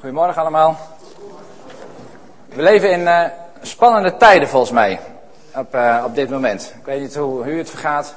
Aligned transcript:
Goedemorgen 0.00 0.40
allemaal. 0.40 0.76
We 2.48 2.62
leven 2.62 2.90
in 2.90 3.00
uh, 3.00 3.24
spannende 3.60 4.16
tijden 4.16 4.48
volgens 4.48 4.70
mij 4.70 5.00
op, 5.54 5.74
uh, 5.74 6.02
op 6.06 6.14
dit 6.14 6.30
moment. 6.30 6.74
Ik 6.78 6.84
weet 6.84 7.00
niet 7.00 7.14
hoe 7.14 7.44
het 7.44 7.70
vergaat. 7.70 8.14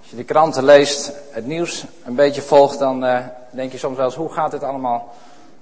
Als 0.00 0.10
je 0.10 0.16
de 0.16 0.24
kranten 0.24 0.64
leest, 0.64 1.12
het 1.30 1.46
nieuws 1.46 1.84
een 2.04 2.14
beetje 2.14 2.42
volgt, 2.42 2.78
dan 2.78 3.04
uh, 3.04 3.18
denk 3.50 3.72
je 3.72 3.78
soms 3.78 3.96
wel 3.96 4.04
eens 4.06 4.14
hoe 4.14 4.32
gaat 4.32 4.50
dit 4.50 4.62
allemaal 4.62 5.14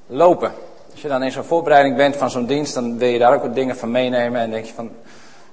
lopen. 0.06 0.52
Als 0.90 1.02
je 1.02 1.08
dan 1.08 1.22
in 1.22 1.32
zo'n 1.32 1.44
voorbereiding 1.44 1.96
bent 1.96 2.16
van 2.16 2.30
zo'n 2.30 2.46
dienst, 2.46 2.74
dan 2.74 2.98
wil 2.98 3.08
je 3.08 3.18
daar 3.18 3.34
ook 3.34 3.42
wat 3.42 3.54
dingen 3.54 3.76
van 3.76 3.90
meenemen 3.90 4.40
en 4.40 4.50
denk 4.50 4.64
je 4.64 4.74
van, 4.74 4.90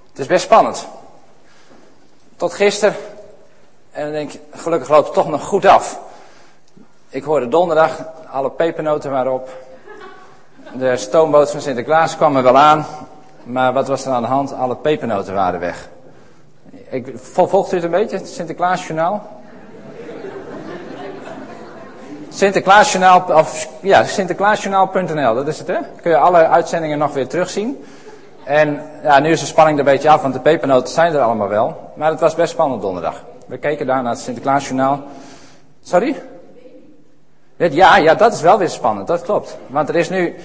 het 0.10 0.20
is 0.20 0.28
best 0.28 0.44
spannend. 0.44 0.88
Tot 2.36 2.54
gisteren, 2.54 2.96
en 3.92 4.04
dan 4.04 4.12
denk 4.12 4.32
je, 4.32 4.40
gelukkig 4.52 4.90
loopt 4.90 5.06
het 5.06 5.16
toch 5.16 5.28
nog 5.28 5.44
goed 5.44 5.66
af. 5.66 6.00
Ik 7.10 7.24
hoorde 7.24 7.48
donderdag, 7.48 8.06
alle 8.32 8.52
pepernoten 8.52 9.12
waren 9.12 9.34
op. 9.34 9.68
De 10.74 10.98
stoomboot 10.98 11.52
van 11.52 11.62
Sinterklaas 11.62 12.16
kwam 12.16 12.38
er 12.38 12.44
wel 12.44 12.58
aan. 12.58 12.86
Maar 13.44 13.74
wat 13.74 13.88
was 13.88 14.06
er 14.06 14.12
aan 14.12 14.22
de 14.22 14.28
hand? 14.28 14.54
Alle 14.54 14.76
pepernoten 14.76 15.34
waren 15.34 15.60
weg. 15.60 15.90
Ik, 16.90 17.14
volgt 17.16 17.72
u 17.72 17.76
het 17.76 17.84
een 17.84 17.92
beetje, 17.92 18.18
het 18.18 18.28
Sinterklaasjournaal? 18.28 19.28
Sinterklaasjournaal, 22.30 23.24
of 23.34 23.68
ja, 23.82 24.04
Sinterklaasjournaal.nl, 24.04 25.36
dat 25.36 25.48
is 25.48 25.58
het 25.58 25.68
hè? 25.68 25.78
Kun 26.02 26.12
je 26.12 26.18
alle 26.18 26.48
uitzendingen 26.48 26.98
nog 26.98 27.14
weer 27.14 27.28
terugzien. 27.28 27.84
En 28.44 28.82
ja, 29.04 29.20
nu 29.20 29.30
is 29.30 29.40
de 29.40 29.46
spanning 29.46 29.80
er 29.80 29.86
een 29.86 29.92
beetje 29.92 30.10
af, 30.10 30.22
want 30.22 30.34
de 30.34 30.40
pepernoten 30.40 30.94
zijn 30.94 31.14
er 31.14 31.22
allemaal 31.22 31.48
wel. 31.48 31.92
Maar 31.96 32.12
het 32.12 32.20
was 32.20 32.36
best 32.36 32.52
spannend 32.52 32.82
donderdag. 32.82 33.24
We 33.46 33.58
keken 33.58 33.88
daar 33.88 34.04
naar 34.04 34.12
het 34.12 34.22
Sinterklaasjournaal. 34.22 35.04
Sorry? 35.82 36.16
Ja, 37.68 37.98
ja, 37.98 38.16
dat 38.16 38.34
is 38.34 38.42
wel 38.42 38.58
weer 38.58 38.70
spannend, 38.70 39.08
dat 39.08 39.22
klopt. 39.22 39.58
Want 39.68 39.90
er 39.90 39.96
is 39.96 40.10
nu 40.10 40.36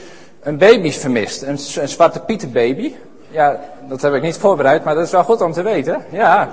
een 0.42 0.58
baby 0.58 0.90
vermist, 0.90 1.42
een, 1.42 1.58
een 1.80 1.88
zwarte 1.88 2.20
pietenbaby. 2.20 2.94
Ja, 3.30 3.60
dat 3.88 4.02
heb 4.02 4.14
ik 4.14 4.22
niet 4.22 4.36
voorbereid, 4.36 4.84
maar 4.84 4.94
dat 4.94 5.04
is 5.04 5.10
wel 5.10 5.24
goed 5.24 5.40
om 5.40 5.52
te 5.52 5.62
weten. 5.62 6.04
Ja. 6.10 6.48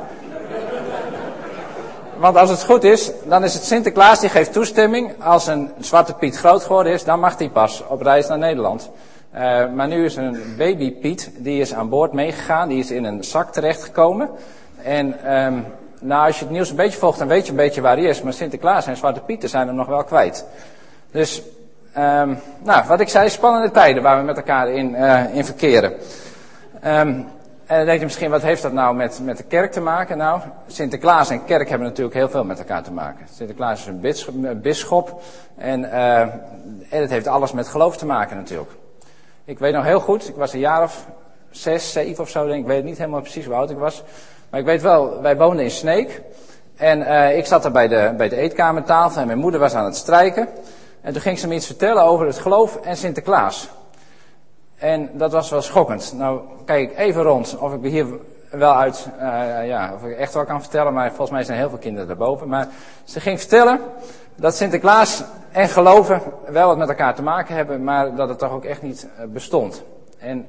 Want 2.18 2.38
als 2.38 2.50
het 2.50 2.64
goed 2.64 2.84
is, 2.84 3.12
dan 3.24 3.44
is 3.44 3.54
het 3.54 3.64
Sinterklaas 3.64 4.20
die 4.20 4.30
geeft 4.30 4.54
toestemming. 4.54 5.24
Als 5.24 5.48
een 5.48 5.72
zwarte 5.80 6.14
Piet 6.14 6.38
groot 6.38 6.64
geworden 6.64 6.94
is, 6.94 7.04
dan 7.04 7.20
mag 7.20 7.38
hij 7.38 7.50
pas 7.50 7.84
op 7.88 8.02
reis 8.02 8.28
naar 8.28 8.38
Nederland. 8.38 8.90
Uh, 9.36 9.40
maar 9.74 9.88
nu 9.88 10.06
is 10.06 10.16
een 10.16 10.56
baby 10.58 10.92
Piet, 10.92 11.32
die 11.38 11.62
is 11.62 11.74
aan 11.74 11.90
boord 11.90 12.14
meegegaan, 12.14 12.68
die 12.68 12.80
is 12.80 12.92
in 12.92 13.04
een 13.04 13.24
zak 13.24 13.52
terechtgekomen. 13.52 14.30
En 14.84 15.36
um, 15.36 15.66
nou, 16.04 16.26
als 16.26 16.40
je 16.40 16.46
het 16.46 16.54
nieuws 16.54 16.70
een 16.70 16.76
beetje 16.76 17.00
volgt, 17.00 17.20
dan 17.20 17.28
weet 17.28 17.46
je 17.46 17.52
een 17.52 17.58
beetje 17.58 17.82
waar 17.82 17.98
hij 17.98 18.06
is. 18.06 18.22
Maar 18.22 18.34
Sinterklaas 18.34 18.88
en 18.88 18.98
Zwarte 18.98 19.20
Pieten 19.20 19.50
zijn 19.50 19.68
hem 19.68 19.76
nog 19.76 19.88
wel 19.88 20.04
kwijt. 20.04 20.46
Dus, 21.12 21.42
um, 21.98 22.40
nou, 22.64 22.88
wat 22.88 23.00
ik 23.00 23.10
zei, 23.10 23.30
spannende 23.30 23.72
tijden 23.72 24.04
waar 24.04 24.18
we 24.18 24.24
met 24.24 24.38
elkaar 24.38 24.70
in, 24.70 24.94
uh, 24.94 25.36
in 25.36 25.46
verkeren. 25.46 25.94
Um, 26.86 27.28
en 27.72 27.78
dan 27.78 27.86
denk 27.86 28.00
je 28.00 28.06
misschien, 28.06 28.30
wat 28.30 28.42
heeft 28.42 28.62
dat 28.62 28.74
nou 28.74 28.96
met, 28.96 29.20
met 29.24 29.38
de 29.38 29.44
kerk 29.44 29.72
te 29.72 29.82
maken? 29.82 30.18
Nou, 30.18 30.42
Sinterklaas 30.68 31.30
en 31.30 31.46
kerk 31.46 31.70
hebben 31.70 31.88
natuurlijk 31.88 32.16
heel 32.16 32.30
veel 32.30 32.44
met 32.44 32.60
elkaar 32.60 32.84
te 32.84 32.92
maken. 32.92 33.26
Sinterklaas 33.34 33.80
is 33.80 33.88
een 33.88 34.62
bisschop 34.62 35.22
en, 35.58 35.82
uh, 35.82 36.20
en 36.20 36.32
het 36.90 37.10
heeft 37.10 37.28
alles 37.28 37.52
met 37.52 37.68
geloof 37.68 37.98
te 37.98 38.06
maken 38.06 38.38
natuurlijk. 38.38 38.72
Ik 39.46 39.60
weet 39.60 39.74
nog 39.74 39.84
heel 39.84 40.00
goed, 40.00 40.28
ik 40.28 40.36
was 40.36 40.54
een 40.54 40.60
jaar 40.60 40.84
of 40.84 41.06
zes, 41.50 41.92
zeven 41.92 42.24
of 42.24 42.30
zo, 42.30 42.46
denk 42.46 42.56
ik, 42.56 42.62
ik 42.62 42.68
weet 42.68 42.84
niet 42.84 42.98
helemaal 42.98 43.22
precies 43.22 43.46
hoe 43.46 43.56
oud 43.56 43.70
ik 43.70 43.78
was. 43.78 44.04
Maar 44.52 44.60
ik 44.60 44.66
weet 44.66 44.82
wel, 44.82 45.22
wij 45.22 45.38
woonden 45.38 45.64
in 45.64 45.72
Sneek. 45.72 46.22
En 46.76 47.00
uh, 47.00 47.38
ik 47.38 47.46
zat 47.46 47.64
daar 47.64 47.72
bij 47.72 47.88
de, 47.88 48.14
bij 48.18 48.30
de 48.30 48.36
eetkamertafel 48.36 49.22
en 49.22 49.28
mijn 49.28 49.40
moeder 49.40 49.60
was 49.60 49.74
aan 49.74 49.86
het 49.86 49.96
strijken. 49.96 50.48
En 51.02 51.14
toen 51.14 51.22
ging 51.22 51.40
ze 51.40 51.48
me 51.48 51.56
iets 51.56 51.66
vertellen 51.66 52.04
over 52.04 52.26
het 52.26 52.38
geloof 52.38 52.76
en 52.76 52.98
Sinterklaas. 52.98 53.70
En 54.78 55.10
dat 55.14 55.32
was 55.32 55.50
wel 55.50 55.62
schokkend. 55.62 56.14
Nou, 56.18 56.42
kijk 56.66 56.92
ik 56.92 56.98
even 56.98 57.22
rond 57.22 57.58
of 57.58 57.74
ik 57.74 57.92
hier 57.92 58.06
wel 58.50 58.74
uit, 58.74 59.08
uh, 59.20 59.68
ja, 59.68 59.94
of 59.96 60.04
ik 60.04 60.18
echt 60.18 60.34
wel 60.34 60.46
kan 60.46 60.62
vertellen, 60.62 60.94
maar 60.94 61.08
volgens 61.08 61.32
mij 61.32 61.44
zijn 61.44 61.58
heel 61.58 61.70
veel 61.70 61.78
kinderen 61.78 62.08
daarboven. 62.08 62.48
Maar 62.48 62.68
ze 63.04 63.20
ging 63.20 63.40
vertellen 63.40 63.80
dat 64.36 64.56
Sinterklaas 64.56 65.24
en 65.52 65.70
geloven 65.70 66.22
wel 66.48 66.68
wat 66.68 66.78
met 66.78 66.90
elkaar 66.90 67.16
te 67.16 67.24
maken 67.24 67.56
hebben, 67.56 67.84
maar 67.84 68.16
dat 68.16 68.30
het 68.30 68.40
toch 68.40 68.52
ook 68.52 68.66
echt 68.66 68.82
niet 68.82 69.08
bestond. 69.28 69.84
En 70.20 70.48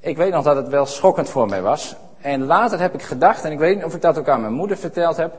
ik 0.00 0.16
weet 0.16 0.32
nog 0.32 0.44
dat 0.44 0.56
het 0.56 0.68
wel 0.68 0.86
schokkend 0.86 1.28
voor 1.28 1.48
mij 1.48 1.62
was. 1.62 1.96
En 2.20 2.44
later 2.44 2.80
heb 2.80 2.94
ik 2.94 3.02
gedacht, 3.02 3.44
en 3.44 3.52
ik 3.52 3.58
weet 3.58 3.76
niet 3.76 3.84
of 3.84 3.94
ik 3.94 4.00
dat 4.00 4.18
ook 4.18 4.28
aan 4.28 4.40
mijn 4.40 4.52
moeder 4.52 4.76
verteld 4.76 5.16
heb, 5.16 5.34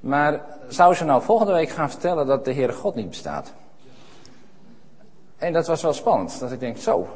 maar 0.00 0.40
zou 0.68 0.94
ze 0.94 1.04
nou 1.04 1.22
volgende 1.22 1.52
week 1.52 1.68
gaan 1.68 1.90
vertellen 1.90 2.26
dat 2.26 2.44
de 2.44 2.54
Heere 2.54 2.72
God 2.72 2.94
niet 2.94 3.08
bestaat? 3.08 3.52
En 5.38 5.52
dat 5.52 5.66
was 5.66 5.82
wel 5.82 5.92
spannend, 5.92 6.40
dat 6.40 6.52
ik 6.52 6.60
denk, 6.60 6.76
zo, 6.76 7.08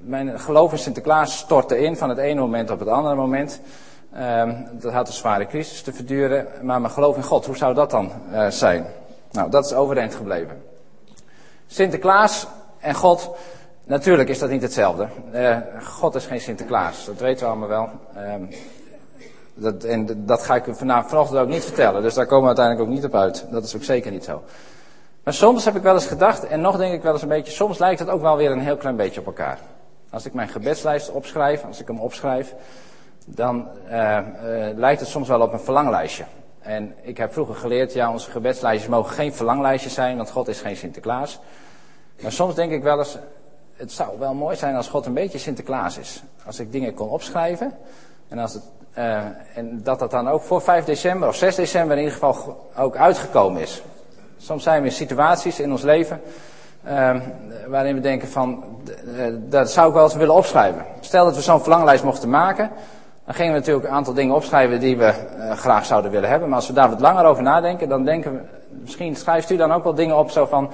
mijn 0.00 0.40
geloof 0.40 0.72
in 0.72 0.78
Sinterklaas 0.78 1.38
stortte 1.38 1.78
in 1.78 1.96
van 1.96 2.08
het 2.08 2.18
ene 2.18 2.40
moment 2.40 2.70
op 2.70 2.78
het 2.78 2.88
andere 2.88 3.14
moment. 3.14 3.60
Um, 4.16 4.66
dat 4.72 4.92
had 4.92 5.08
een 5.08 5.14
zware 5.14 5.46
crisis 5.46 5.82
te 5.82 5.92
verduren, 5.92 6.46
maar 6.62 6.80
mijn 6.80 6.92
geloof 6.92 7.16
in 7.16 7.22
God, 7.22 7.46
hoe 7.46 7.56
zou 7.56 7.74
dat 7.74 7.90
dan 7.90 8.12
uh, 8.32 8.46
zijn? 8.48 8.86
Nou, 9.30 9.50
dat 9.50 9.64
is 9.64 9.74
overeind 9.74 10.14
gebleven. 10.14 10.62
Sinterklaas 11.66 12.46
en 12.78 12.94
God, 12.94 13.30
Natuurlijk 13.86 14.28
is 14.28 14.38
dat 14.38 14.50
niet 14.50 14.62
hetzelfde. 14.62 15.08
Uh, 15.34 15.56
God 15.82 16.14
is 16.14 16.26
geen 16.26 16.40
Sinterklaas, 16.40 17.04
dat 17.04 17.20
weten 17.20 17.44
we 17.44 17.50
allemaal 17.50 17.68
wel. 17.68 17.88
Uh, 18.16 18.56
dat, 19.54 19.84
en 19.84 20.24
dat 20.26 20.42
ga 20.42 20.54
ik 20.54 20.64
vanavond, 20.70 21.08
vanochtend 21.08 21.38
ook 21.38 21.48
niet 21.48 21.64
vertellen, 21.64 22.02
dus 22.02 22.14
daar 22.14 22.26
komen 22.26 22.40
we 22.40 22.46
uiteindelijk 22.46 22.88
ook 22.88 22.94
niet 22.94 23.04
op 23.04 23.14
uit. 23.14 23.46
Dat 23.50 23.64
is 23.64 23.76
ook 23.76 23.82
zeker 23.82 24.10
niet 24.10 24.24
zo. 24.24 24.42
Maar 25.24 25.34
soms 25.34 25.64
heb 25.64 25.76
ik 25.76 25.82
wel 25.82 25.94
eens 25.94 26.06
gedacht, 26.06 26.46
en 26.46 26.60
nog 26.60 26.76
denk 26.76 26.94
ik 26.94 27.02
wel 27.02 27.12
eens 27.12 27.22
een 27.22 27.28
beetje, 27.28 27.52
soms 27.52 27.78
lijkt 27.78 27.98
het 27.98 28.08
ook 28.08 28.20
wel 28.20 28.36
weer 28.36 28.50
een 28.50 28.60
heel 28.60 28.76
klein 28.76 28.96
beetje 28.96 29.20
op 29.20 29.26
elkaar. 29.26 29.58
Als 30.10 30.26
ik 30.26 30.34
mijn 30.34 30.48
gebedslijst 30.48 31.10
opschrijf, 31.10 31.64
als 31.64 31.80
ik 31.80 31.86
hem 31.86 32.00
opschrijf, 32.00 32.54
dan 33.26 33.68
uh, 33.88 33.92
uh, 33.92 34.76
lijkt 34.76 35.00
het 35.00 35.08
soms 35.08 35.28
wel 35.28 35.40
op 35.40 35.52
een 35.52 35.60
verlanglijstje. 35.60 36.24
En 36.60 36.94
ik 37.02 37.16
heb 37.16 37.32
vroeger 37.32 37.54
geleerd, 37.54 37.92
ja, 37.92 38.12
onze 38.12 38.30
gebedslijstjes 38.30 38.90
mogen 38.90 39.14
geen 39.14 39.34
verlanglijstjes 39.34 39.94
zijn, 39.94 40.16
want 40.16 40.30
God 40.30 40.48
is 40.48 40.60
geen 40.60 40.76
Sinterklaas. 40.76 41.40
Maar 42.22 42.32
soms 42.32 42.54
denk 42.54 42.72
ik 42.72 42.82
wel 42.82 42.98
eens, 42.98 43.18
het 43.76 43.92
zou 43.92 44.18
wel 44.18 44.34
mooi 44.34 44.56
zijn 44.56 44.76
als 44.76 44.88
God 44.88 45.06
een 45.06 45.14
beetje 45.14 45.38
Sinterklaas 45.38 45.98
is. 45.98 46.22
Als 46.46 46.58
ik 46.58 46.72
dingen 46.72 46.94
kon 46.94 47.08
opschrijven. 47.08 47.72
En, 48.28 48.38
als 48.38 48.52
het, 48.52 48.62
uh, 48.98 49.16
en 49.54 49.80
dat 49.82 49.98
dat 49.98 50.10
dan 50.10 50.28
ook 50.28 50.42
voor 50.42 50.60
5 50.60 50.84
december 50.84 51.28
of 51.28 51.34
6 51.34 51.54
december 51.54 51.96
in 51.96 52.02
ieder 52.02 52.18
geval 52.18 52.70
ook 52.76 52.96
uitgekomen 52.96 53.62
is. 53.62 53.82
Soms 54.36 54.62
zijn 54.62 54.82
we 54.82 54.88
in 54.88 54.94
situaties 54.94 55.60
in 55.60 55.70
ons 55.70 55.82
leven 55.82 56.20
uh, 56.86 57.16
waarin 57.66 57.94
we 57.94 58.00
denken 58.00 58.28
van, 58.28 58.64
uh, 59.16 59.34
dat 59.38 59.70
zou 59.70 59.88
ik 59.88 59.94
wel 59.94 60.04
eens 60.04 60.14
willen 60.14 60.34
opschrijven. 60.34 60.84
Stel 61.00 61.24
dat 61.24 61.34
we 61.34 61.42
zo'n 61.42 61.60
verlanglijst 61.60 62.04
mochten 62.04 62.30
maken, 62.30 62.70
dan 63.24 63.34
gingen 63.34 63.52
we 63.52 63.58
natuurlijk 63.58 63.86
een 63.86 63.92
aantal 63.92 64.14
dingen 64.14 64.34
opschrijven 64.34 64.80
die 64.80 64.96
we 64.96 65.12
graag 65.54 65.84
zouden 65.84 66.10
willen 66.10 66.28
hebben. 66.28 66.48
Maar 66.48 66.58
als 66.58 66.66
we 66.66 66.72
daar 66.72 66.90
wat 66.90 67.00
langer 67.00 67.24
over 67.24 67.42
nadenken, 67.42 67.88
dan 67.88 68.04
denken 68.04 68.32
we, 68.32 68.40
misschien 68.80 69.16
schrijft 69.16 69.50
u 69.50 69.56
dan 69.56 69.72
ook 69.72 69.84
wel 69.84 69.94
dingen 69.94 70.16
op 70.16 70.30
zo 70.30 70.46
van, 70.46 70.70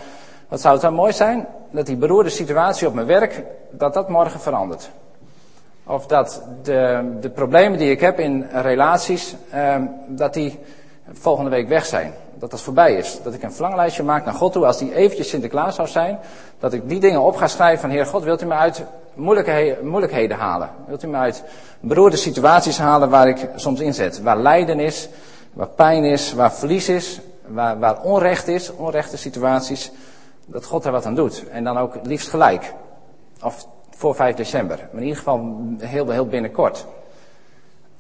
wat 0.49 0.61
zou 0.61 0.73
het 0.73 0.83
dan 0.83 0.95
mooi 0.95 1.13
zijn 1.13 1.47
dat 1.71 1.87
die 1.87 1.97
beroerde 1.97 2.31
situatie 2.31 2.87
op 2.87 2.95
mijn 2.95 3.07
werk, 3.07 3.43
dat 3.71 3.95
dat 3.95 4.09
morgen 4.09 4.41
verandert. 4.41 4.91
Of 5.85 6.07
dat 6.07 6.43
de, 6.63 7.11
de 7.21 7.31
problemen 7.31 7.79
die 7.79 7.91
ik 7.91 8.01
heb 8.01 8.19
in 8.19 8.47
relaties, 8.53 9.37
eh, 9.51 9.77
dat 10.07 10.35
die 10.35 10.59
volgende 11.13 11.51
week 11.51 11.69
weg 11.69 11.87
zijn. 11.87 12.13
Dat 12.35 12.51
dat 12.51 12.61
voorbij 12.61 12.95
is. 12.95 13.19
Dat 13.23 13.35
ik 13.35 13.43
een 13.43 13.53
verlanglijstje 13.53 14.03
maak 14.03 14.25
naar 14.25 14.35
God 14.35 14.53
toe, 14.53 14.67
als 14.67 14.79
die 14.79 14.95
eventjes 14.95 15.29
Sinterklaas 15.29 15.75
zou 15.75 15.89
zijn. 15.89 16.19
Dat 16.59 16.73
ik 16.73 16.89
die 16.89 17.01
dingen 17.01 17.21
op 17.21 17.37
ga 17.37 17.47
schrijven 17.47 17.81
van 17.81 17.91
Heer 17.91 18.07
God, 18.07 18.23
wilt 18.23 18.43
u 18.43 18.47
me 18.47 18.55
uit 18.55 18.85
moeilijkheden, 19.15 19.87
moeilijkheden 19.87 20.37
halen? 20.37 20.71
Wilt 20.87 21.03
u 21.03 21.09
me 21.09 21.17
uit 21.17 21.45
beroerde 21.81 22.17
situaties 22.17 22.79
halen 22.79 23.11
waar 23.11 23.29
ik 23.29 23.49
soms 23.55 23.81
in 23.81 23.95
zet? 23.95 24.23
Waar 24.23 24.39
lijden 24.39 24.81
is, 24.81 25.09
waar 25.53 25.69
pijn 25.69 26.05
is, 26.05 26.33
waar 26.33 26.53
verlies 26.53 26.89
is, 26.89 27.21
waar, 27.47 27.79
waar 27.79 28.03
onrecht 28.03 28.49
is, 28.49 28.75
onrechte 28.77 29.17
situaties 29.17 29.91
dat 30.53 30.65
God 30.65 30.85
er 30.85 30.93
wat 30.93 31.07
aan 31.07 31.15
doet. 31.15 31.49
En 31.49 31.65
dan 31.65 31.79
ook 31.79 31.95
liefst 32.03 32.29
gelijk. 32.29 32.75
Of 33.43 33.67
voor 33.91 34.15
5 34.15 34.35
december. 34.35 34.77
Maar 34.77 35.01
in 35.01 35.07
ieder 35.07 35.17
geval 35.17 35.57
heel, 35.79 36.11
heel 36.11 36.27
binnenkort. 36.27 36.87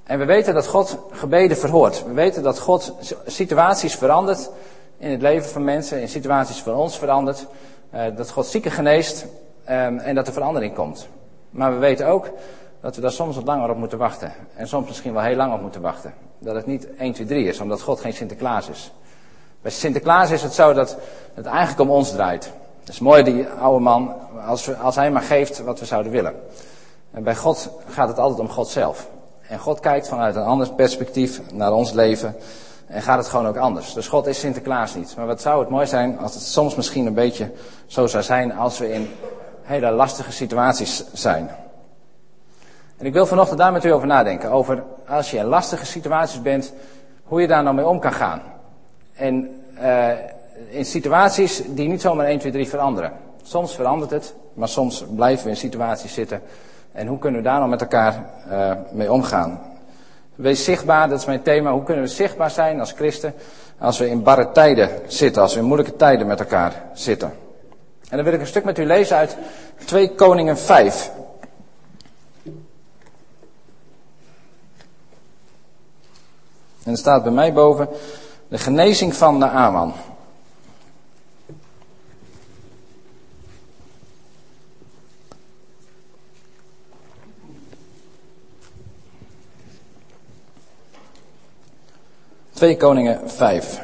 En 0.05 0.19
we 0.19 0.25
weten 0.25 0.55
dat 0.55 0.67
God 0.67 0.99
gebeden 1.11 1.57
verhoort. 1.57 2.05
We 2.07 2.13
weten 2.13 2.43
dat 2.43 2.59
God 2.59 2.95
situaties 3.27 3.95
verandert 3.95 4.51
in 4.99 5.11
het 5.11 5.23
leven 5.23 5.51
van 5.51 5.65
mensen, 5.65 6.01
in 6.01 6.09
situaties 6.09 6.63
van 6.63 6.75
ons 6.75 6.99
verandert. 6.99 7.47
Uh, 7.95 8.03
dat 8.17 8.31
God 8.31 8.47
zieken 8.47 8.71
geneest 8.71 9.27
um, 9.69 9.99
en 9.99 10.15
dat 10.15 10.27
er 10.27 10.33
verandering 10.33 10.75
komt. 10.75 11.09
Maar 11.51 11.73
we 11.73 11.79
weten 11.79 12.07
ook 12.07 12.31
dat 12.81 12.95
we 12.95 13.01
daar 13.01 13.11
soms 13.11 13.37
wat 13.37 13.45
langer 13.47 13.71
op 13.71 13.77
moeten 13.77 13.99
wachten. 13.99 14.33
En 14.55 14.69
soms 14.69 14.87
misschien 14.87 15.13
wel 15.13 15.23
heel 15.23 15.37
lang 15.37 15.55
op 15.55 15.61
moeten 15.61 15.81
wachten. 15.81 16.15
Dat 16.39 16.55
het 16.55 16.67
niet 16.67 16.95
1, 16.97 17.13
2, 17.13 17.27
3 17.27 17.47
is, 17.47 17.61
omdat 17.61 17.83
God 17.83 18.01
geen 18.01 18.13
Sinterklaas 18.13 18.69
is. 18.69 18.93
Bij 19.63 19.71
Sinterklaas 19.71 20.31
is 20.31 20.43
het 20.43 20.53
zo 20.53 20.73
dat 20.73 20.97
het 21.35 21.47
eigenlijk 21.47 21.81
om 21.81 21.91
ons 21.91 22.11
draait. 22.11 22.53
Het 22.81 22.89
is 22.89 22.99
mooi, 22.99 23.23
die 23.23 23.49
oude 23.49 23.81
man, 23.81 24.15
als, 24.47 24.79
als 24.79 24.97
hij 24.97 25.11
maar 25.11 25.23
geeft 25.23 25.65
wat 25.65 25.81
we 25.81 25.87
zouden 25.87 26.13
willen. 26.13 26.35
En 27.11 27.23
bij 27.23 27.37
God 27.37 27.71
gaat 27.89 28.09
het 28.09 28.19
altijd 28.19 28.41
om 28.41 28.49
God 28.49 28.69
zelf. 28.69 29.09
En 29.41 29.59
God 29.59 29.81
kijkt 29.81 30.09
vanuit 30.09 30.37
een 30.37 30.43
ander 30.43 30.75
perspectief 30.75 31.41
naar 31.53 31.73
ons 31.73 31.93
leven. 31.93 32.37
En 32.87 33.03
gaat 33.03 33.19
het 33.19 33.29
gewoon 33.29 33.47
ook 33.47 33.57
anders. 33.57 33.93
Dus 33.93 34.09
God 34.09 34.27
is 34.27 34.39
Sinterklaas 34.39 34.95
niet. 34.95 35.15
Maar 35.17 35.27
wat 35.27 35.41
zou 35.41 35.61
het 35.61 35.69
mooi 35.69 35.87
zijn 35.87 36.19
als 36.19 36.35
het 36.35 36.43
soms 36.43 36.75
misschien 36.75 37.07
een 37.07 37.15
beetje 37.15 37.53
zo 37.87 38.07
zou 38.07 38.23
zijn 38.23 38.57
als 38.57 38.79
we 38.79 38.93
in 38.93 39.11
hele 39.63 39.91
lastige 39.91 40.33
situaties 40.33 41.05
zijn. 41.13 41.51
En 42.97 43.07
ik 43.07 43.13
wil 43.13 43.27
vanochtend 43.27 43.59
daar 43.59 43.73
met 43.73 43.85
u 43.85 43.91
over 43.91 44.07
nadenken. 44.07 44.51
Over 44.51 44.85
als 45.09 45.31
je 45.31 45.37
in 45.37 45.45
lastige 45.45 45.87
situaties 45.87 46.43
bent, 46.43 46.73
hoe 47.25 47.41
je 47.41 47.47
daar 47.47 47.63
nou 47.63 47.75
mee 47.75 47.87
om 47.87 48.01
kan 48.01 48.13
gaan. 48.13 48.43
En 49.21 49.63
uh, 49.83 50.09
in 50.69 50.85
situaties 50.85 51.63
die 51.67 51.89
niet 51.89 52.01
zomaar 52.01 52.27
1, 52.27 52.39
2, 52.39 52.53
3 52.53 52.69
veranderen. 52.69 53.13
Soms 53.43 53.75
verandert 53.75 54.11
het, 54.11 54.35
maar 54.55 54.69
soms 54.69 55.05
blijven 55.15 55.45
we 55.45 55.51
in 55.51 55.57
situaties 55.57 56.15
zitten. 56.15 56.43
En 56.93 57.07
hoe 57.07 57.19
kunnen 57.19 57.41
we 57.41 57.47
daar 57.47 57.59
nou 57.59 57.71
met 57.71 57.81
elkaar 57.81 58.25
uh, 58.51 58.73
mee 58.93 59.13
omgaan? 59.13 59.61
Wees 60.35 60.65
zichtbaar, 60.65 61.09
dat 61.09 61.19
is 61.19 61.25
mijn 61.25 61.43
thema. 61.43 61.73
Hoe 61.73 61.83
kunnen 61.83 62.05
we 62.05 62.11
zichtbaar 62.11 62.51
zijn 62.51 62.81
als 62.81 62.93
christen 62.93 63.35
als 63.79 63.99
we 63.99 64.09
in 64.09 64.23
barre 64.23 64.51
tijden 64.53 64.91
zitten, 65.07 65.43
als 65.43 65.55
we 65.55 65.61
in 65.61 65.67
moeilijke 65.67 65.97
tijden 65.97 66.27
met 66.27 66.41
elkaar 66.41 66.83
zitten? 66.93 67.33
En 68.09 68.17
dan 68.17 68.25
wil 68.25 68.35
ik 68.35 68.41
een 68.41 68.47
stuk 68.47 68.65
met 68.65 68.79
u 68.79 68.87
lezen 68.87 69.17
uit 69.17 69.37
2 69.85 70.15
Koningen 70.15 70.59
5. 70.59 71.11
En 76.85 76.93
er 76.93 76.99
staat 76.99 77.23
bij 77.23 77.33
mij 77.33 77.53
boven 77.53 77.89
de 78.51 78.59
genezing 78.59 79.15
van 79.15 79.39
de 79.39 79.49
Aman. 79.49 79.93
Twee 92.53 92.77
Koningen 92.77 93.31
5. 93.31 93.83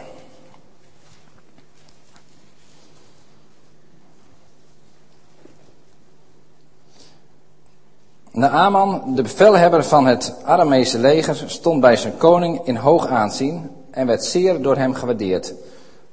Naaman, 8.30 9.14
de 9.14 9.22
bevelhebber 9.22 9.84
van 9.84 10.06
het 10.06 10.34
Aramese 10.44 10.98
leger, 10.98 11.50
stond 11.50 11.80
bij 11.80 11.96
zijn 11.96 12.16
koning 12.16 12.66
in 12.66 12.76
hoog 12.76 13.06
aanzien 13.06 13.75
en 13.96 14.06
werd 14.06 14.24
zeer 14.24 14.62
door 14.62 14.76
hem 14.76 14.94
gewaardeerd. 14.94 15.54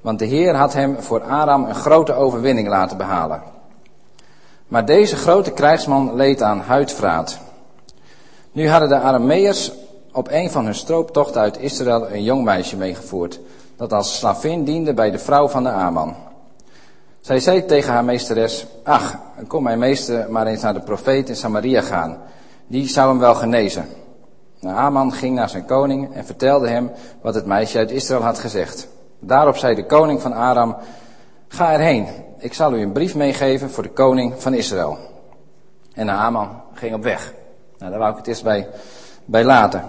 Want 0.01 0.19
de 0.19 0.25
Heer 0.25 0.55
had 0.55 0.73
hem 0.73 1.01
voor 1.01 1.21
Aram 1.21 1.65
een 1.65 1.75
grote 1.75 2.13
overwinning 2.13 2.67
laten 2.67 2.97
behalen. 2.97 3.41
Maar 4.67 4.85
deze 4.85 5.15
grote 5.15 5.51
krijgsman 5.51 6.15
leed 6.15 6.41
aan 6.41 6.59
huidvraat. 6.59 7.39
Nu 8.51 8.69
hadden 8.69 8.89
de 8.89 8.99
Arameërs 8.99 9.71
op 10.11 10.27
een 10.31 10.51
van 10.51 10.65
hun 10.65 10.75
strooptochten 10.75 11.41
uit 11.41 11.59
Israël 11.59 12.11
een 12.11 12.23
jong 12.23 12.43
meisje 12.43 12.77
meegevoerd, 12.77 13.39
dat 13.75 13.93
als 13.93 14.17
slavin 14.17 14.63
diende 14.63 14.93
bij 14.93 15.11
de 15.11 15.19
vrouw 15.19 15.47
van 15.47 15.63
de 15.63 15.69
Aman. 15.69 16.15
Zij 17.21 17.39
zei 17.39 17.65
tegen 17.65 17.93
haar 17.93 18.05
meesteres, 18.05 18.65
ach, 18.83 19.17
kom 19.47 19.63
mijn 19.63 19.79
meester 19.79 20.31
maar 20.31 20.47
eens 20.47 20.61
naar 20.61 20.73
de 20.73 20.79
profeet 20.79 21.29
in 21.29 21.35
Samaria 21.35 21.81
gaan. 21.81 22.17
Die 22.67 22.87
zou 22.87 23.09
hem 23.09 23.19
wel 23.19 23.35
genezen. 23.35 23.85
Naaman 24.63 25.13
ging 25.13 25.35
naar 25.35 25.49
zijn 25.49 25.65
koning 25.65 26.13
en 26.13 26.25
vertelde 26.25 26.69
hem 26.69 26.91
wat 27.21 27.35
het 27.35 27.45
meisje 27.45 27.77
uit 27.77 27.91
Israël 27.91 28.21
had 28.21 28.39
gezegd. 28.39 28.87
Daarop 29.19 29.57
zei 29.57 29.75
de 29.75 29.85
koning 29.85 30.21
van 30.21 30.33
Aram, 30.33 30.75
ga 31.47 31.73
erheen, 31.73 32.07
ik 32.37 32.53
zal 32.53 32.73
u 32.73 32.81
een 32.81 32.91
brief 32.91 33.15
meegeven 33.15 33.69
voor 33.69 33.83
de 33.83 33.89
koning 33.89 34.33
van 34.37 34.53
Israël. 34.53 34.97
En 35.93 36.05
Naaman 36.05 36.61
ging 36.73 36.95
op 36.95 37.03
weg. 37.03 37.33
Nou, 37.77 37.91
daar 37.91 37.99
wou 37.99 38.11
ik 38.11 38.17
het 38.17 38.27
eerst 38.27 38.43
bij, 38.43 38.67
bij 39.25 39.43
laten. 39.43 39.83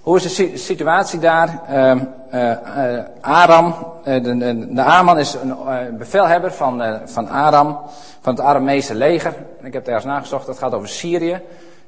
Hoe 0.00 0.16
is 0.16 0.36
de 0.36 0.56
situatie 0.56 1.18
daar? 1.18 1.60
Uh, 1.70 1.94
uh, 2.34 2.98
Aram, 3.20 3.66
uh, 3.66 4.22
de, 4.22 4.36
de, 4.36 4.74
de 4.74 4.82
Aman 4.82 5.18
is 5.18 5.34
een 5.34 5.96
bevelhebber 5.98 6.52
van, 6.52 7.00
van 7.04 7.28
Aram, 7.28 7.78
van 8.20 8.34
het 8.34 8.44
Aramese 8.44 8.94
leger. 8.94 9.34
Ik 9.60 9.72
heb 9.72 9.82
het 9.82 9.86
ergens 9.86 10.04
nagezocht, 10.04 10.46
dat 10.46 10.58
gaat 10.58 10.74
over 10.74 10.88
Syrië. 10.88 11.40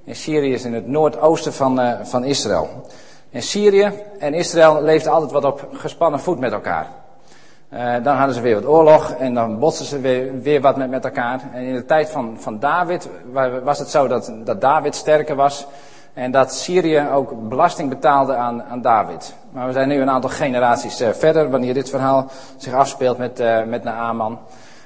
En 0.06 0.16
Syrië 0.16 0.52
is 0.52 0.64
in 0.64 0.74
het 0.74 0.86
noordoosten 0.86 1.52
van, 1.52 1.80
van 2.02 2.24
Israël. 2.24 2.68
En 3.30 3.42
Syrië 3.42 3.92
en 4.18 4.34
Israël 4.34 4.82
leefden 4.82 5.12
altijd 5.12 5.32
wat 5.32 5.44
op 5.44 5.68
gespannen 5.72 6.20
voet 6.20 6.38
met 6.38 6.52
elkaar. 6.52 6.86
dan 8.02 8.16
hadden 8.16 8.34
ze 8.34 8.40
weer 8.40 8.54
wat 8.54 8.66
oorlog 8.66 9.10
en 9.10 9.34
dan 9.34 9.58
botsten 9.58 9.86
ze 9.86 10.00
weer, 10.00 10.40
weer 10.40 10.60
wat 10.60 10.76
met, 10.76 10.90
met 10.90 11.04
elkaar. 11.04 11.40
En 11.52 11.62
in 11.62 11.74
de 11.74 11.84
tijd 11.84 12.10
van, 12.10 12.36
van 12.38 12.58
David 12.58 13.08
was 13.64 13.78
het 13.78 13.88
zo 13.88 14.06
dat, 14.06 14.32
dat 14.44 14.60
David 14.60 14.94
sterker 14.94 15.36
was. 15.36 15.66
En 16.14 16.30
dat 16.30 16.54
Syrië 16.54 17.08
ook 17.12 17.48
belasting 17.48 17.88
betaalde 17.88 18.34
aan, 18.34 18.62
aan 18.62 18.82
David. 18.82 19.34
Maar 19.50 19.66
we 19.66 19.72
zijn 19.72 19.88
nu 19.88 20.00
een 20.00 20.10
aantal 20.10 20.30
generaties 20.30 21.00
uh, 21.00 21.08
verder, 21.08 21.50
wanneer 21.50 21.74
dit 21.74 21.90
verhaal 21.90 22.30
zich 22.56 22.72
afspeelt 22.72 23.18
met, 23.18 23.40
uh, 23.40 23.64
met 23.64 23.84
Naaman. 23.84 24.38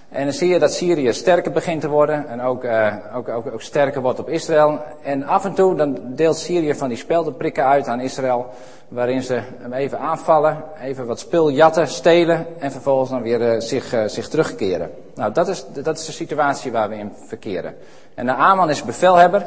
En 0.08 0.24
dan 0.24 0.32
zie 0.32 0.48
je 0.48 0.58
dat 0.58 0.72
Syrië 0.72 1.12
sterker 1.12 1.52
begint 1.52 1.80
te 1.80 1.88
worden 1.88 2.28
en 2.28 2.42
ook, 2.42 2.64
uh, 2.64 2.94
ook, 3.14 3.28
ook, 3.28 3.52
ook, 3.52 3.62
sterker 3.62 4.00
wordt 4.00 4.18
op 4.18 4.28
Israël. 4.28 4.78
En 5.02 5.24
af 5.24 5.44
en 5.44 5.54
toe 5.54 5.74
dan 5.74 5.98
deelt 6.02 6.36
Syrië 6.36 6.74
van 6.74 6.88
die 6.88 6.96
speldenprikken 6.96 7.64
uit 7.64 7.86
aan 7.86 8.00
Israël, 8.00 8.46
waarin 8.88 9.22
ze 9.22 9.40
hem 9.58 9.72
even 9.72 9.98
aanvallen, 9.98 10.64
even 10.82 11.06
wat 11.06 11.18
spul 11.18 11.50
jatten, 11.50 11.88
stelen 11.88 12.46
en 12.58 12.72
vervolgens 12.72 13.10
dan 13.10 13.22
weer 13.22 13.62
zich, 13.62 13.94
zich 14.06 14.28
terugkeren. 14.28 14.90
Nou, 15.14 15.32
dat 15.32 15.48
is, 15.48 15.64
dat 15.72 15.98
is 15.98 16.06
de 16.06 16.12
situatie 16.12 16.72
waar 16.72 16.88
we 16.88 16.96
in 16.96 17.12
verkeren. 17.26 17.74
En 18.14 18.24
Naaman 18.24 18.70
is 18.70 18.82
bevelhebber 18.82 19.46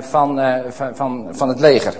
van, 0.00 0.40
van, 0.68 0.96
van, 0.96 1.28
van 1.30 1.48
het 1.48 1.60
leger. 1.60 1.94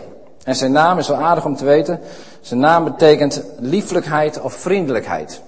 En 0.44 0.54
zijn 0.54 0.72
naam 0.72 0.98
is 0.98 1.08
wel 1.08 1.16
aardig 1.16 1.44
om 1.44 1.56
te 1.56 1.64
weten. 1.64 2.00
Zijn 2.40 2.60
naam 2.60 2.84
betekent 2.84 3.44
lieflijkheid 3.58 4.40
of 4.40 4.52
vriendelijkheid. 4.52 5.42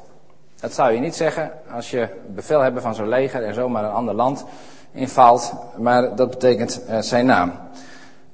Dat 0.65 0.75
zou 0.75 0.93
je 0.93 1.01
niet 1.01 1.15
zeggen 1.15 1.51
als 1.75 1.91
je 1.91 2.09
bevel 2.27 2.61
hebt 2.61 2.81
van 2.81 2.95
zo'n 2.95 3.09
leger 3.09 3.43
en 3.43 3.55
zomaar 3.55 3.85
een 3.85 3.91
ander 3.91 4.15
land 4.15 4.45
invalt. 4.93 5.53
Maar 5.77 6.17
dat 6.17 6.31
betekent 6.31 6.81
uh, 6.89 6.99
zijn 6.99 7.27
naam. 7.27 7.53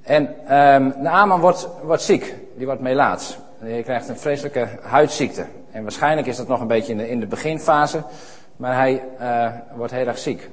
En 0.02 0.54
um, 0.56 0.94
Naaman 0.98 1.40
wordt, 1.40 1.68
wordt 1.82 2.02
ziek. 2.02 2.34
Die 2.56 2.66
wordt 2.66 2.80
melaats. 2.80 3.38
Hij 3.58 3.82
krijgt 3.82 4.08
een 4.08 4.18
vreselijke 4.18 4.68
huidziekte. 4.82 5.44
En 5.72 5.82
waarschijnlijk 5.82 6.26
is 6.26 6.36
dat 6.36 6.48
nog 6.48 6.60
een 6.60 6.66
beetje 6.66 6.92
in 6.92 6.98
de, 6.98 7.10
in 7.10 7.20
de 7.20 7.26
beginfase. 7.26 8.02
Maar 8.56 8.74
hij 8.74 9.04
uh, 9.20 9.46
wordt 9.76 9.92
heel 9.92 10.06
erg 10.06 10.18
ziek. 10.18 10.50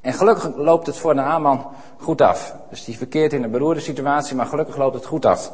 En 0.00 0.12
gelukkig 0.12 0.56
loopt 0.56 0.86
het 0.86 0.96
voor 0.96 1.14
Naaman 1.14 1.66
goed 1.98 2.20
af. 2.20 2.54
Dus 2.70 2.84
die 2.84 2.96
verkeert 2.96 3.32
in 3.32 3.42
een 3.42 3.50
beroerde 3.50 3.80
situatie, 3.80 4.36
maar 4.36 4.46
gelukkig 4.46 4.76
loopt 4.76 4.94
het 4.94 5.06
goed 5.06 5.26
af. 5.26 5.52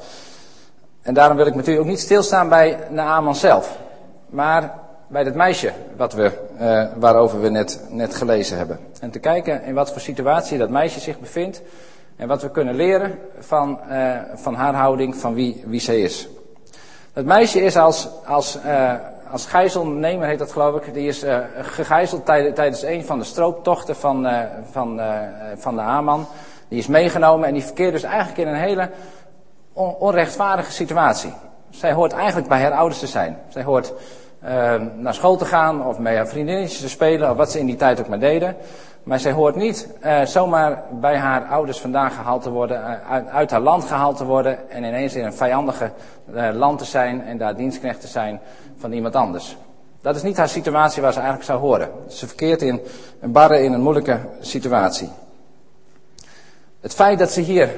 En 1.02 1.14
daarom 1.14 1.36
wil 1.36 1.46
ik 1.46 1.54
natuurlijk 1.54 1.84
ook 1.84 1.90
niet 1.90 2.00
stilstaan 2.00 2.48
bij 2.48 2.78
Naaman 2.90 3.34
zelf. 3.34 3.78
Maar 4.26 4.84
bij 5.08 5.24
dat 5.24 5.34
meisje 5.34 5.72
wat 5.96 6.12
we, 6.12 6.30
uh, 6.60 6.84
waarover 6.96 7.40
we 7.40 7.48
net, 7.48 7.80
net 7.90 8.14
gelezen 8.14 8.56
hebben. 8.56 8.78
En 9.00 9.10
te 9.10 9.18
kijken 9.18 9.62
in 9.62 9.74
wat 9.74 9.92
voor 9.92 10.00
situatie 10.00 10.58
dat 10.58 10.70
meisje 10.70 11.00
zich 11.00 11.20
bevindt. 11.20 11.62
En 12.16 12.28
wat 12.28 12.42
we 12.42 12.50
kunnen 12.50 12.74
leren 12.74 13.18
van, 13.38 13.80
uh, 13.90 14.16
van 14.34 14.54
haar 14.54 14.74
houding, 14.74 15.16
van 15.16 15.34
wie, 15.34 15.62
wie 15.66 15.80
zij 15.80 16.00
is. 16.00 16.28
Het 17.12 17.26
meisje 17.26 17.60
is 17.60 17.76
als, 17.76 18.08
als 18.24 18.58
uh, 18.66 18.94
als 19.30 19.46
gijzelnemer 19.46 20.28
heet 20.28 20.38
dat 20.38 20.52
geloof 20.52 20.76
ik, 20.76 20.94
die 20.94 21.08
is 21.08 21.24
gegijzeld 21.60 22.24
tijdens 22.26 22.82
een 22.82 23.04
van 23.04 23.18
de 23.18 23.24
strooptochten 23.24 23.96
van, 23.96 24.28
van, 24.70 25.00
van 25.56 25.74
de 25.74 25.80
Haman. 25.80 26.26
Die 26.68 26.78
is 26.78 26.86
meegenomen 26.86 27.48
en 27.48 27.54
die 27.54 27.64
verkeert 27.64 27.92
dus 27.92 28.02
eigenlijk 28.02 28.38
in 28.38 28.48
een 28.48 28.60
hele 28.60 28.90
on 29.72 29.94
onrechtvaardige 29.94 30.72
situatie. 30.72 31.32
Zij 31.70 31.92
hoort 31.92 32.12
eigenlijk 32.12 32.48
bij 32.48 32.62
haar 32.62 32.72
ouders 32.72 33.00
te 33.00 33.06
zijn. 33.06 33.38
Zij 33.48 33.62
hoort 33.62 33.92
naar 34.96 35.14
school 35.14 35.36
te 35.36 35.44
gaan 35.44 35.86
of 35.86 35.98
met 35.98 36.16
haar 36.16 36.28
vriendinnetjes 36.28 36.80
te 36.80 36.88
spelen 36.88 37.30
of 37.30 37.36
wat 37.36 37.50
ze 37.50 37.58
in 37.58 37.66
die 37.66 37.76
tijd 37.76 38.00
ook 38.00 38.08
maar 38.08 38.18
deden. 38.18 38.56
Maar 39.02 39.20
zij 39.20 39.32
hoort 39.32 39.56
niet 39.56 39.88
zomaar 40.24 40.82
bij 41.00 41.16
haar 41.16 41.46
ouders 41.46 41.80
vandaan 41.80 42.10
gehaald 42.10 42.42
te 42.42 42.50
worden, 42.50 43.04
uit, 43.08 43.28
uit, 43.28 43.50
haar 43.50 43.60
land 43.60 43.84
gehaald 43.84 44.16
te 44.16 44.24
worden 44.24 44.70
en 44.70 44.84
ineens 44.84 45.14
in 45.14 45.24
een 45.24 45.34
vijandige 45.34 45.90
land 46.54 46.78
te 46.78 46.84
zijn 46.84 47.24
en 47.24 47.38
daar 47.38 47.56
dienstknecht 47.56 48.00
te 48.00 48.06
zijn 48.06 48.40
van 48.76 48.92
iemand 48.92 49.16
anders. 49.16 49.56
Dat 50.00 50.16
is 50.16 50.22
niet 50.22 50.36
haar 50.36 50.48
situatie 50.48 51.02
waar 51.02 51.12
ze 51.12 51.18
eigenlijk 51.18 51.48
zou 51.48 51.60
horen. 51.60 51.90
Ze 52.08 52.26
verkeert 52.26 52.62
in 52.62 52.80
een 53.20 53.32
barre, 53.32 53.62
in 53.62 53.72
een 53.72 53.80
moeilijke 53.80 54.20
situatie. 54.40 55.10
Het 56.80 56.94
feit 56.94 57.18
dat 57.18 57.30
ze 57.30 57.40
hier 57.40 57.70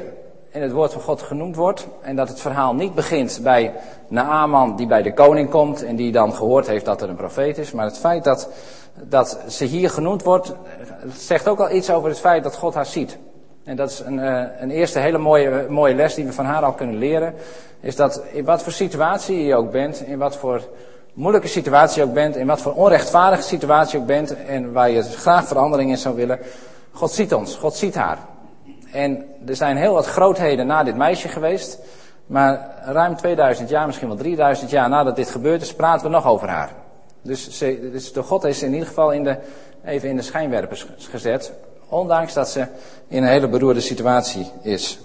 in 0.58 0.64
het 0.64 0.72
woord 0.72 0.92
van 0.92 1.02
God 1.02 1.22
genoemd 1.22 1.56
wordt 1.56 1.86
en 2.00 2.16
dat 2.16 2.28
het 2.28 2.40
verhaal 2.40 2.74
niet 2.74 2.94
begint 2.94 3.40
bij 3.42 3.72
Naaman 4.08 4.76
die 4.76 4.86
bij 4.86 5.02
de 5.02 5.14
koning 5.14 5.50
komt 5.50 5.82
en 5.84 5.96
die 5.96 6.12
dan 6.12 6.34
gehoord 6.34 6.66
heeft 6.66 6.84
dat 6.84 7.02
er 7.02 7.08
een 7.08 7.16
profeet 7.16 7.58
is, 7.58 7.72
maar 7.72 7.84
het 7.84 7.98
feit 7.98 8.24
dat, 8.24 8.48
dat 9.02 9.38
ze 9.48 9.64
hier 9.64 9.90
genoemd 9.90 10.22
wordt, 10.22 10.54
zegt 11.16 11.48
ook 11.48 11.60
al 11.60 11.70
iets 11.70 11.90
over 11.90 12.08
het 12.08 12.18
feit 12.18 12.42
dat 12.42 12.56
God 12.56 12.74
haar 12.74 12.86
ziet. 12.86 13.18
En 13.64 13.76
dat 13.76 13.90
is 13.90 14.00
een, 14.00 14.18
eh, 14.18 14.44
een 14.60 14.70
eerste 14.70 14.98
hele 14.98 15.18
mooie, 15.18 15.66
mooie 15.68 15.94
les 15.94 16.14
die 16.14 16.24
we 16.24 16.32
van 16.32 16.44
haar 16.44 16.62
al 16.62 16.72
kunnen 16.72 16.98
leren. 16.98 17.34
Is 17.80 17.96
dat 17.96 18.22
in 18.32 18.44
wat 18.44 18.62
voor 18.62 18.72
situatie 18.72 19.44
je 19.44 19.56
ook 19.56 19.70
bent, 19.70 20.00
in 20.06 20.18
wat 20.18 20.36
voor 20.36 20.62
moeilijke 21.12 21.48
situatie 21.48 22.02
je 22.02 22.08
ook 22.08 22.14
bent, 22.14 22.36
in 22.36 22.46
wat 22.46 22.60
voor 22.60 22.72
onrechtvaardige 22.72 23.42
situatie 23.42 23.94
je 23.94 24.00
ook 24.00 24.06
bent 24.06 24.44
en 24.46 24.72
waar 24.72 24.90
je 24.90 25.02
graag 25.02 25.46
verandering 25.46 25.90
in 25.90 25.98
zou 25.98 26.16
willen. 26.16 26.38
God 26.92 27.10
ziet 27.10 27.34
ons, 27.34 27.56
God 27.56 27.74
ziet 27.74 27.94
haar. 27.94 28.18
En 28.92 29.24
er 29.46 29.56
zijn 29.56 29.76
heel 29.76 29.92
wat 29.92 30.06
grootheden 30.06 30.66
na 30.66 30.84
dit 30.84 30.96
meisje 30.96 31.28
geweest. 31.28 31.78
Maar 32.26 32.74
ruim 32.84 33.16
2000 33.16 33.68
jaar, 33.68 33.86
misschien 33.86 34.08
wel 34.08 34.16
3000 34.16 34.70
jaar 34.70 34.88
nadat 34.88 35.16
dit 35.16 35.30
gebeurd 35.30 35.62
is, 35.62 35.74
praten 35.74 36.06
we 36.06 36.12
nog 36.12 36.26
over 36.26 36.48
haar. 36.48 36.72
Dus, 37.22 37.50
ze, 37.50 37.90
dus 37.92 38.12
door 38.12 38.24
God 38.24 38.44
is 38.44 38.62
in 38.62 38.72
ieder 38.72 38.88
geval 38.88 39.12
in 39.12 39.24
de, 39.24 39.38
even 39.84 40.08
in 40.08 40.16
de 40.16 40.22
schijnwerpers 40.22 40.86
gezet. 40.98 41.52
Ondanks 41.88 42.32
dat 42.32 42.48
ze 42.48 42.66
in 43.08 43.22
een 43.22 43.28
hele 43.28 43.48
beroerde 43.48 43.80
situatie 43.80 44.50
is. 44.62 44.98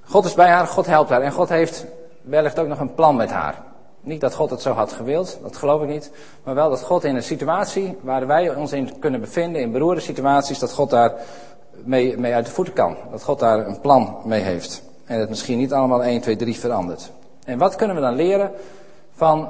God 0.00 0.24
is 0.24 0.34
bij 0.34 0.48
haar, 0.48 0.66
God 0.66 0.86
helpt 0.86 1.10
haar. 1.10 1.22
En 1.22 1.32
God 1.32 1.48
heeft 1.48 1.86
wellicht 2.22 2.58
ook 2.58 2.68
nog 2.68 2.80
een 2.80 2.94
plan 2.94 3.16
met 3.16 3.30
haar. 3.30 3.62
Niet 4.00 4.20
dat 4.20 4.34
God 4.34 4.50
het 4.50 4.62
zo 4.62 4.72
had 4.72 4.92
gewild, 4.92 5.38
dat 5.42 5.56
geloof 5.56 5.82
ik 5.82 5.88
niet. 5.88 6.10
Maar 6.44 6.54
wel 6.54 6.70
dat 6.70 6.82
God 6.82 7.04
in 7.04 7.16
een 7.16 7.22
situatie 7.22 7.96
waar 8.00 8.26
wij 8.26 8.54
ons 8.54 8.72
in 8.72 8.98
kunnen 8.98 9.20
bevinden, 9.20 9.60
in 9.60 9.72
beroerde 9.72 10.00
situaties, 10.00 10.58
dat 10.58 10.72
God 10.72 10.90
daar 10.90 11.12
mee, 11.84 12.18
mee 12.18 12.34
uit 12.34 12.46
de 12.46 12.52
voeten 12.52 12.74
kan. 12.74 12.96
Dat 13.10 13.22
God 13.22 13.38
daar 13.38 13.66
een 13.66 13.80
plan 13.80 14.16
mee 14.24 14.40
heeft. 14.40 14.82
En 15.04 15.20
het 15.20 15.28
misschien 15.28 15.58
niet 15.58 15.72
allemaal 15.72 16.04
1, 16.04 16.20
2, 16.20 16.36
3 16.36 16.56
verandert. 16.56 17.10
En 17.44 17.58
wat 17.58 17.76
kunnen 17.76 17.96
we 17.96 18.02
dan 18.02 18.14
leren 18.14 18.50
van, 19.12 19.48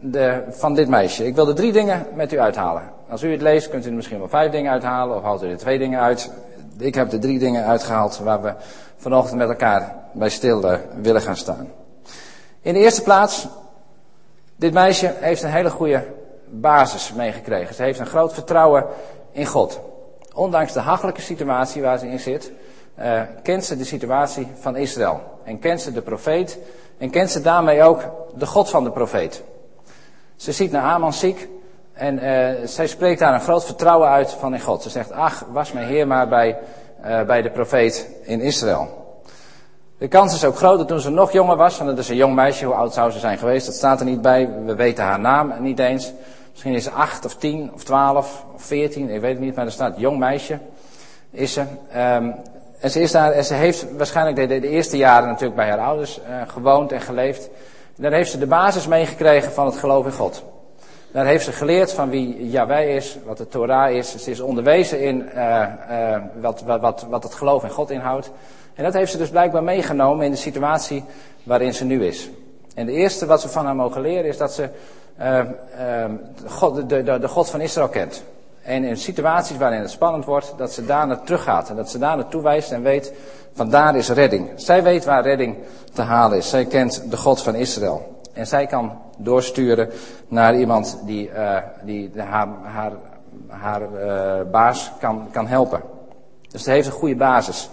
de, 0.00 0.42
van 0.48 0.74
dit 0.74 0.88
meisje? 0.88 1.26
Ik 1.26 1.34
wil 1.34 1.48
er 1.48 1.54
drie 1.54 1.72
dingen 1.72 2.06
met 2.14 2.32
u 2.32 2.38
uithalen. 2.38 2.82
Als 3.08 3.22
u 3.22 3.30
het 3.30 3.42
leest, 3.42 3.68
kunt 3.68 3.84
u 3.84 3.88
er 3.88 3.94
misschien 3.94 4.18
wel 4.18 4.28
vijf 4.28 4.50
dingen 4.50 4.72
uithalen, 4.72 5.16
of 5.16 5.22
haalt 5.22 5.42
u 5.42 5.50
er 5.50 5.56
twee 5.56 5.78
dingen 5.78 6.00
uit. 6.00 6.30
Ik 6.78 6.94
heb 6.94 7.12
er 7.12 7.20
drie 7.20 7.38
dingen 7.38 7.64
uitgehaald 7.64 8.18
waar 8.18 8.42
we 8.42 8.54
vanochtend 8.96 9.38
met 9.38 9.48
elkaar 9.48 9.96
bij 10.12 10.28
stil 10.28 10.64
uh, 10.64 10.78
willen 11.00 11.20
gaan 11.20 11.36
staan. 11.36 11.68
In 12.60 12.74
de 12.74 12.80
eerste 12.80 13.02
plaats, 13.02 13.48
dit 14.56 14.72
meisje 14.72 15.14
heeft 15.20 15.42
een 15.42 15.50
hele 15.50 15.70
goede 15.70 16.04
basis 16.48 17.12
meegekregen. 17.12 17.74
Ze 17.74 17.82
heeft 17.82 17.98
een 17.98 18.06
groot 18.06 18.34
vertrouwen 18.34 18.84
in 19.32 19.46
God. 19.46 19.80
Ondanks 20.34 20.72
de 20.72 20.80
hachelijke 20.80 21.20
situatie 21.20 21.82
waar 21.82 21.98
ze 21.98 22.08
in 22.08 22.20
zit, 22.20 22.52
uh, 22.98 23.20
kent 23.42 23.64
ze 23.64 23.76
de 23.76 23.84
situatie 23.84 24.48
van 24.60 24.76
Israël. 24.76 25.20
En 25.44 25.58
kent 25.58 25.80
ze 25.80 25.92
de 25.92 26.02
profeet. 26.02 26.58
En 26.98 27.10
kent 27.10 27.30
ze 27.30 27.40
daarmee 27.40 27.82
ook 27.82 28.10
de 28.34 28.46
God 28.46 28.70
van 28.70 28.84
de 28.84 28.90
profeet. 28.90 29.42
Ze 30.36 30.52
ziet 30.52 30.70
naar 30.70 30.82
Aman 30.82 31.12
ziek. 31.12 31.48
En 31.92 32.24
uh, 32.24 32.66
zij 32.66 32.86
spreekt 32.86 33.20
daar 33.20 33.34
een 33.34 33.40
groot 33.40 33.64
vertrouwen 33.64 34.08
uit 34.08 34.30
van 34.30 34.54
in 34.54 34.60
God. 34.60 34.82
Ze 34.82 34.90
zegt, 34.90 35.12
ach, 35.12 35.44
was 35.52 35.72
mijn 35.72 35.86
Heer 35.86 36.06
maar 36.06 36.28
bij, 36.28 36.58
uh, 37.04 37.22
bij 37.22 37.42
de 37.42 37.50
profeet 37.50 38.08
in 38.22 38.40
Israël. 38.40 39.05
De 39.98 40.08
kans 40.08 40.34
is 40.34 40.44
ook 40.44 40.56
groot 40.56 40.78
dat 40.78 40.88
toen 40.88 41.00
ze 41.00 41.10
nog 41.10 41.32
jonger 41.32 41.56
was, 41.56 41.78
want 41.78 41.90
het 41.90 41.98
is 41.98 42.08
een 42.08 42.16
jong 42.16 42.34
meisje, 42.34 42.64
hoe 42.64 42.74
oud 42.74 42.94
zou 42.94 43.10
ze 43.10 43.18
zijn 43.18 43.38
geweest? 43.38 43.66
Dat 43.66 43.74
staat 43.74 44.00
er 44.00 44.06
niet 44.06 44.22
bij, 44.22 44.48
we 44.64 44.74
weten 44.74 45.04
haar 45.04 45.20
naam 45.20 45.52
niet 45.60 45.78
eens. 45.78 46.12
Misschien 46.50 46.74
is 46.74 46.84
ze 46.84 46.90
acht 46.90 47.24
of 47.24 47.34
tien 47.34 47.70
of 47.74 47.84
twaalf 47.84 48.44
of 48.54 48.62
veertien, 48.62 49.10
ik 49.10 49.20
weet 49.20 49.32
het 49.32 49.40
niet, 49.40 49.54
maar 49.54 49.64
er 49.64 49.72
staat 49.72 49.94
jong 49.98 50.18
meisje 50.18 50.58
is 51.30 51.52
ze. 51.52 51.60
Um, 51.96 52.34
en 52.80 52.90
ze, 52.90 53.00
is 53.00 53.12
daar, 53.12 53.32
en 53.32 53.44
ze 53.44 53.54
heeft 53.54 53.96
waarschijnlijk 53.96 54.36
de, 54.36 54.60
de, 54.60 54.68
eerste 54.68 54.96
jaren 54.96 55.28
natuurlijk 55.28 55.56
bij 55.56 55.68
haar 55.68 55.78
ouders 55.78 56.20
uh, 56.20 56.42
gewoond 56.46 56.92
en 56.92 57.00
geleefd. 57.00 57.48
En 57.96 58.02
daar 58.02 58.12
heeft 58.12 58.30
ze 58.30 58.38
de 58.38 58.46
basis 58.46 58.86
meegekregen 58.86 59.52
van 59.52 59.66
het 59.66 59.76
geloof 59.76 60.06
in 60.06 60.12
God. 60.12 60.44
Daar 61.12 61.26
heeft 61.26 61.44
ze 61.44 61.52
geleerd 61.52 61.92
van 61.92 62.10
wie 62.10 62.50
Yahweh 62.50 62.94
is, 62.94 63.18
wat 63.24 63.38
de 63.38 63.48
Torah 63.48 63.90
is. 63.90 64.16
Ze 64.16 64.30
is 64.30 64.40
onderwezen 64.40 65.00
in 65.00 65.30
uh, 65.34 65.66
uh, 65.90 66.16
wat, 66.40 66.62
wat, 66.62 67.06
wat 67.08 67.22
het 67.22 67.34
geloof 67.34 67.62
in 67.62 67.70
God 67.70 67.90
inhoudt. 67.90 68.30
En 68.76 68.84
dat 68.84 68.92
heeft 68.92 69.10
ze 69.10 69.18
dus 69.18 69.30
blijkbaar 69.30 69.62
meegenomen 69.62 70.24
in 70.24 70.30
de 70.30 70.36
situatie 70.36 71.04
waarin 71.42 71.74
ze 71.74 71.84
nu 71.84 72.04
is. 72.04 72.30
En 72.74 72.86
de 72.86 72.92
eerste 72.92 73.26
wat 73.26 73.40
ze 73.40 73.48
van 73.48 73.64
haar 73.64 73.76
mogen 73.76 74.00
leren 74.00 74.24
is 74.24 74.36
dat 74.36 74.52
ze 74.52 74.68
uh, 75.20 75.38
uh, 75.38 76.04
God, 76.46 76.88
de, 76.88 77.02
de, 77.02 77.28
God 77.28 77.50
van 77.50 77.60
Israël 77.60 77.88
kent. 77.88 78.22
En 78.62 78.84
in 78.84 78.96
situaties 78.96 79.56
waarin 79.56 79.80
het 79.80 79.90
spannend 79.90 80.24
wordt, 80.24 80.54
dat 80.56 80.72
ze 80.72 80.84
daar 80.86 81.06
naar 81.06 81.22
terug 81.22 81.42
gaat. 81.42 81.70
En 81.70 81.76
dat 81.76 81.90
ze 81.90 81.98
daar 81.98 82.16
naartoe 82.16 82.42
wijst 82.42 82.72
en 82.72 82.82
weet, 82.82 83.12
van 83.52 83.70
daar 83.70 83.96
is 83.96 84.08
redding. 84.08 84.50
Zij 84.54 84.82
weet 84.82 85.04
waar 85.04 85.22
redding 85.22 85.56
te 85.92 86.02
halen 86.02 86.38
is. 86.38 86.48
Zij 86.48 86.64
kent 86.64 87.10
de 87.10 87.16
God 87.16 87.42
van 87.42 87.54
Israël. 87.54 88.20
En 88.32 88.46
zij 88.46 88.66
kan 88.66 88.98
doorsturen 89.18 89.90
naar 90.28 90.56
iemand 90.58 90.98
die, 91.04 91.30
uh, 91.30 91.56
die 91.82 92.10
haar, 92.16 92.48
haar, 92.62 92.92
haar 93.48 93.82
uh, 93.82 94.50
baas 94.50 94.92
kan, 95.00 95.28
kan 95.32 95.46
helpen. 95.46 95.82
Dus 96.50 96.62
ze 96.62 96.70
heeft 96.70 96.86
een 96.86 96.92
goede 96.92 97.16
basis. 97.16 97.70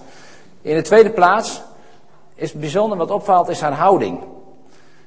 In 0.63 0.75
de 0.75 0.81
tweede 0.81 1.09
plaats 1.09 1.61
is 2.35 2.53
bijzonder 2.53 2.97
wat 2.97 3.11
opvalt, 3.11 3.49
is 3.49 3.61
haar 3.61 3.73
houding. 3.73 4.19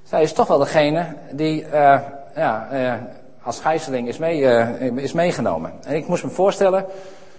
Zij 0.02 0.22
is 0.22 0.32
toch 0.32 0.46
wel 0.46 0.58
degene 0.58 1.06
die 1.30 1.62
uh, 1.62 1.98
ja, 2.34 2.68
uh, 2.72 2.92
als 3.42 3.60
gijzeling 3.60 4.08
is, 4.08 4.18
mee, 4.18 4.40
uh, 4.40 4.96
is 4.96 5.12
meegenomen. 5.12 5.72
En 5.82 5.94
ik 5.94 6.08
moest 6.08 6.24
me 6.24 6.30
voorstellen, 6.30 6.84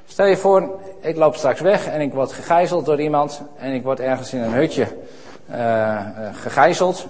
stel 0.05 0.25
je 0.25 0.37
voor, 0.37 0.79
ik 1.01 1.15
loop 1.17 1.35
straks 1.35 1.61
weg 1.61 1.87
en 1.87 2.01
ik 2.01 2.13
word 2.13 2.31
gegijzeld 2.31 2.85
door 2.85 3.01
iemand 3.01 3.41
en 3.57 3.73
ik 3.73 3.83
word 3.83 3.99
ergens 3.99 4.33
in 4.33 4.41
een 4.41 4.53
hutje 4.53 4.87
gegijzeld, 6.31 7.07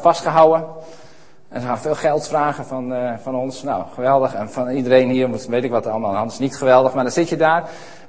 vastgehouden. 0.00 0.64
En 1.48 1.60
ze 1.60 1.66
gaan 1.66 1.78
veel 1.78 1.94
geld 1.94 2.28
vragen 2.28 2.64
van, 2.64 2.94
van 3.22 3.34
ons. 3.34 3.62
Nou, 3.62 3.84
geweldig. 3.94 4.34
En 4.34 4.50
van 4.50 4.68
iedereen 4.68 5.10
hier, 5.10 5.30
weet 5.48 5.64
ik 5.64 5.70
wat 5.70 5.86
allemaal 5.86 6.26
is. 6.26 6.38
Niet 6.38 6.56
geweldig, 6.56 6.94
maar 6.94 7.04
dan 7.04 7.12
zit 7.12 7.28
je 7.28 7.36
daar. 7.36 7.64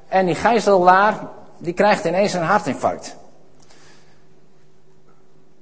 En 0.07 0.25
die 0.25 0.35
gijzelaar, 0.35 1.13
die 1.57 1.73
krijgt 1.73 2.05
ineens 2.05 2.33
een 2.33 2.41
hartinfarct. 2.41 3.15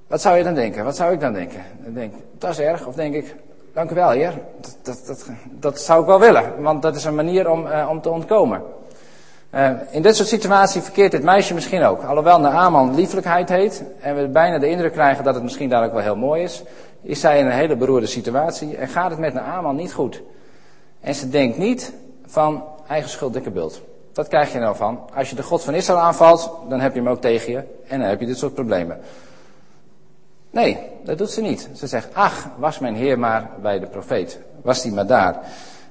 Wat 0.08 0.22
zou 0.22 0.38
je 0.38 0.44
dan 0.44 0.54
denken? 0.54 0.84
Wat 0.84 0.96
zou 0.96 1.14
ik 1.14 1.20
dan 1.20 1.34
denken? 1.34 1.64
Dan 1.84 1.94
denk 1.94 2.14
ik, 2.14 2.24
dat 2.38 2.50
is 2.52 2.60
erg. 2.60 2.86
Of 2.86 2.96
denk 2.96 3.14
ik, 3.16 3.36
dank 3.74 3.92
u 3.92 3.96
wel 3.96 4.10
heer. 4.10 4.34
Dat, 4.62 4.78
dat, 4.84 5.06
dat, 5.08 5.30
dat 5.50 5.80
zou 5.80 6.02
ik 6.02 6.08
wel 6.08 6.20
willen. 6.20 6.62
Want 6.62 6.82
dat 6.82 6.96
is 6.96 7.06
een 7.06 7.16
manier 7.16 7.50
om, 7.50 7.66
uh, 7.66 7.88
om 7.90 8.02
te 8.02 8.10
ontkomen. 8.10 8.62
Uh, 9.54 9.70
in 9.92 10.02
dit 10.02 10.16
soort 10.16 10.28
situaties 10.28 10.84
verkeert 10.84 11.12
dit 11.12 11.24
meisje 11.24 11.54
misschien 11.54 11.84
ook. 11.84 12.04
Alhoewel 12.04 12.40
Naaman 12.40 12.96
lieflijkheid 12.96 13.50
heet. 13.50 13.84
En 14.00 14.16
we 14.16 14.28
bijna 14.28 14.60
de 14.60 14.70
indruk 14.70 14.92
krijgen 14.92 15.24
dat 15.24 15.34
het 15.34 15.44
misschien 15.44 15.70
daar 15.70 15.86
ook 15.86 15.94
wel 15.94 16.02
heel 16.02 16.16
mooi 16.16 16.44
is. 16.44 16.64
Is 17.02 17.20
zij 17.20 17.40
in 17.40 17.46
een 17.46 17.52
hele 17.52 17.76
beroerde 17.76 18.08
situatie. 18.08 18.78
En 18.78 18.88
gaat 18.88 19.10
het 19.10 19.20
met 19.20 19.34
Naaman 19.34 19.76
niet 19.76 19.94
goed. 19.94 20.22
En 21.02 21.16
ze 21.16 21.30
denkt 21.30 21.58
niet 21.58 21.94
van 22.26 22.64
eigen 22.88 23.10
schuld 23.10 23.34
dikke 23.34 23.52
bult. 23.52 23.82
Wat 24.16 24.28
krijg 24.28 24.52
je 24.52 24.60
nou 24.60 24.76
van? 24.76 25.00
Als 25.16 25.30
je 25.30 25.36
de 25.36 25.44
God 25.44 25.64
van 25.64 25.74
Israël 25.74 26.00
aanvalt, 26.00 26.52
dan 26.70 26.80
heb 26.80 26.94
je 26.94 27.00
hem 27.00 27.10
ook 27.10 27.22
tegen 27.22 27.52
je. 27.52 27.64
En 27.88 28.00
dan 28.00 28.10
heb 28.10 28.20
je 28.20 28.26
dit 28.26 28.38
soort 28.38 28.54
problemen. 28.54 29.00
Nee, 30.52 30.80
dat 31.04 31.18
doet 31.18 31.32
ze 31.32 31.42
niet. 31.42 31.70
Ze 31.74 31.88
zegt, 31.88 32.08
ach, 32.14 32.48
was 32.58 32.80
mijn 32.80 32.96
Heer 32.96 33.20
maar 33.20 33.50
bij 33.62 33.80
de 33.80 33.88
profeet. 33.88 34.40
Was 34.62 34.82
die 34.82 34.92
maar 34.92 35.08
daar. 35.08 35.40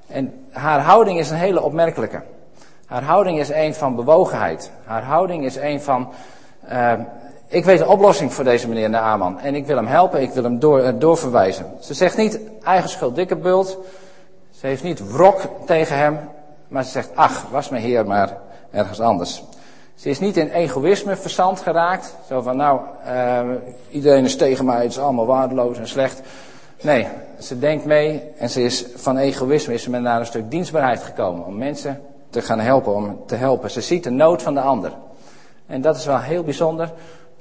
En 0.07 0.45
haar 0.51 0.81
houding 0.81 1.19
is 1.19 1.31
een 1.31 1.37
hele 1.37 1.63
opmerkelijke. 1.63 2.23
Haar 2.87 3.03
houding 3.03 3.39
is 3.39 3.49
een 3.49 3.75
van 3.75 3.97
bewogenheid. 3.97 4.71
Haar 4.85 5.03
houding 5.03 5.45
is 5.45 5.57
een 5.57 5.81
van, 5.81 6.13
uh, 6.73 6.93
ik 7.47 7.65
weet 7.65 7.81
een 7.81 7.87
oplossing 7.87 8.33
voor 8.33 8.45
deze 8.45 8.69
meneer 8.69 8.91
Naaman. 8.91 9.41
En 9.41 9.55
ik 9.55 9.67
wil 9.67 9.77
hem 9.77 9.87
helpen, 9.87 10.23
ik 10.23 10.31
wil 10.31 10.43
hem 10.43 10.59
uh, 10.63 10.89
doorverwijzen. 10.99 11.67
Ze 11.81 11.95
zegt 11.95 12.17
niet, 12.17 12.41
eigen 12.63 12.89
schuld 12.89 13.15
dikke 13.15 13.37
bult. 13.37 13.79
Ze 14.51 14.67
heeft 14.67 14.83
niet 14.83 15.13
wrok 15.13 15.41
tegen 15.67 15.99
hem. 15.99 16.19
Maar 16.69 16.85
ze 16.85 16.91
zegt, 16.91 17.11
ach, 17.15 17.49
was 17.51 17.69
mijn 17.69 17.83
Heer 17.83 18.07
maar 18.07 18.37
ergens 18.71 19.01
anders. 19.01 19.43
Ze 19.95 20.09
is 20.09 20.21
niet 20.21 20.37
in 20.37 20.49
egoïsme 20.49 21.17
verstand 21.17 21.61
geraakt. 21.61 22.17
Zo 22.29 22.41
van, 22.41 22.57
nou, 22.57 22.81
uh, 23.07 23.41
iedereen 23.91 24.25
is 24.25 24.37
tegen 24.37 24.65
mij, 24.65 24.83
het 24.83 24.91
is 24.91 24.99
allemaal 24.99 25.27
waardeloos 25.27 25.79
en 25.79 25.89
slecht. 25.89 26.21
Nee, 26.83 27.07
ze 27.39 27.59
denkt 27.59 27.85
mee 27.85 28.23
en 28.39 28.51
ze 28.51 28.63
is 28.63 28.87
van 28.95 29.17
egoïsme 29.17 29.75
is 29.75 29.83
ze 29.83 29.91
naar 29.91 30.21
een 30.21 30.27
stuk 30.27 30.51
dienstbaarheid 30.51 31.03
gekomen. 31.03 31.47
Om 31.47 31.59
mensen 31.59 32.01
te 32.31 32.43
gaan 32.43 32.61
helpen, 32.61 32.95
om 32.95 33.23
te 33.27 33.35
helpen. 33.35 33.71
Ze 33.71 33.81
ziet 33.81 34.05
de 34.05 34.11
nood 34.11 34.43
van 34.43 34.55
de 34.55 34.61
ander. 34.61 34.93
En 35.67 35.81
dat 35.81 35.97
is 35.97 36.07
wel 36.07 36.21
heel 36.21 36.43
bijzonder 36.43 36.93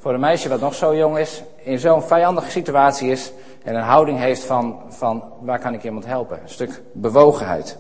voor 0.04 0.14
een 0.14 0.20
meisje 0.20 0.50
wat 0.50 0.60
nog 0.60 0.74
zo 0.74 0.96
jong 0.96 1.18
is, 1.18 1.44
in 1.56 1.80
zo'n 1.80 2.02
vijandige 2.02 2.52
situatie 2.52 3.12
is 3.12 3.32
en 3.64 3.76
een 3.76 3.82
houding 3.82 4.20
heeft 4.20 4.44
van, 4.44 4.80
van 4.90 5.24
waar 5.42 5.60
kan 5.60 5.74
ik 5.74 5.84
iemand 5.84 6.06
helpen? 6.06 6.40
Een 6.42 6.50
stuk 6.50 6.82
bewogenheid. 6.94 7.78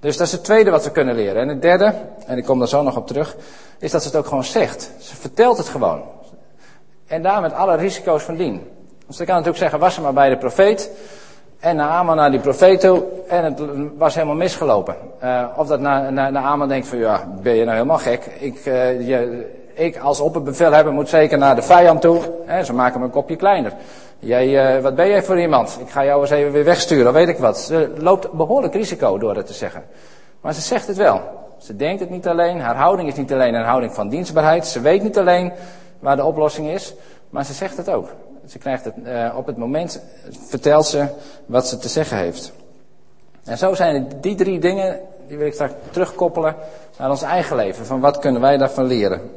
Dus 0.00 0.16
dat 0.16 0.26
is 0.26 0.32
het 0.32 0.44
tweede 0.44 0.70
wat 0.70 0.84
we 0.84 0.90
kunnen 0.90 1.14
leren. 1.14 1.42
En 1.42 1.48
het 1.48 1.62
derde, 1.62 1.94
en 2.26 2.38
ik 2.38 2.44
kom 2.44 2.58
daar 2.58 2.68
zo 2.68 2.82
nog 2.82 2.96
op 2.96 3.06
terug, 3.06 3.36
is 3.78 3.90
dat 3.90 4.02
ze 4.02 4.08
het 4.08 4.16
ook 4.16 4.26
gewoon 4.26 4.44
zegt. 4.44 4.90
Ze 4.98 5.16
vertelt 5.16 5.58
het 5.58 5.68
gewoon. 5.68 6.02
En 7.06 7.22
daar 7.22 7.40
met 7.40 7.52
alle 7.52 7.76
risico's 7.76 8.22
van 8.22 8.36
dien. 8.36 8.66
Dus 9.06 9.16
dan 9.16 9.26
kan 9.26 9.34
natuurlijk 9.34 9.62
zeggen, 9.62 9.78
was 9.78 9.94
ze 9.94 10.00
maar 10.00 10.12
bij 10.12 10.28
de 10.28 10.38
profeet. 10.38 10.90
En 11.66 11.76
Naaman 11.76 12.16
naar 12.16 12.30
die 12.30 12.40
profeet 12.40 12.80
toe. 12.80 13.02
En 13.28 13.44
het 13.44 13.60
was 13.96 14.14
helemaal 14.14 14.36
misgelopen. 14.36 14.96
Uh, 15.24 15.44
of 15.56 15.66
dat 15.66 15.80
na, 15.80 16.10
na, 16.10 16.66
denkt 16.66 16.86
van, 16.86 16.98
ja, 16.98 17.24
ben 17.42 17.54
je 17.54 17.64
nou 17.64 17.76
helemaal 17.76 17.98
gek. 17.98 18.26
Ik, 18.38 18.66
uh, 18.66 19.08
je, 19.08 19.46
ik 19.74 19.98
als 19.98 20.20
opperbevelhebber 20.20 20.92
moet 20.92 21.08
zeker 21.08 21.38
naar 21.38 21.54
de 21.54 21.62
vijand 21.62 22.00
toe. 22.00 22.20
Hè, 22.44 22.64
ze 22.64 22.72
maken 22.72 23.00
me 23.00 23.06
een 23.06 23.12
kopje 23.12 23.36
kleiner. 23.36 23.72
Jij, 24.18 24.76
uh, 24.76 24.82
wat 24.82 24.94
ben 24.94 25.08
jij 25.08 25.22
voor 25.22 25.40
iemand? 25.40 25.78
Ik 25.80 25.90
ga 25.90 26.04
jou 26.04 26.20
eens 26.20 26.30
even 26.30 26.52
weer 26.52 26.64
wegsturen, 26.64 27.12
weet 27.12 27.28
ik 27.28 27.38
wat. 27.38 27.58
Ze 27.58 27.92
loopt 27.98 28.32
behoorlijk 28.32 28.74
risico 28.74 29.18
door 29.18 29.36
het 29.36 29.46
te 29.46 29.52
zeggen. 29.52 29.84
Maar 30.40 30.54
ze 30.54 30.60
zegt 30.60 30.86
het 30.86 30.96
wel. 30.96 31.20
Ze 31.58 31.76
denkt 31.76 32.00
het 32.00 32.10
niet 32.10 32.26
alleen. 32.26 32.60
Haar 32.60 32.76
houding 32.76 33.08
is 33.08 33.16
niet 33.16 33.32
alleen 33.32 33.54
een 33.54 33.64
houding 33.64 33.94
van 33.94 34.08
dienstbaarheid. 34.08 34.66
Ze 34.66 34.80
weet 34.80 35.02
niet 35.02 35.18
alleen 35.18 35.52
waar 35.98 36.16
de 36.16 36.24
oplossing 36.24 36.68
is. 36.68 36.94
Maar 37.30 37.44
ze 37.44 37.52
zegt 37.52 37.76
het 37.76 37.90
ook. 37.90 38.08
Ze 38.46 38.58
krijgt 38.58 38.84
het, 38.84 38.94
eh, 39.04 39.34
op 39.36 39.46
het 39.46 39.56
moment 39.56 40.00
vertelt 40.48 40.86
ze 40.86 41.06
wat 41.46 41.68
ze 41.68 41.78
te 41.78 41.88
zeggen 41.88 42.16
heeft. 42.16 42.52
En 43.44 43.58
zo 43.58 43.74
zijn 43.74 44.08
die 44.20 44.34
drie 44.34 44.60
dingen, 44.60 45.00
die 45.28 45.36
wil 45.36 45.46
ik 45.46 45.52
straks 45.52 45.72
terugkoppelen 45.90 46.56
naar 46.98 47.10
ons 47.10 47.22
eigen 47.22 47.56
leven. 47.56 47.86
Van 47.86 48.00
wat 48.00 48.18
kunnen 48.18 48.40
wij 48.40 48.56
daarvan 48.56 48.84
leren? 48.84 49.30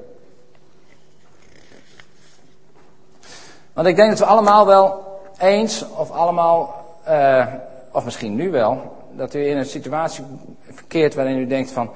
Want 3.73 3.87
ik 3.87 3.95
denk 3.95 4.09
dat 4.09 4.19
we 4.19 4.25
allemaal 4.25 4.65
wel 4.65 5.03
eens, 5.37 5.85
of 5.95 6.11
allemaal, 6.11 6.85
eh, 7.03 7.45
of 7.91 8.05
misschien 8.05 8.35
nu 8.35 8.51
wel, 8.51 8.97
dat 9.11 9.33
u 9.33 9.47
in 9.47 9.57
een 9.57 9.65
situatie 9.65 10.25
verkeert 10.69 11.15
waarin 11.15 11.37
u 11.37 11.47
denkt 11.47 11.71
van, 11.71 11.89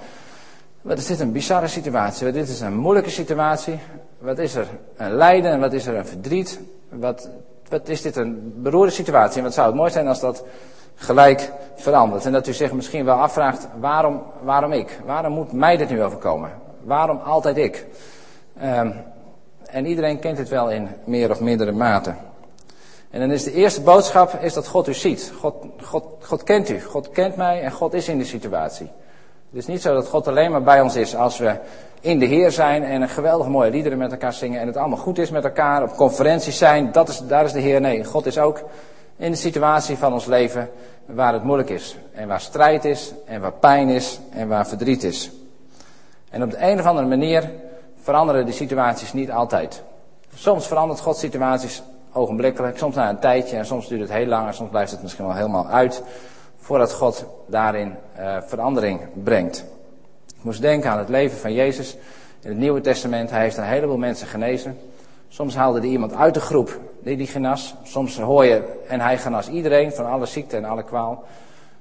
wat 0.81 0.97
is 0.97 1.05
dit 1.05 1.19
een 1.19 1.31
bizarre 1.31 1.67
situatie, 1.67 2.31
dit 2.31 2.49
is 2.49 2.61
een 2.61 2.75
moeilijke 2.75 3.09
situatie, 3.09 3.79
wat 4.17 4.37
is 4.37 4.55
er 4.55 4.67
een 4.97 5.13
lijden 5.13 5.51
en 5.51 5.59
wat 5.59 5.73
is 5.73 5.85
er 5.85 5.95
een 5.95 6.05
verdriet 6.05 6.59
wat, 6.99 7.29
wat 7.69 7.89
is 7.89 8.01
dit 8.01 8.15
een 8.15 8.53
beroerde 8.55 8.91
situatie 8.91 9.37
en 9.37 9.43
wat 9.43 9.53
zou 9.53 9.67
het 9.67 9.75
mooi 9.75 9.91
zijn 9.91 10.07
als 10.07 10.19
dat 10.19 10.43
gelijk 10.95 11.51
verandert. 11.75 12.25
En 12.25 12.31
dat 12.31 12.47
u 12.47 12.53
zich 12.53 12.71
misschien 12.73 13.05
wel 13.05 13.15
afvraagt, 13.15 13.67
waarom, 13.79 14.21
waarom 14.41 14.71
ik? 14.71 14.99
Waarom 15.05 15.33
moet 15.33 15.51
mij 15.51 15.77
dit 15.77 15.89
nu 15.89 16.03
overkomen? 16.03 16.51
Waarom 16.83 17.17
altijd 17.17 17.57
ik? 17.57 17.87
Um, 18.63 18.93
en 19.65 19.85
iedereen 19.85 20.19
kent 20.19 20.37
het 20.37 20.49
wel 20.49 20.71
in 20.71 20.87
meer 21.05 21.29
of 21.29 21.39
mindere 21.39 21.71
mate. 21.71 22.13
En 23.09 23.19
dan 23.19 23.31
is 23.31 23.43
de 23.43 23.53
eerste 23.53 23.81
boodschap 23.81 24.33
is 24.41 24.53
dat 24.53 24.67
God 24.67 24.87
u 24.87 24.93
ziet. 24.93 25.33
God, 25.39 25.55
God, 25.81 26.03
God 26.19 26.43
kent 26.43 26.69
u. 26.69 26.81
God 26.81 27.09
kent 27.09 27.35
mij 27.35 27.61
en 27.61 27.71
God 27.71 27.93
is 27.93 28.07
in 28.07 28.17
de 28.17 28.25
situatie. 28.25 28.91
Het 29.53 29.61
is 29.61 29.67
niet 29.67 29.81
zo 29.81 29.93
dat 29.93 30.07
God 30.07 30.27
alleen 30.27 30.51
maar 30.51 30.63
bij 30.63 30.81
ons 30.81 30.95
is 30.95 31.15
als 31.15 31.37
we 31.37 31.55
in 32.01 32.19
de 32.19 32.25
Heer 32.25 32.51
zijn 32.51 32.83
en 32.83 33.01
een 33.01 33.09
geweldig 33.09 33.47
mooie 33.47 33.71
liederen 33.71 33.97
met 33.97 34.11
elkaar 34.11 34.33
zingen 34.33 34.59
en 34.59 34.67
het 34.67 34.77
allemaal 34.77 34.97
goed 34.97 35.17
is 35.17 35.29
met 35.29 35.43
elkaar, 35.43 35.83
op 35.83 35.95
conferenties 35.95 36.57
zijn, 36.57 36.91
dat 36.91 37.09
is, 37.09 37.19
daar 37.19 37.45
is 37.45 37.51
de 37.51 37.59
Heer. 37.59 37.81
Nee, 37.81 38.03
God 38.03 38.25
is 38.25 38.37
ook 38.37 38.63
in 39.17 39.31
de 39.31 39.37
situatie 39.37 39.97
van 39.97 40.13
ons 40.13 40.25
leven 40.25 40.69
waar 41.05 41.33
het 41.33 41.43
moeilijk 41.43 41.69
is. 41.69 41.97
En 42.13 42.27
waar 42.27 42.41
strijd 42.41 42.85
is, 42.85 43.13
en 43.25 43.41
waar 43.41 43.53
pijn 43.53 43.89
is, 43.89 44.19
en 44.31 44.47
waar 44.47 44.67
verdriet 44.67 45.03
is. 45.03 45.31
En 46.29 46.43
op 46.43 46.51
de 46.51 46.57
een 46.61 46.79
of 46.79 46.85
andere 46.85 47.07
manier 47.07 47.51
veranderen 48.01 48.45
die 48.45 48.53
situaties 48.53 49.13
niet 49.13 49.31
altijd. 49.31 49.83
Soms 50.35 50.67
verandert 50.67 50.99
God 50.99 51.17
situaties 51.17 51.83
ogenblikkelijk, 52.13 52.77
soms 52.77 52.95
na 52.95 53.09
een 53.09 53.19
tijdje 53.19 53.57
en 53.57 53.65
soms 53.65 53.87
duurt 53.87 54.01
het 54.01 54.11
heel 54.11 54.27
lang 54.27 54.47
en 54.47 54.53
soms 54.53 54.69
blijft 54.69 54.91
het 54.91 55.01
misschien 55.01 55.25
wel 55.25 55.35
helemaal 55.35 55.67
uit 55.67 56.03
voordat 56.63 56.93
God 56.93 57.25
daarin 57.47 57.95
uh, 58.19 58.37
verandering 58.45 58.99
brengt. 59.23 59.65
Ik 60.27 60.43
moest 60.43 60.61
denken 60.61 60.89
aan 60.89 60.97
het 60.97 61.09
leven 61.09 61.37
van 61.37 61.53
Jezus 61.53 61.97
in 62.41 62.49
het 62.49 62.57
Nieuwe 62.57 62.81
Testament. 62.81 63.29
Hij 63.29 63.41
heeft 63.41 63.57
een 63.57 63.63
heleboel 63.63 63.97
mensen 63.97 64.27
genezen. 64.27 64.77
Soms 65.27 65.55
haalde 65.55 65.79
hij 65.79 65.87
iemand 65.87 66.13
uit 66.13 66.33
de 66.33 66.39
groep 66.39 66.79
die 67.01 67.17
die 67.17 67.27
genas. 67.27 67.75
Soms 67.83 68.19
hoor 68.19 68.45
je, 68.45 68.81
en 68.87 68.99
hij 68.99 69.17
genas 69.17 69.49
iedereen 69.49 69.91
van 69.91 70.05
alle 70.05 70.25
ziekte 70.25 70.57
en 70.57 70.65
alle 70.65 70.83
kwaal. 70.83 71.23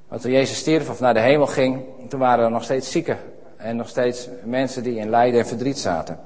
Maar 0.08 0.18
toen 0.18 0.32
Jezus 0.32 0.58
stierf 0.58 0.90
of 0.90 1.00
naar 1.00 1.14
de 1.14 1.20
hemel 1.20 1.46
ging, 1.46 1.82
toen 2.08 2.20
waren 2.20 2.44
er 2.44 2.50
nog 2.50 2.64
steeds 2.64 2.90
zieken. 2.90 3.18
En 3.56 3.76
nog 3.76 3.88
steeds 3.88 4.28
mensen 4.44 4.82
die 4.82 4.96
in 4.96 5.10
lijden 5.10 5.40
en 5.40 5.46
verdriet 5.46 5.78
zaten. 5.78 6.18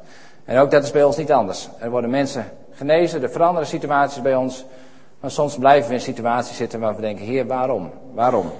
En 0.44 0.58
ook 0.58 0.70
dat 0.70 0.84
is 0.84 0.90
bij 0.90 1.04
ons 1.04 1.16
niet 1.16 1.32
anders. 1.32 1.68
Er 1.78 1.90
worden 1.90 2.10
mensen 2.10 2.44
genezen, 2.72 3.22
er 3.22 3.30
veranderen 3.30 3.68
situaties 3.68 4.22
bij 4.22 4.36
ons. 4.36 4.64
Maar 5.20 5.30
soms 5.30 5.58
blijven 5.58 5.88
we 5.88 5.94
in 5.94 6.00
situaties 6.00 6.56
zitten 6.56 6.80
waar 6.80 6.94
we 6.94 7.00
denken, 7.00 7.24
Heer, 7.24 7.46
waarom? 7.46 7.90
Waarom? 8.14 8.52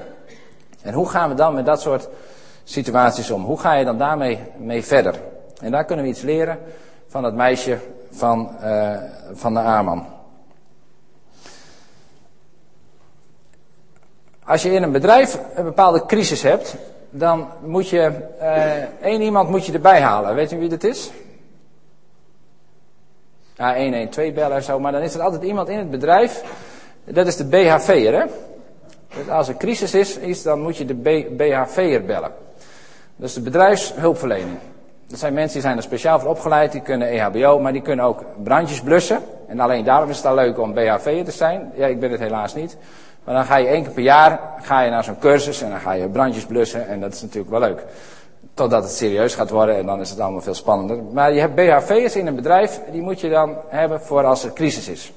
En 0.83 0.93
hoe 0.93 1.09
gaan 1.09 1.29
we 1.29 1.35
dan 1.35 1.55
met 1.55 1.67
dat 1.67 1.81
soort 1.81 2.09
situaties 2.65 3.31
om? 3.31 3.45
Hoe 3.45 3.59
ga 3.59 3.73
je 3.73 3.85
dan 3.85 3.99
daarmee 3.99 4.39
mee 4.57 4.85
verder? 4.85 5.21
En 5.61 5.71
daar 5.71 5.85
kunnen 5.85 6.05
we 6.05 6.11
iets 6.11 6.23
leren 6.23 6.59
van 7.07 7.23
dat 7.23 7.35
meisje 7.35 7.79
van, 8.11 8.51
uh, 8.63 8.97
van 9.33 9.55
de 9.55 9.61
Aman. 9.61 10.07
Als 14.45 14.63
je 14.63 14.71
in 14.71 14.83
een 14.83 14.93
bedrijf 14.93 15.39
een 15.55 15.65
bepaalde 15.65 16.07
crisis 16.07 16.43
hebt, 16.43 16.77
dan 17.11 17.49
moet 17.65 17.89
je 17.89 18.11
uh, 18.41 19.03
één 19.03 19.21
iemand 19.21 19.49
moet 19.49 19.67
je 19.67 19.73
erbij 19.73 20.01
halen. 20.01 20.35
Weet 20.35 20.53
u 20.53 20.59
wie 20.59 20.69
dat 20.69 20.85
is? 20.85 21.11
Ja, 23.57 23.77
112 23.77 24.33
bellen 24.33 24.57
en 24.57 24.63
zo, 24.63 24.79
maar 24.79 24.93
dan 24.93 25.03
is 25.03 25.15
er 25.15 25.21
altijd 25.21 25.43
iemand 25.43 25.69
in 25.69 25.79
het 25.79 25.91
bedrijf. 25.91 26.43
Dat 27.05 27.27
is 27.27 27.37
de 27.37 27.45
BHV'er, 27.45 28.19
hè? 28.21 28.25
Dus 29.17 29.29
als 29.29 29.49
er 29.49 29.57
crisis 29.57 29.95
is, 29.95 30.17
is, 30.17 30.43
dan 30.43 30.61
moet 30.61 30.77
je 30.77 30.85
de 30.85 30.95
BHV'er 31.37 32.05
bellen. 32.05 32.31
Dat 33.17 33.29
is 33.29 33.35
de 33.35 33.41
bedrijfshulpverlening. 33.41 34.59
Dat 35.07 35.19
zijn 35.19 35.35
mensen 35.35 35.53
die 35.53 35.63
zijn 35.63 35.77
er 35.77 35.83
speciaal 35.83 36.21
voor 36.21 36.31
opgeleid, 36.31 36.73
die 36.73 36.81
kunnen 36.81 37.09
EHBO, 37.09 37.59
maar 37.59 37.73
die 37.73 37.83
kunnen 37.83 38.05
ook 38.05 38.25
brandjes 38.43 38.81
blussen. 38.81 39.21
En 39.49 39.61
alleen 39.61 39.85
daarom 39.85 40.11
is 40.11 40.17
het 40.17 40.27
al 40.27 40.35
leuk 40.35 40.59
om 40.59 40.75
BHV'er 40.75 41.25
te 41.25 41.31
zijn. 41.31 41.73
Ja, 41.75 41.87
ik 41.87 42.01
ben 42.01 42.11
het 42.11 42.21
helaas 42.21 42.55
niet. 42.55 42.77
Maar 43.25 43.35
dan 43.35 43.45
ga 43.45 43.57
je 43.57 43.67
één 43.67 43.83
keer 43.83 43.93
per 43.93 44.03
jaar 44.03 44.41
ga 44.63 44.81
je 44.81 44.91
naar 44.91 45.05
zo'n 45.05 45.19
cursus 45.19 45.63
en 45.63 45.71
dan 45.71 45.81
ga 45.81 45.93
je 45.93 46.09
brandjes 46.09 46.47
blussen 46.47 46.89
en 46.89 47.01
dat 47.01 47.13
is 47.13 47.23
natuurlijk 47.23 47.51
wel 47.51 47.61
leuk. 47.61 47.85
Totdat 48.57 48.83
het 48.83 48.93
serieus 48.93 49.35
gaat 49.35 49.51
worden 49.51 49.77
en 49.77 49.87
dan 49.87 50.01
is 50.01 50.11
het 50.11 50.21
allemaal 50.21 50.41
veel 50.41 50.55
spannender. 50.55 51.03
Maar 51.13 51.33
je 51.33 51.41
hebt 51.41 51.55
BHV'ers 51.55 52.17
in 52.17 52.27
een 52.27 52.35
bedrijf, 52.35 52.81
die 52.93 53.03
moet 53.03 53.21
je 53.21 53.29
dan 53.29 53.57
hebben 53.69 54.01
voor 54.01 54.25
als 54.25 54.45
er 54.45 54.53
crisis 54.53 54.89
is. 54.89 55.13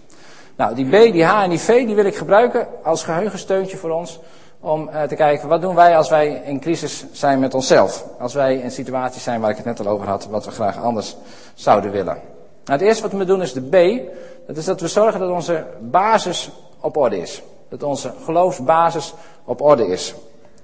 Nou, 0.55 0.75
die 0.75 0.85
B, 0.85 0.91
die 0.91 1.23
H 1.23 1.43
en 1.43 1.49
die 1.49 1.59
V, 1.59 1.85
die 1.85 1.95
wil 1.95 2.05
ik 2.05 2.15
gebruiken 2.15 2.67
als 2.83 3.03
geheugensteuntje 3.03 3.77
voor 3.77 3.89
ons. 3.89 4.19
Om 4.59 4.89
uh, 4.89 5.03
te 5.03 5.15
kijken, 5.15 5.47
wat 5.47 5.61
doen 5.61 5.75
wij 5.75 5.97
als 5.97 6.09
wij 6.09 6.41
in 6.45 6.59
crisis 6.59 7.05
zijn 7.11 7.39
met 7.39 7.53
onszelf? 7.53 8.05
Als 8.19 8.33
wij 8.33 8.55
in 8.55 8.71
situaties 8.71 9.23
zijn 9.23 9.41
waar 9.41 9.49
ik 9.49 9.57
het 9.57 9.65
net 9.65 9.79
al 9.79 9.87
over 9.87 10.07
had, 10.07 10.25
wat 10.25 10.45
we 10.45 10.51
graag 10.51 10.81
anders 10.81 11.15
zouden 11.53 11.91
willen. 11.91 12.17
Nou, 12.65 12.79
het 12.79 12.81
eerste 12.81 13.01
wat 13.01 13.11
we 13.11 13.25
doen 13.25 13.41
is 13.41 13.53
de 13.53 13.61
B. 13.61 14.01
Dat 14.47 14.57
is 14.57 14.65
dat 14.65 14.81
we 14.81 14.87
zorgen 14.87 15.19
dat 15.19 15.29
onze 15.29 15.65
basis 15.81 16.51
op 16.79 16.97
orde 16.97 17.17
is. 17.17 17.41
Dat 17.69 17.83
onze 17.83 18.13
geloofsbasis 18.23 19.13
op 19.43 19.61
orde 19.61 19.87
is. 19.87 20.15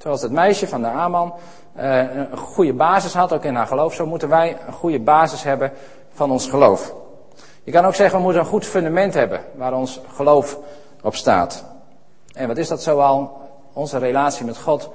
Zoals 0.05 0.21
het 0.21 0.31
meisje 0.31 0.67
van 0.67 0.81
de 0.81 0.87
Aman 0.87 1.33
uh, 1.77 2.15
een 2.15 2.37
goede 2.37 2.73
basis 2.73 3.13
had, 3.13 3.33
ook 3.33 3.43
in 3.43 3.55
haar 3.55 3.67
geloof, 3.67 3.93
zo 3.93 4.05
moeten 4.05 4.29
wij 4.29 4.57
een 4.67 4.73
goede 4.73 4.99
basis 4.99 5.43
hebben 5.43 5.71
van 6.13 6.31
ons 6.31 6.47
geloof. 6.47 6.93
Je 7.63 7.71
kan 7.71 7.85
ook 7.85 7.95
zeggen, 7.95 8.17
we 8.17 8.23
moeten 8.23 8.41
een 8.41 8.47
goed 8.47 8.65
fundament 8.65 9.13
hebben 9.13 9.41
waar 9.55 9.73
ons 9.73 10.01
geloof 10.13 10.59
op 11.01 11.15
staat. 11.15 11.65
En 12.33 12.47
wat 12.47 12.57
is 12.57 12.67
dat 12.67 12.83
zoal? 12.83 13.41
Onze 13.73 13.97
relatie 13.97 14.45
met 14.45 14.57
God 14.57 14.89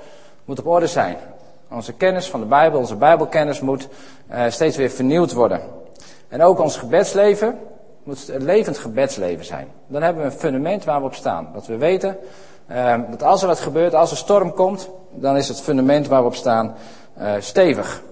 moet 0.45 0.59
op 0.59 0.67
orde 0.67 0.87
zijn. 0.87 1.17
Onze 1.71 1.93
kennis 1.93 2.31
van 2.31 2.41
de 2.41 2.47
Bijbel, 2.47 2.79
onze 2.79 2.97
Bijbelkennis 2.97 3.61
moet 3.61 3.89
uh, 4.31 4.45
steeds 4.49 4.77
weer 4.77 4.91
vernieuwd 4.91 5.33
worden. 5.33 5.61
En 6.29 6.43
ook 6.43 6.59
ons 6.59 6.77
gebedsleven 6.77 7.59
moet 8.03 8.29
een 8.29 8.45
levend 8.45 8.79
gebedsleven 8.79 9.45
zijn. 9.45 9.69
Dan 9.87 10.03
hebben 10.03 10.23
we 10.23 10.31
een 10.31 10.39
fundament 10.39 10.85
waar 10.85 11.01
we 11.01 11.07
op 11.07 11.15
staan. 11.15 11.51
Dat 11.53 11.67
we 11.67 11.77
weten 11.77 12.17
dat 13.11 13.23
als 13.23 13.43
er 13.43 13.49
wat 13.49 13.61
gebeurt, 13.61 13.95
als 13.95 14.11
er 14.11 14.17
storm 14.17 14.55
komt, 14.55 14.91
dan 15.11 15.37
is 15.37 15.49
het 15.49 15.61
fundament 15.61 16.07
waar 16.07 16.21
we 16.21 16.27
op 16.27 16.35
staan 16.35 16.75
uh, 17.19 17.33
stevig. 17.39 18.03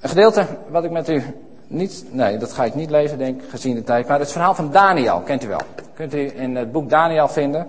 Een 0.00 0.08
gedeelte 0.08 0.46
wat 0.68 0.84
ik 0.84 0.90
met 0.90 1.08
u 1.08 1.22
niet, 1.66 2.04
nee, 2.10 2.36
dat 2.36 2.52
ga 2.52 2.64
ik 2.64 2.74
niet 2.74 2.90
lezen, 2.90 3.18
denk 3.18 3.42
gezien 3.48 3.74
de 3.74 3.82
tijd. 3.82 4.08
Maar 4.08 4.18
het 4.18 4.32
verhaal 4.32 4.54
van 4.54 4.70
Daniel, 4.70 5.20
kent 5.20 5.44
u 5.44 5.48
wel. 5.48 5.60
Kunt 5.94 6.14
u 6.14 6.32
in 6.40 6.56
het 6.56 6.72
boek 6.72 6.90
Daniel 6.90 7.28
vinden. 7.28 7.66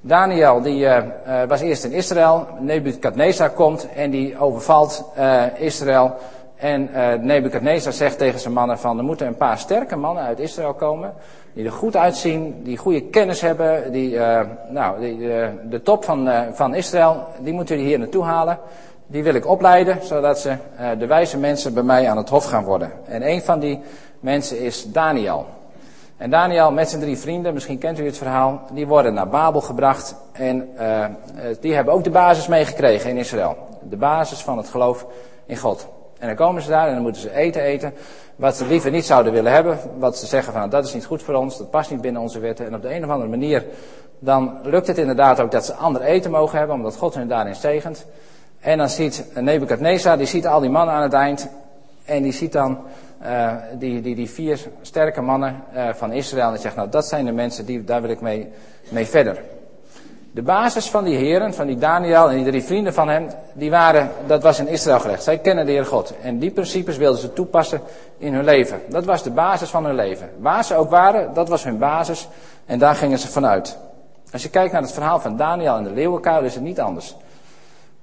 Daniel, 0.00 0.62
die 0.62 0.84
uh, 0.84 1.02
was 1.48 1.60
eerst 1.60 1.84
in 1.84 1.92
Israël. 1.92 2.46
Nebukadnezar 2.58 3.50
komt 3.50 3.88
en 3.94 4.10
die 4.10 4.38
overvalt 4.38 5.04
Israël. 5.56 6.16
En 6.56 6.90
uh, 7.62 7.76
zegt 7.76 8.18
tegen 8.18 8.40
zijn 8.40 8.54
mannen 8.54 8.78
van, 8.78 8.98
er 8.98 9.04
moeten 9.04 9.26
een 9.26 9.36
paar 9.36 9.58
sterke 9.58 9.96
mannen 9.96 10.24
uit 10.24 10.38
Israël 10.38 10.74
komen. 10.74 11.14
Die 11.58 11.66
er 11.66 11.72
goed 11.72 11.96
uitzien, 11.96 12.62
die 12.62 12.76
goede 12.76 13.00
kennis 13.00 13.40
hebben. 13.40 13.92
Die, 13.92 14.12
uh, 14.12 14.40
nou, 14.68 15.00
die, 15.00 15.18
uh, 15.18 15.46
de 15.70 15.82
top 15.82 16.04
van, 16.04 16.30
van 16.52 16.74
Israël, 16.74 17.26
die 17.40 17.52
moeten 17.52 17.74
jullie 17.74 17.90
hier 17.90 17.98
naartoe 17.98 18.24
halen. 18.24 18.58
Die 19.06 19.22
wil 19.22 19.34
ik 19.34 19.46
opleiden, 19.46 19.98
zodat 20.02 20.38
ze 20.38 20.56
de 20.98 21.06
wijze 21.06 21.38
mensen 21.38 21.74
bij 21.74 21.82
mij 21.82 22.10
aan 22.10 22.16
het 22.16 22.28
hof 22.28 22.44
gaan 22.44 22.64
worden. 22.64 22.92
En 23.04 23.28
een 23.28 23.42
van 23.42 23.58
die 23.58 23.80
mensen 24.20 24.60
is 24.60 24.92
Daniel. 24.92 25.46
En 26.16 26.30
Daniel 26.30 26.72
met 26.72 26.88
zijn 26.88 27.02
drie 27.02 27.18
vrienden, 27.18 27.54
misschien 27.54 27.78
kent 27.78 27.98
u 27.98 28.04
het 28.04 28.18
verhaal, 28.18 28.62
die 28.72 28.86
worden 28.86 29.14
naar 29.14 29.28
Babel 29.28 29.60
gebracht. 29.60 30.14
En 30.32 30.68
die 31.60 31.74
hebben 31.74 31.94
ook 31.94 32.04
de 32.04 32.10
basis 32.10 32.46
meegekregen 32.46 33.10
in 33.10 33.16
Israël. 33.16 33.56
De 33.82 33.96
basis 33.96 34.40
van 34.40 34.56
het 34.56 34.68
geloof 34.68 35.06
in 35.46 35.56
God. 35.56 35.88
En 36.18 36.26
dan 36.26 36.36
komen 36.36 36.62
ze 36.62 36.68
daar 36.70 36.88
en 36.88 36.94
dan 36.94 37.02
moeten 37.02 37.22
ze 37.22 37.34
eten 37.34 37.62
eten. 37.62 37.94
Wat 38.38 38.56
ze 38.56 38.66
liever 38.66 38.90
niet 38.90 39.06
zouden 39.06 39.32
willen 39.32 39.52
hebben. 39.52 39.78
Wat 39.98 40.16
ze 40.16 40.26
zeggen 40.26 40.52
van 40.52 40.70
dat 40.70 40.84
is 40.84 40.94
niet 40.94 41.04
goed 41.04 41.22
voor 41.22 41.34
ons. 41.34 41.58
Dat 41.58 41.70
past 41.70 41.90
niet 41.90 42.00
binnen 42.00 42.22
onze 42.22 42.38
wetten. 42.38 42.66
En 42.66 42.74
op 42.74 42.82
de 42.82 42.94
een 42.94 43.04
of 43.04 43.10
andere 43.10 43.30
manier 43.30 43.64
dan 44.18 44.58
lukt 44.62 44.86
het 44.86 44.98
inderdaad 44.98 45.40
ook 45.40 45.50
dat 45.50 45.64
ze 45.64 45.72
ander 45.72 46.02
eten 46.02 46.30
mogen 46.30 46.58
hebben. 46.58 46.76
Omdat 46.76 46.96
God 46.96 47.14
hen 47.14 47.28
daarin 47.28 47.54
zegent. 47.54 48.06
En 48.60 48.78
dan 48.78 48.88
ziet 48.88 49.26
Nebukadnezar, 49.34 50.16
die 50.16 50.26
ziet 50.26 50.46
al 50.46 50.60
die 50.60 50.70
mannen 50.70 50.94
aan 50.94 51.02
het 51.02 51.12
eind. 51.12 51.48
En 52.04 52.22
die 52.22 52.32
ziet 52.32 52.52
dan 52.52 52.78
uh, 53.22 53.52
die, 53.78 54.00
die, 54.00 54.14
die 54.14 54.30
vier 54.30 54.60
sterke 54.82 55.20
mannen 55.20 55.62
uh, 55.74 55.88
van 55.92 56.12
Israël. 56.12 56.46
En 56.46 56.52
die 56.52 56.60
zegt 56.60 56.76
nou 56.76 56.88
dat 56.88 57.06
zijn 57.06 57.24
de 57.24 57.32
mensen, 57.32 57.66
die, 57.66 57.84
daar 57.84 58.00
wil 58.00 58.10
ik 58.10 58.20
mee, 58.20 58.48
mee 58.88 59.06
verder. 59.06 59.42
De 60.38 60.44
basis 60.44 60.90
van 60.90 61.04
die 61.04 61.16
heren, 61.16 61.54
van 61.54 61.66
die 61.66 61.78
Daniel 61.78 62.30
en 62.30 62.36
die 62.36 62.44
drie 62.44 62.62
vrienden 62.62 62.94
van 62.94 63.08
hem, 63.08 63.28
die 63.52 63.70
waren, 63.70 64.10
dat 64.26 64.42
was 64.42 64.58
in 64.58 64.68
Israël 64.68 65.00
gelegd. 65.00 65.22
Zij 65.22 65.38
kennen 65.38 65.66
de 65.66 65.72
Heer 65.72 65.86
God. 65.86 66.14
En 66.22 66.38
die 66.38 66.50
principes 66.50 66.96
wilden 66.96 67.20
ze 67.20 67.32
toepassen 67.32 67.80
in 68.18 68.34
hun 68.34 68.44
leven. 68.44 68.80
Dat 68.88 69.04
was 69.04 69.22
de 69.22 69.30
basis 69.30 69.70
van 69.70 69.84
hun 69.84 69.94
leven. 69.94 70.30
Waar 70.38 70.64
ze 70.64 70.74
ook 70.74 70.90
waren, 70.90 71.34
dat 71.34 71.48
was 71.48 71.64
hun 71.64 71.78
basis. 71.78 72.28
En 72.66 72.78
daar 72.78 72.94
gingen 72.94 73.18
ze 73.18 73.28
vanuit. 73.28 73.78
Als 74.32 74.42
je 74.42 74.50
kijkt 74.50 74.72
naar 74.72 74.82
het 74.82 74.92
verhaal 74.92 75.20
van 75.20 75.36
Daniel 75.36 75.76
en 75.76 75.84
de 75.84 75.92
leeuwenkuil, 75.92 76.44
is 76.44 76.54
het 76.54 76.64
niet 76.64 76.80
anders. 76.80 77.16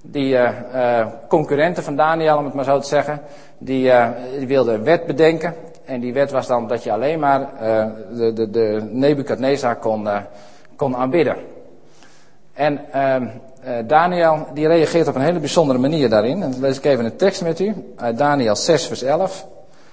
Die 0.02 0.32
uh, 0.32 0.50
uh, 0.74 1.06
concurrenten 1.28 1.82
van 1.82 1.96
Daniel, 1.96 2.38
om 2.38 2.44
het 2.44 2.54
maar 2.54 2.64
zo 2.64 2.78
te 2.78 2.88
zeggen, 2.88 3.20
die, 3.58 3.86
uh, 3.86 4.08
die 4.38 4.46
wilden 4.46 4.74
een 4.74 4.84
wet 4.84 5.06
bedenken. 5.06 5.54
En 5.84 6.00
die 6.00 6.12
wet 6.12 6.30
was 6.30 6.46
dan 6.46 6.68
dat 6.68 6.82
je 6.82 6.92
alleen 6.92 7.18
maar 7.18 7.48
de, 8.16 8.32
de, 8.32 8.50
de 8.50 8.88
Nebukadnezar 8.90 9.76
kon, 9.76 10.08
kon 10.76 10.96
aanbidden. 10.96 11.54
En 12.56 12.80
uh, 12.94 13.16
Daniel 13.86 14.46
die 14.54 14.66
reageert 14.66 15.08
op 15.08 15.14
een 15.14 15.20
hele 15.20 15.38
bijzondere 15.38 15.78
manier 15.78 16.08
daarin. 16.08 16.42
En 16.42 16.50
dan 16.50 16.60
lees 16.60 16.76
ik 16.76 16.84
even 16.84 17.04
een 17.04 17.16
tekst 17.16 17.42
met 17.42 17.60
u 17.60 17.74
uit 17.96 18.18
Daniel 18.18 18.56
6 18.56 18.86
vers 18.86 19.02
11. 19.02 19.46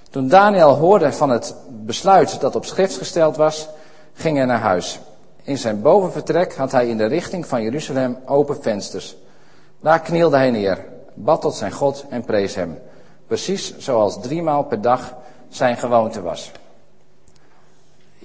Toen 0.10 0.28
Daniel 0.28 0.76
hoorde 0.76 1.12
van 1.12 1.30
het 1.30 1.56
besluit 1.70 2.42
dat 2.42 2.56
op 2.56 2.66
schrift 2.66 2.98
gesteld 2.98 3.36
was, 3.36 3.70
ging 4.14 4.38
hij 4.38 4.46
naar 4.46 4.60
huis. 4.60 5.00
In 5.44 5.58
zijn 5.58 5.82
bovenvertrek 5.82 6.56
had 6.56 6.72
hij 6.72 6.88
in 6.88 6.98
de 6.98 7.06
richting 7.06 7.48
van 7.48 7.62
Jeruzalem 7.64 8.18
open 8.26 8.62
vensters. 8.62 9.16
Daar 9.82 10.00
knielde 10.00 10.38
hij 10.38 10.52
neer, 10.52 10.86
bad 11.14 11.42
tot 11.42 11.56
zijn 11.56 11.72
God 11.72 12.06
en 12.10 12.24
prees 12.24 12.56
hem. 12.56 12.80
Precies 13.28 13.78
zoals 13.78 14.22
driemaal 14.22 14.64
per 14.64 14.82
dag 14.82 15.16
zijn 15.50 15.78
gewoonte 15.78 16.22
was. 16.22 16.52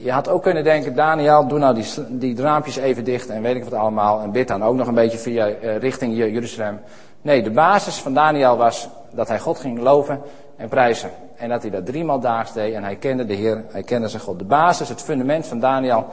Je 0.01 0.13
had 0.13 0.29
ook 0.29 0.43
kunnen 0.43 0.65
denken, 0.65 0.95
Daniel, 0.95 1.47
doe 1.47 1.59
nou 1.59 1.75
die, 1.75 2.19
die 2.19 2.43
raampjes 2.43 2.77
even 2.77 3.05
dicht 3.05 3.29
en 3.29 3.43
weet 3.43 3.57
ik 3.57 3.65
wat 3.65 3.73
allemaal. 3.73 4.21
En 4.21 4.31
bid 4.31 4.49
dan 4.49 4.63
ook 4.63 4.75
nog 4.75 4.87
een 4.87 4.95
beetje 4.95 5.19
via 5.19 5.49
uh, 5.49 5.77
richting 5.77 6.17
Jeruzalem. 6.17 6.81
Nee, 7.23 7.43
de 7.43 7.51
basis 7.51 7.97
van 7.97 8.15
Daniel 8.15 8.57
was 8.57 8.89
dat 9.13 9.29
hij 9.29 9.39
God 9.39 9.59
ging 9.59 9.79
geloven 9.79 10.21
en 10.57 10.69
prijzen. 10.69 11.11
En 11.37 11.49
dat 11.49 11.63
hij 11.63 11.71
dat 11.71 11.87
driemaal 11.87 12.21
daags 12.21 12.53
deed 12.53 12.75
en 12.75 12.83
hij 12.83 12.97
kende 12.97 13.27
de 13.27 13.35
Heer, 13.35 13.65
hij 13.69 13.83
kende 13.83 14.09
zijn 14.09 14.23
God. 14.23 14.39
De 14.39 14.45
basis, 14.45 14.89
het 14.89 15.03
fundament 15.03 15.47
van 15.47 15.61
Daniel 15.61 16.07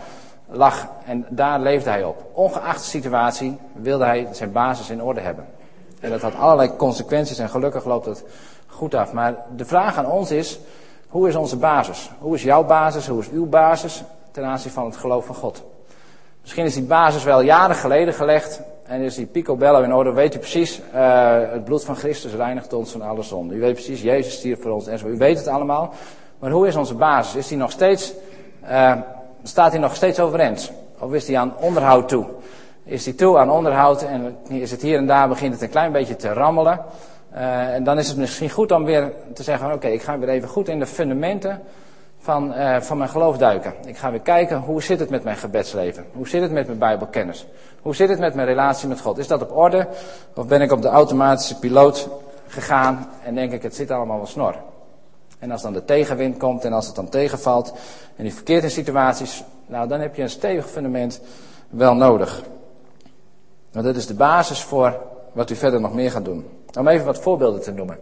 lag 0.48 0.88
en 1.06 1.26
daar 1.30 1.60
leefde 1.60 1.90
hij 1.90 2.04
op. 2.04 2.24
Ongeacht 2.34 2.80
de 2.80 2.90
situatie 2.90 3.58
wilde 3.74 4.04
hij 4.04 4.28
zijn 4.32 4.52
basis 4.52 4.90
in 4.90 5.04
orde 5.04 5.20
hebben. 5.20 5.46
En 6.00 6.10
dat 6.10 6.22
had 6.22 6.36
allerlei 6.36 6.76
consequenties 6.76 7.40
en 7.40 7.50
gelukkig 7.50 7.86
loopt 7.86 8.06
het 8.06 8.24
goed 8.68 8.94
af. 8.94 9.14
Maar 9.14 9.36
de 9.56 9.66
vraag 9.66 9.98
aan 9.98 10.12
ons 10.12 10.32
is, 10.32 10.60
hoe 11.16 11.28
is 11.28 11.36
onze 11.36 11.58
basis? 11.58 12.10
Hoe 12.20 12.36
is 12.36 12.44
jouw 12.44 12.64
basis? 12.64 13.08
Hoe 13.08 13.20
is 13.20 13.30
uw 13.30 13.46
basis 13.46 14.04
ten 14.32 14.44
aanzien 14.44 14.72
van 14.72 14.86
het 14.86 14.98
geloof 14.98 15.26
van 15.26 15.36
God? 15.36 15.64
Misschien 16.42 16.66
is 16.66 16.74
die 16.74 16.84
basis 16.84 17.24
wel 17.24 17.42
jaren 17.42 17.76
geleden 17.76 18.14
gelegd 18.14 18.62
en 18.84 19.02
is 19.02 19.16
die 19.16 19.26
picobello 19.26 19.82
in 19.82 19.94
orde. 19.94 20.14
Weet 20.14 20.36
u 20.36 20.38
precies, 20.38 20.82
uh, 20.94 21.52
het 21.52 21.64
bloed 21.64 21.86
van 21.86 21.96
Christus 21.96 22.34
reinigt 22.34 22.74
ons 22.74 22.92
van 22.92 23.02
alle 23.02 23.24
zonde. 23.24 23.56
U 23.56 23.60
weet 23.60 23.74
precies, 23.74 24.02
Jezus 24.02 24.34
stierf 24.34 24.62
voor 24.62 24.72
ons 24.72 24.88
en 24.88 25.00
zo. 25.00 25.08
U 25.08 25.18
weet 25.18 25.38
het 25.38 25.48
allemaal. 25.48 25.94
Maar 26.40 26.52
hoe 26.52 26.68
is 26.68 26.76
onze 26.76 26.96
basis? 26.96 27.36
Is 27.36 27.48
die 27.48 27.58
nog 27.58 27.72
steeds, 27.72 28.14
uh, 28.70 28.94
staat 29.44 29.72
die 29.72 29.80
nog 29.80 29.96
steeds 29.96 30.20
overeind? 30.20 30.72
Of 31.00 31.14
is 31.14 31.26
die 31.26 31.40
aan 31.40 31.54
onderhoud 31.60 32.10
toe? 32.10 32.26
Is 32.84 33.04
die 33.04 33.16
toe 33.16 33.38
aan 33.38 33.52
onderhoud 33.52 34.02
en 34.04 34.38
is 34.48 34.72
het 34.72 34.82
hier 34.82 34.98
en 34.98 35.08
daar 35.08 35.28
begint 35.28 35.54
het 35.54 35.62
een 35.62 35.70
klein 35.70 35.92
beetje 35.92 36.16
te 36.16 36.34
rammelen? 36.34 36.80
Uh, 37.36 37.74
en 37.74 37.84
dan 37.84 37.98
is 37.98 38.08
het 38.08 38.18
misschien 38.18 38.50
goed 38.50 38.72
om 38.72 38.86
weer 38.86 39.12
te 39.34 39.44
zeggen: 39.44 39.74
oké, 39.74 39.88
ik 39.88 40.02
ga 40.02 40.20
weer 40.20 40.30
even 40.30 40.50
goed 40.50 40.68
in 40.68 40.80
de 40.80 40.86
fundamenten 40.86 41.62
van, 42.20 42.54
uh, 42.54 42.82
van 42.82 42.98
mijn 42.98 43.10
geloof 43.10 43.38
duiken. 43.38 43.74
Ik 43.86 43.98
ga 43.98 44.12
weer 44.12 44.20
kijken 44.20 44.58
hoe 44.58 44.84
zit 44.84 45.00
het 45.00 45.10
met 45.10 45.24
mijn 45.24 45.38
gebedsleven? 45.38 46.06
Hoe 46.14 46.28
zit 46.28 46.42
het 46.42 46.52
met 46.52 46.66
mijn 46.66 46.80
Bijbelkennis? 46.80 47.46
Hoe 47.82 47.96
zit 47.96 48.10
het 48.10 48.20
met 48.20 48.34
mijn 48.34 48.48
relatie 48.48 48.88
met 48.88 49.02
God? 49.02 49.18
Is 49.18 49.28
dat 49.28 49.42
op 49.42 49.58
orde? 49.58 49.88
Of 50.36 50.48
ben 50.48 50.62
ik 50.62 50.72
op 50.72 50.82
de 50.82 50.88
automatische 50.88 51.60
piloot 51.60 52.10
gegaan 52.48 53.10
en 53.24 53.36
denk 53.36 53.52
ik: 53.52 53.64
het 53.64 53.76
zit 53.76 53.92
allemaal 53.92 54.18
wel 54.18 54.28
snor? 54.28 54.56
En 55.40 55.52
als 55.52 55.62
dan 55.62 55.74
de 55.74 55.86
tegenwind 55.86 56.38
komt 56.38 56.66
en 56.66 56.74
als 56.74 56.86
het 56.86 56.96
dan 56.96 57.10
tegenvalt 57.10 57.74
en 58.16 58.24
die 58.24 58.34
verkeerde 58.34 58.70
situaties, 58.70 59.44
nou 59.66 59.88
dan 59.88 60.00
heb 60.00 60.16
je 60.16 60.22
een 60.22 60.30
stevig 60.30 60.70
fundament 60.70 61.22
wel 61.70 61.96
nodig. 61.96 62.44
Want 63.72 63.86
dat 63.86 63.96
is 63.96 64.08
de 64.08 64.14
basis 64.14 64.62
voor 64.62 65.00
wat 65.32 65.50
u 65.50 65.56
verder 65.56 65.82
nog 65.82 65.94
meer 65.94 66.12
gaat 66.12 66.26
doen. 66.26 66.46
Om 66.78 66.88
even 66.88 67.06
wat 67.06 67.20
voorbeelden 67.20 67.62
te 67.62 67.72
noemen. 67.72 68.00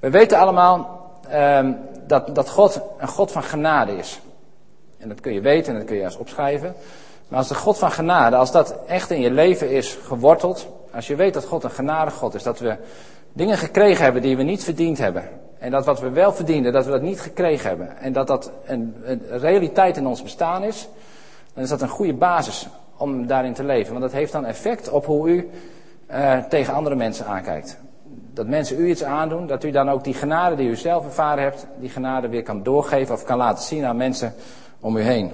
We 0.00 0.10
weten 0.10 0.38
allemaal 0.38 1.04
um, 1.34 1.78
dat, 2.06 2.34
dat 2.34 2.48
God 2.48 2.80
een 2.98 3.08
God 3.08 3.32
van 3.32 3.42
genade 3.42 3.96
is. 3.96 4.20
En 4.98 5.08
dat 5.08 5.20
kun 5.20 5.32
je 5.32 5.40
weten 5.40 5.72
en 5.72 5.78
dat 5.78 5.88
kun 5.88 5.96
je 5.96 6.02
eens 6.02 6.16
opschrijven. 6.16 6.74
Maar 7.28 7.38
als 7.38 7.48
de 7.48 7.54
God 7.54 7.78
van 7.78 7.90
genade, 7.90 8.36
als 8.36 8.52
dat 8.52 8.74
echt 8.86 9.10
in 9.10 9.20
je 9.20 9.30
leven 9.30 9.70
is 9.70 9.98
geworteld, 10.02 10.66
als 10.94 11.06
je 11.06 11.16
weet 11.16 11.34
dat 11.34 11.44
God 11.44 11.64
een 11.64 11.70
genade 11.70 12.10
God 12.10 12.34
is, 12.34 12.42
dat 12.42 12.58
we 12.58 12.76
dingen 13.32 13.56
gekregen 13.58 14.04
hebben 14.04 14.22
die 14.22 14.36
we 14.36 14.42
niet 14.42 14.64
verdiend 14.64 14.98
hebben. 14.98 15.28
En 15.58 15.70
dat 15.70 15.84
wat 15.84 16.00
we 16.00 16.10
wel 16.10 16.32
verdienden, 16.32 16.72
dat 16.72 16.84
we 16.84 16.90
dat 16.90 17.02
niet 17.02 17.20
gekregen 17.20 17.68
hebben. 17.68 17.96
En 17.98 18.12
dat 18.12 18.26
dat 18.26 18.50
een, 18.66 18.94
een 19.04 19.22
realiteit 19.28 19.96
in 19.96 20.06
ons 20.06 20.22
bestaan 20.22 20.62
is, 20.62 20.88
dan 21.54 21.62
is 21.62 21.68
dat 21.68 21.82
een 21.82 21.88
goede 21.88 22.14
basis 22.14 22.68
om 22.96 23.26
daarin 23.26 23.54
te 23.54 23.64
leven. 23.64 23.90
Want 23.90 24.04
dat 24.04 24.12
heeft 24.12 24.32
dan 24.32 24.44
effect 24.44 24.88
op 24.88 25.06
hoe 25.06 25.28
u 25.28 25.50
uh, 26.10 26.38
tegen 26.38 26.74
andere 26.74 26.94
mensen 26.94 27.26
aankijkt 27.26 27.78
dat 28.36 28.46
mensen 28.46 28.80
u 28.80 28.88
iets 28.88 29.04
aandoen, 29.04 29.46
dat 29.46 29.64
u 29.64 29.70
dan 29.70 29.90
ook 29.90 30.04
die 30.04 30.14
genade 30.14 30.56
die 30.56 30.68
u 30.68 30.76
zelf 30.76 31.04
ervaren 31.04 31.42
hebt, 31.42 31.66
die 31.80 31.88
genade 31.88 32.28
weer 32.28 32.42
kan 32.42 32.62
doorgeven 32.62 33.14
of 33.14 33.24
kan 33.24 33.36
laten 33.36 33.64
zien 33.64 33.84
aan 33.84 33.96
mensen 33.96 34.34
om 34.80 34.96
u 34.96 35.00
heen. 35.00 35.32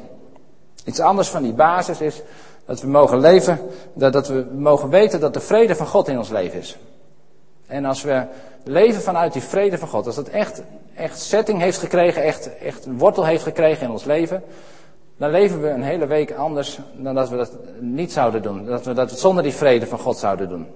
Iets 0.84 1.00
anders 1.00 1.28
van 1.28 1.42
die 1.42 1.52
basis 1.52 2.00
is 2.00 2.22
dat 2.64 2.80
we 2.80 2.86
mogen 2.86 3.20
leven, 3.20 3.58
dat, 3.94 4.12
dat 4.12 4.28
we 4.28 4.46
mogen 4.56 4.88
weten 4.88 5.20
dat 5.20 5.34
de 5.34 5.40
vrede 5.40 5.74
van 5.74 5.86
God 5.86 6.08
in 6.08 6.18
ons 6.18 6.28
leven 6.28 6.58
is. 6.58 6.78
En 7.66 7.84
als 7.84 8.02
we 8.02 8.26
leven 8.64 9.02
vanuit 9.02 9.32
die 9.32 9.42
vrede 9.42 9.78
van 9.78 9.88
God, 9.88 10.06
als 10.06 10.16
dat 10.16 10.28
echt, 10.28 10.62
echt 10.94 11.20
setting 11.20 11.60
heeft 11.60 11.78
gekregen, 11.78 12.22
echt, 12.22 12.58
echt 12.58 12.86
wortel 12.86 13.24
heeft 13.24 13.42
gekregen 13.42 13.86
in 13.86 13.92
ons 13.92 14.04
leven, 14.04 14.42
dan 15.16 15.30
leven 15.30 15.62
we 15.62 15.68
een 15.68 15.82
hele 15.82 16.06
week 16.06 16.32
anders 16.32 16.78
dan 16.96 17.14
dat 17.14 17.28
we 17.28 17.36
dat 17.36 17.52
niet 17.80 18.12
zouden 18.12 18.42
doen. 18.42 18.64
Dat 18.64 18.84
we 18.84 18.92
dat 18.92 19.10
zonder 19.10 19.42
die 19.42 19.52
vrede 19.52 19.86
van 19.86 19.98
God 19.98 20.16
zouden 20.16 20.48
doen. 20.48 20.66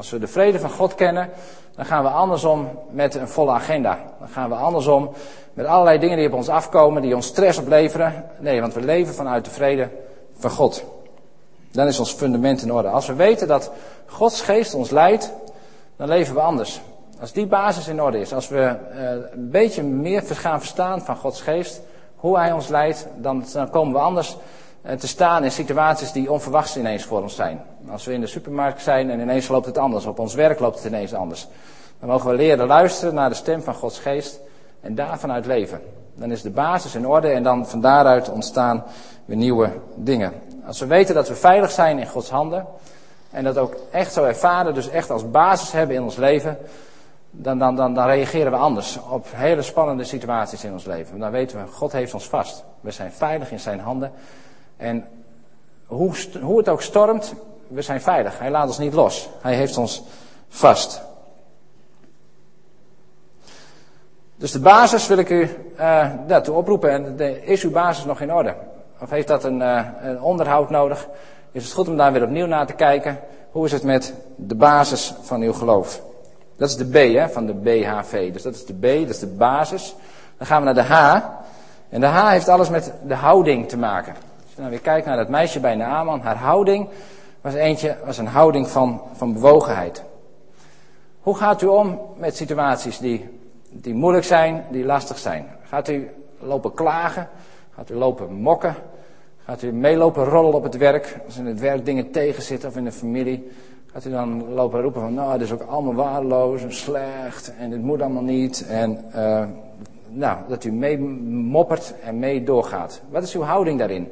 Als 0.00 0.10
we 0.10 0.18
de 0.18 0.26
vrede 0.26 0.58
van 0.58 0.70
God 0.70 0.94
kennen, 0.94 1.30
dan 1.76 1.84
gaan 1.84 2.02
we 2.02 2.08
andersom 2.08 2.68
met 2.90 3.14
een 3.14 3.28
volle 3.28 3.50
agenda. 3.50 3.98
Dan 4.18 4.28
gaan 4.28 4.48
we 4.48 4.54
andersom 4.54 5.10
met 5.54 5.66
allerlei 5.66 5.98
dingen 5.98 6.16
die 6.16 6.26
op 6.26 6.32
ons 6.32 6.48
afkomen, 6.48 7.02
die 7.02 7.14
ons 7.14 7.26
stress 7.26 7.58
opleveren. 7.58 8.24
Nee, 8.38 8.60
want 8.60 8.74
we 8.74 8.80
leven 8.80 9.14
vanuit 9.14 9.44
de 9.44 9.50
vrede 9.50 9.88
van 10.38 10.50
God. 10.50 10.84
Dan 11.72 11.86
is 11.86 11.98
ons 11.98 12.12
fundament 12.12 12.62
in 12.62 12.72
orde. 12.72 12.88
Als 12.88 13.06
we 13.06 13.14
weten 13.14 13.48
dat 13.48 13.70
Gods 14.06 14.40
geest 14.40 14.74
ons 14.74 14.90
leidt, 14.90 15.32
dan 15.96 16.08
leven 16.08 16.34
we 16.34 16.40
anders. 16.40 16.80
Als 17.20 17.32
die 17.32 17.46
basis 17.46 17.88
in 17.88 18.02
orde 18.02 18.20
is, 18.20 18.32
als 18.32 18.48
we 18.48 18.76
uh, 18.94 19.10
een 19.32 19.50
beetje 19.50 19.82
meer 19.82 20.22
gaan 20.22 20.58
verstaan 20.58 21.00
van 21.00 21.16
Gods 21.16 21.40
geest, 21.40 21.80
hoe 22.16 22.38
Hij 22.38 22.52
ons 22.52 22.68
leidt, 22.68 23.06
dan, 23.16 23.44
komen 23.70 23.92
we 23.92 24.00
anders 24.00 24.36
te 24.98 25.08
staan 25.08 25.44
in 25.44 25.50
situaties 25.50 26.12
die 26.12 26.32
onverwachts 26.32 26.76
ineens 26.76 27.04
voor 27.04 27.22
ons 27.22 27.34
zijn. 27.34 27.62
Als 27.90 28.04
we 28.04 28.12
in 28.12 28.20
de 28.20 28.26
supermarkt 28.26 28.82
zijn 28.82 29.10
en 29.10 29.20
ineens 29.20 29.48
loopt 29.48 29.66
het 29.66 29.78
anders, 29.78 30.06
op 30.06 30.18
ons 30.18 30.34
werk 30.34 30.60
loopt 30.60 30.76
het 30.76 30.84
ineens 30.84 31.14
anders. 31.14 31.48
Dan 32.00 32.08
mogen 32.08 32.30
we 32.30 32.36
leren 32.36 32.66
luisteren 32.66 33.14
naar 33.14 33.28
de 33.28 33.34
stem 33.34 33.62
van 33.62 33.74
Gods 33.74 33.98
geest 33.98 34.40
en 34.80 34.94
daarvan 34.94 35.32
uit 35.32 35.46
leven. 35.46 35.80
Dan 36.14 36.30
is 36.30 36.42
de 36.42 36.50
basis 36.50 36.94
in 36.94 37.06
orde 37.06 37.28
en 37.28 37.42
dan 37.42 37.66
van 37.66 37.80
daaruit 37.80 38.30
ontstaan 38.30 38.84
weer 39.24 39.36
nieuwe 39.36 39.70
dingen. 39.94 40.32
Als 40.66 40.80
we 40.80 40.86
weten 40.86 41.14
dat 41.14 41.28
we 41.28 41.34
veilig 41.34 41.70
zijn 41.70 41.98
in 41.98 42.06
Gods 42.06 42.30
handen 42.30 42.66
en 43.30 43.44
dat 43.44 43.58
ook 43.58 43.76
echt 43.90 44.12
zo 44.12 44.24
ervaren, 44.24 44.74
dus 44.74 44.88
echt 44.88 45.10
als 45.10 45.30
basis 45.30 45.72
hebben 45.72 45.96
in 45.96 46.02
ons 46.02 46.16
leven, 46.16 46.58
dan, 47.30 47.58
dan, 47.58 47.76
dan, 47.76 47.94
dan 47.94 48.06
reageren 48.06 48.50
we 48.50 48.58
anders 48.58 48.98
op 49.10 49.26
hele 49.30 49.62
spannende 49.62 50.04
situaties 50.04 50.64
in 50.64 50.72
ons 50.72 50.84
leven. 50.84 51.18
Dan 51.18 51.30
weten 51.30 51.58
we, 51.58 51.70
God 51.72 51.92
heeft 51.92 52.14
ons 52.14 52.28
vast. 52.28 52.64
We 52.80 52.90
zijn 52.90 53.12
veilig 53.12 53.50
in 53.50 53.60
zijn 53.60 53.80
handen. 53.80 54.12
En 54.80 55.08
hoe, 55.86 56.56
het 56.56 56.68
ook 56.68 56.82
stormt, 56.82 57.34
we 57.68 57.82
zijn 57.82 58.00
veilig. 58.00 58.38
Hij 58.38 58.50
laat 58.50 58.66
ons 58.66 58.78
niet 58.78 58.92
los. 58.92 59.28
Hij 59.40 59.54
heeft 59.54 59.76
ons 59.76 60.02
vast. 60.48 61.02
Dus 64.36 64.52
de 64.52 64.60
basis 64.60 65.06
wil 65.06 65.18
ik 65.18 65.30
u 65.30 65.48
uh, 65.78 66.10
daartoe 66.26 66.54
oproepen. 66.54 66.90
En 66.90 67.16
de, 67.16 67.44
is 67.44 67.64
uw 67.64 67.70
basis 67.70 68.04
nog 68.04 68.20
in 68.20 68.32
orde? 68.32 68.54
Of 69.00 69.10
heeft 69.10 69.28
dat 69.28 69.44
een, 69.44 69.60
uh, 69.60 69.86
een 70.00 70.22
onderhoud 70.22 70.70
nodig? 70.70 71.08
Is 71.52 71.64
het 71.64 71.72
goed 71.72 71.88
om 71.88 71.96
daar 71.96 72.12
weer 72.12 72.22
opnieuw 72.22 72.46
naar 72.46 72.66
te 72.66 72.72
kijken? 72.72 73.18
Hoe 73.50 73.64
is 73.64 73.72
het 73.72 73.82
met 73.82 74.14
de 74.36 74.54
basis 74.54 75.14
van 75.22 75.40
uw 75.40 75.52
geloof? 75.52 76.02
Dat 76.56 76.68
is 76.68 76.76
de 76.76 76.88
B 76.88 76.94
hè, 76.94 77.28
van 77.28 77.46
de 77.46 77.54
BHV. 77.54 78.32
Dus 78.32 78.42
dat 78.42 78.54
is 78.54 78.66
de 78.66 78.74
B, 78.74 78.82
dat 78.82 79.08
is 79.08 79.18
de 79.18 79.26
basis. 79.26 79.94
Dan 80.38 80.46
gaan 80.46 80.58
we 80.58 80.64
naar 80.64 80.74
de 80.74 80.94
H. 80.94 81.22
En 81.88 82.00
de 82.00 82.06
H 82.06 82.30
heeft 82.30 82.48
alles 82.48 82.68
met 82.68 82.92
de 83.06 83.14
houding 83.14 83.68
te 83.68 83.76
maken. 83.76 84.14
Je 84.60 84.66
dan 84.66 84.74
weer 84.74 84.84
kijkt 84.84 85.06
naar 85.06 85.16
dat 85.16 85.28
meisje 85.28 85.60
bij 85.60 85.74
Naaman, 85.74 86.20
haar 86.20 86.36
houding 86.36 86.88
was 87.40 87.54
eentje, 87.54 87.96
was 88.04 88.18
een 88.18 88.26
houding 88.26 88.68
van, 88.68 89.02
van 89.12 89.32
bewogenheid. 89.32 90.02
Hoe 91.20 91.36
gaat 91.36 91.62
u 91.62 91.66
om 91.66 92.00
met 92.16 92.36
situaties 92.36 92.98
die, 92.98 93.28
die 93.70 93.94
moeilijk 93.94 94.24
zijn, 94.24 94.64
die 94.70 94.84
lastig 94.84 95.18
zijn? 95.18 95.46
Gaat 95.62 95.88
u 95.88 96.08
lopen 96.40 96.74
klagen? 96.74 97.28
Gaat 97.74 97.90
u 97.90 97.94
lopen 97.94 98.32
mokken? 98.32 98.74
Gaat 99.44 99.62
u 99.62 99.72
meelopen 99.72 100.24
rollen 100.24 100.54
op 100.54 100.62
het 100.62 100.76
werk? 100.76 101.16
Als 101.26 101.36
in 101.36 101.46
het 101.46 101.60
werk 101.60 101.84
dingen 101.84 102.10
tegenzitten 102.10 102.68
of 102.68 102.76
in 102.76 102.84
de 102.84 102.92
familie? 102.92 103.50
Gaat 103.92 104.04
u 104.04 104.10
dan 104.10 104.54
lopen 104.54 104.82
roepen 104.82 105.00
van, 105.00 105.14
nou, 105.14 105.32
dit 105.32 105.46
is 105.46 105.52
ook 105.52 105.68
allemaal 105.68 105.94
waardeloos 105.94 106.62
en 106.62 106.74
slecht 106.74 107.52
en 107.58 107.70
dit 107.70 107.82
moet 107.82 108.00
allemaal 108.00 108.22
niet. 108.22 108.66
En 108.66 109.04
uh, 109.14 109.44
nou, 110.08 110.38
dat 110.48 110.64
u 110.64 110.72
mee 110.72 110.98
moppert 110.98 111.94
en 112.04 112.18
mee 112.18 112.44
doorgaat. 112.44 113.00
Wat 113.10 113.22
is 113.22 113.34
uw 113.34 113.42
houding 113.42 113.78
daarin? 113.78 114.08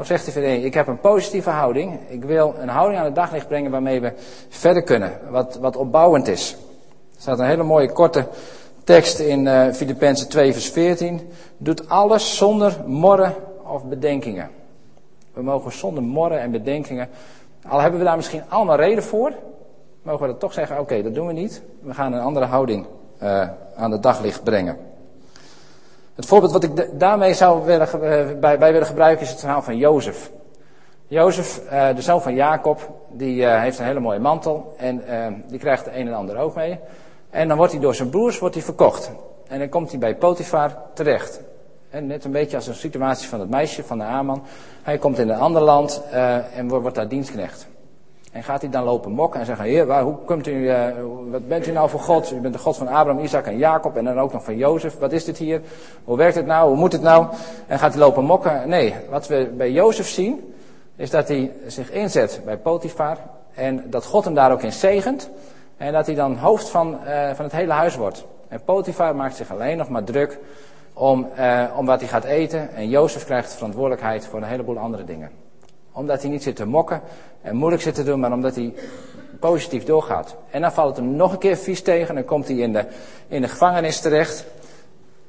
Of 0.00 0.06
zegt 0.06 0.28
u 0.28 0.32
van 0.32 0.42
ik 0.42 0.74
heb 0.74 0.86
een 0.86 1.00
positieve 1.00 1.50
houding. 1.50 1.98
Ik 2.08 2.24
wil 2.24 2.54
een 2.58 2.68
houding 2.68 2.98
aan 2.98 3.04
het 3.04 3.14
daglicht 3.14 3.48
brengen 3.48 3.70
waarmee 3.70 4.00
we 4.00 4.12
verder 4.48 4.82
kunnen. 4.82 5.12
Wat, 5.30 5.58
wat 5.60 5.76
opbouwend 5.76 6.28
is. 6.28 6.52
Er 7.14 7.20
staat 7.20 7.38
een 7.38 7.46
hele 7.46 7.62
mooie 7.62 7.92
korte 7.92 8.26
tekst 8.84 9.18
in 9.18 9.46
uh, 9.46 9.72
Filippenzen 9.72 10.28
2 10.28 10.52
vers 10.52 10.70
14. 10.70 11.30
Doet 11.56 11.88
alles 11.88 12.36
zonder 12.36 12.76
morren 12.86 13.34
of 13.66 13.84
bedenkingen. 13.84 14.50
We 15.32 15.42
mogen 15.42 15.72
zonder 15.72 16.02
morren 16.02 16.40
en 16.40 16.50
bedenkingen. 16.50 17.08
Al 17.68 17.80
hebben 17.80 17.98
we 17.98 18.06
daar 18.06 18.16
misschien 18.16 18.42
allemaal 18.48 18.76
reden 18.76 19.04
voor. 19.04 19.32
Mogen 20.02 20.26
we 20.26 20.32
dat 20.32 20.40
toch 20.40 20.52
zeggen, 20.52 20.80
oké, 20.80 21.02
dat 21.02 21.14
doen 21.14 21.26
we 21.26 21.32
niet. 21.32 21.62
We 21.82 21.94
gaan 21.94 22.12
een 22.12 22.20
andere 22.20 22.46
houding 22.46 22.86
uh, 23.22 23.48
aan 23.76 23.90
het 23.90 24.02
daglicht 24.02 24.42
brengen. 24.44 24.76
Het 26.20 26.28
voorbeeld 26.28 26.52
wat 26.52 26.64
ik 26.64 26.98
daarmee 26.98 27.34
zou 27.34 27.64
willen, 27.64 27.88
uh, 27.94 28.38
bij, 28.40 28.58
willen 28.58 28.86
gebruiken 28.86 29.22
is 29.24 29.30
het 29.30 29.40
verhaal 29.40 29.62
van 29.62 29.76
Jozef. 29.76 30.30
Jozef, 31.06 31.60
uh, 31.64 31.94
de 31.94 32.02
zoon 32.02 32.22
van 32.22 32.34
Jacob, 32.34 32.90
die 33.08 33.46
heeft 33.46 33.78
een 33.78 33.84
hele 33.84 34.00
mooie 34.00 34.18
mantel 34.18 34.74
en 34.78 35.02
die 35.48 35.58
krijgt 35.58 35.84
de 35.84 35.98
een 35.98 36.06
en 36.06 36.14
ander 36.14 36.36
ook 36.36 36.54
mee. 36.54 36.78
En 37.30 37.48
dan 37.48 37.56
wordt 37.56 37.72
hij 37.72 37.80
door 37.80 37.94
zijn 37.94 38.10
broers 38.10 38.38
wordt 38.38 38.54
hij 38.54 38.64
verkocht. 38.64 39.10
En 39.48 39.58
dan 39.58 39.68
komt 39.68 39.90
hij 39.90 39.98
bij 39.98 40.16
Potifar 40.16 40.76
terecht. 40.94 41.40
En 41.90 42.06
net 42.06 42.24
een 42.24 42.32
beetje 42.32 42.56
als 42.56 42.66
een 42.66 42.74
situatie 42.74 43.28
van 43.28 43.40
het 43.40 43.50
meisje, 43.50 43.84
van 43.84 43.98
de 43.98 44.04
Aman. 44.04 44.42
Hij 44.82 44.98
komt 44.98 45.18
in 45.18 45.28
een 45.28 45.38
ander 45.38 45.62
land 45.62 46.02
en 46.54 46.68
wordt 46.68 46.96
daar 46.96 47.08
dienstknecht. 47.08 47.66
En 48.30 48.42
gaat 48.42 48.60
hij 48.60 48.70
dan 48.70 48.84
lopen 48.84 49.12
mokken 49.12 49.40
en 49.40 49.46
zeggen, 49.46 49.64
heer, 49.64 49.86
waar, 49.86 50.02
hoe 50.02 50.16
komt 50.24 50.46
u, 50.46 50.52
uh, 50.52 50.84
wat 51.30 51.48
bent 51.48 51.66
u 51.66 51.72
nou 51.72 51.90
voor 51.90 52.00
God? 52.00 52.32
U 52.32 52.40
bent 52.40 52.54
de 52.54 52.60
God 52.60 52.76
van 52.76 52.88
Abraham, 52.88 53.24
Isaac 53.24 53.46
en 53.46 53.58
Jacob 53.58 53.96
en 53.96 54.04
dan 54.04 54.20
ook 54.20 54.32
nog 54.32 54.44
van 54.44 54.56
Jozef. 54.56 54.98
Wat 54.98 55.12
is 55.12 55.24
dit 55.24 55.38
hier? 55.38 55.60
Hoe 56.04 56.16
werkt 56.16 56.34
het 56.34 56.46
nou? 56.46 56.68
Hoe 56.68 56.76
moet 56.76 56.92
het 56.92 57.02
nou? 57.02 57.26
En 57.66 57.78
gaat 57.78 57.92
hij 57.92 58.00
lopen 58.02 58.24
mokken? 58.24 58.68
Nee, 58.68 58.94
wat 59.08 59.26
we 59.26 59.52
bij 59.56 59.70
Jozef 59.70 60.08
zien, 60.08 60.54
is 60.96 61.10
dat 61.10 61.28
hij 61.28 61.52
zich 61.66 61.90
inzet 61.90 62.40
bij 62.44 62.56
Potifar. 62.56 63.16
En 63.54 63.90
dat 63.90 64.04
God 64.04 64.24
hem 64.24 64.34
daar 64.34 64.52
ook 64.52 64.62
in 64.62 64.72
zegent. 64.72 65.30
En 65.76 65.92
dat 65.92 66.06
hij 66.06 66.14
dan 66.14 66.36
hoofd 66.36 66.68
van, 66.68 66.98
uh, 67.06 67.30
van 67.34 67.44
het 67.44 67.54
hele 67.54 67.72
huis 67.72 67.96
wordt. 67.96 68.24
En 68.48 68.62
Potifar 68.64 69.16
maakt 69.16 69.36
zich 69.36 69.50
alleen 69.52 69.76
nog 69.76 69.88
maar 69.88 70.04
druk 70.04 70.38
om, 70.92 71.28
uh, 71.38 71.64
om 71.76 71.86
wat 71.86 72.00
hij 72.00 72.08
gaat 72.08 72.24
eten. 72.24 72.74
En 72.74 72.88
Jozef 72.88 73.24
krijgt 73.24 73.54
verantwoordelijkheid 73.54 74.26
voor 74.26 74.38
een 74.38 74.48
heleboel 74.48 74.78
andere 74.78 75.04
dingen. 75.04 75.39
Omdat 75.92 76.22
hij 76.22 76.30
niet 76.30 76.42
zit 76.42 76.56
te 76.56 76.66
mokken 76.66 77.00
en 77.42 77.56
moeilijk 77.56 77.82
zit 77.82 77.94
te 77.94 78.04
doen, 78.04 78.20
maar 78.20 78.32
omdat 78.32 78.54
hij 78.54 78.74
positief 79.40 79.84
doorgaat. 79.84 80.36
En 80.50 80.60
dan 80.60 80.72
valt 80.72 80.96
het 80.96 81.04
hem 81.04 81.16
nog 81.16 81.32
een 81.32 81.38
keer 81.38 81.56
vies 81.56 81.82
tegen. 81.82 82.08
En 82.08 82.14
dan 82.14 82.24
komt 82.24 82.48
hij 82.48 82.56
in 82.56 82.72
de, 82.72 82.84
in 83.28 83.40
de 83.40 83.48
gevangenis 83.48 84.00
terecht. 84.00 84.44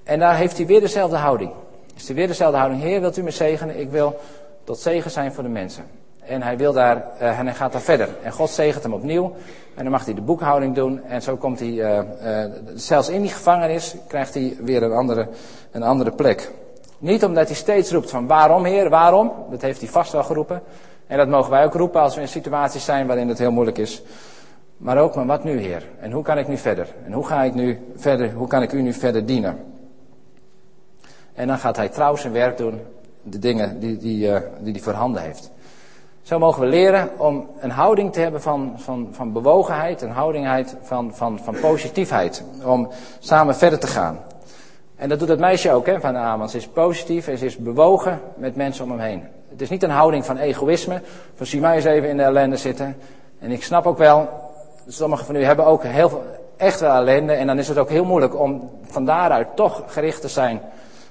En 0.04 0.20
daar 0.20 0.36
heeft 0.36 0.58
hij 0.58 0.66
weer 0.66 0.80
dezelfde 0.80 1.16
houding. 1.18 1.52
Is 1.96 2.08
hij 2.08 2.16
weer 2.16 2.28
dezelfde 2.28 2.58
houding. 2.58 2.82
Heer, 2.82 3.00
wilt 3.00 3.18
u 3.18 3.24
me 3.24 3.32
zegenen? 3.32 3.80
Ik 3.80 3.90
wil 3.90 4.20
tot 4.64 4.80
zegen 4.80 5.12
zijn 5.12 5.34
voor 5.34 5.44
de 5.44 5.50
mensen. 5.50 5.84
En 6.20 6.42
hij 6.42 6.58
wil 6.58 6.74
daar, 6.74 7.06
uh, 7.22 7.40
en 7.40 7.46
hij 7.46 7.56
gaat 7.56 7.72
daar 7.72 7.82
verder. 7.82 8.10
En 8.24 8.32
God 8.32 8.50
zegent 8.50 8.84
hem 8.84 8.94
opnieuw. 8.94 9.36
En 9.76 9.84
dan 9.84 9.92
mag 9.92 10.06
hij 10.06 10.14
de 10.14 10.22
boekhouding 10.22 10.76
doen. 10.76 11.04
En 11.04 11.22
zo 11.22 11.38
komt 11.38 11.60
hij, 11.60 11.70
uh, 11.70 12.00
uh, 12.24 12.52
zelfs 12.76 13.10
in 13.10 13.22
die 13.22 13.32
gevangenis, 13.32 13.96
krijgt 14.08 14.34
hij 14.34 14.58
weer 14.62 14.84
een 14.84 14.92
andere, 14.92 15.28
een 15.72 15.84
andere 15.84 16.12
plek. 16.12 16.52
Niet 17.02 17.26
omdat 17.26 17.48
hij 17.48 17.56
steeds 17.56 17.92
roept 17.92 18.10
van 18.10 18.28
waarom 18.28 18.66
heer, 18.66 18.90
waarom. 18.90 19.32
Dat 19.50 19.62
heeft 19.62 19.80
hij 19.80 19.90
vast 19.90 20.12
wel 20.12 20.24
geroepen. 20.24 20.62
En 21.08 21.18
dat 21.18 21.28
mogen 21.28 21.52
wij 21.52 21.66
ook 21.66 21.74
roepen 21.74 22.02
als 22.02 22.16
we 22.16 22.22
in 22.22 22.28
situaties 22.28 22.86
zijn 22.86 23.08
waarin 23.08 23.28
het 23.28 23.38
heel 23.38 23.52
moeilijk 23.52 23.78
is. 23.78 24.04
Maar 24.78 24.98
ook, 24.98 25.16
maar 25.16 25.26
wat 25.26 25.44
nu 25.44 25.60
heer? 25.60 25.84
En 26.00 26.12
hoe 26.12 26.24
kan 26.24 26.38
ik 26.38 26.48
nu 26.48 26.58
verder? 26.58 26.88
En 27.06 27.12
hoe 27.12 27.26
ga 27.26 27.44
ik 27.44 27.54
nu 27.54 27.80
verder, 27.96 28.32
hoe 28.32 28.48
kan 28.48 28.62
ik 28.62 28.72
u 28.72 28.82
nu 28.82 28.94
verder 28.94 29.26
dienen? 29.26 29.58
En 31.34 31.48
dan 31.48 31.58
gaat 31.58 31.76
hij 31.76 31.90
trouw 31.90 32.16
zijn 32.16 32.34
werk 32.34 32.58
doen. 32.58 32.80
De 33.24 33.40
dingen 33.40 33.80
die, 33.80 33.98
die, 33.98 34.28
uh, 34.28 34.38
die 34.60 34.72
hij 34.72 34.82
voorhanden 34.82 35.22
heeft. 35.22 35.52
Zo 36.22 36.40
mogen 36.40 36.62
we 36.62 36.68
leren 36.68 37.10
om 37.18 37.50
een 37.60 37.72
houding 37.72 38.14
te 38.14 38.20
hebben 38.20 38.42
van, 38.42 38.74
van, 38.76 39.08
van 39.12 39.32
bewogenheid, 39.32 40.02
een 40.02 40.12
houdingheid 40.12 40.76
van, 40.82 41.16
van, 41.16 41.40
van 41.40 41.56
positiefheid. 41.60 42.44
Om 42.64 42.90
samen 43.20 43.56
verder 43.56 43.80
te 43.80 43.88
gaan. 43.88 44.20
En 45.02 45.10
dat 45.10 45.20
doet 45.20 45.28
het 45.28 45.40
meisje 45.40 45.72
ook 45.72 45.86
hè, 45.86 46.00
van 46.00 46.18
Aman. 46.18 46.50
Ze 46.50 46.58
is 46.58 46.68
positief 46.68 47.28
en 47.28 47.38
ze 47.38 47.46
is 47.46 47.58
bewogen 47.58 48.22
met 48.36 48.56
mensen 48.56 48.84
om 48.84 48.92
hem 48.92 49.00
heen. 49.00 49.24
Het 49.50 49.62
is 49.62 49.70
niet 49.70 49.84
een 49.84 49.90
houding 49.90 50.26
van 50.26 50.38
egoïsme. 50.38 51.02
Van 51.36 51.46
zie 51.46 51.60
mij 51.60 51.76
eens 51.76 51.86
even 51.86 52.10
in 52.10 52.18
de 52.18 52.24
ellende 52.24 52.58
zitten. 52.58 52.98
En 53.40 53.52
ik 53.52 53.64
snap 53.64 53.86
ook 53.86 53.98
wel, 53.98 54.30
sommigen 54.88 55.26
van 55.26 55.36
u 55.36 55.44
hebben 55.44 55.66
ook 55.66 55.84
heel 55.84 56.10
veel, 56.10 56.24
echt 56.58 56.80
wel 56.80 56.96
ellende. 56.96 57.34
En 57.34 57.48
dan 57.48 57.58
is 57.60 57.68
het 57.68 57.78
ook 57.78 57.90
heel 57.90 58.06
moeilijk 58.06 58.40
om 58.40 58.70
van 58.84 59.06
daaruit 59.06 59.48
toch 59.56 59.84
gericht 59.88 60.22
te 60.22 60.28
zijn 60.28 60.62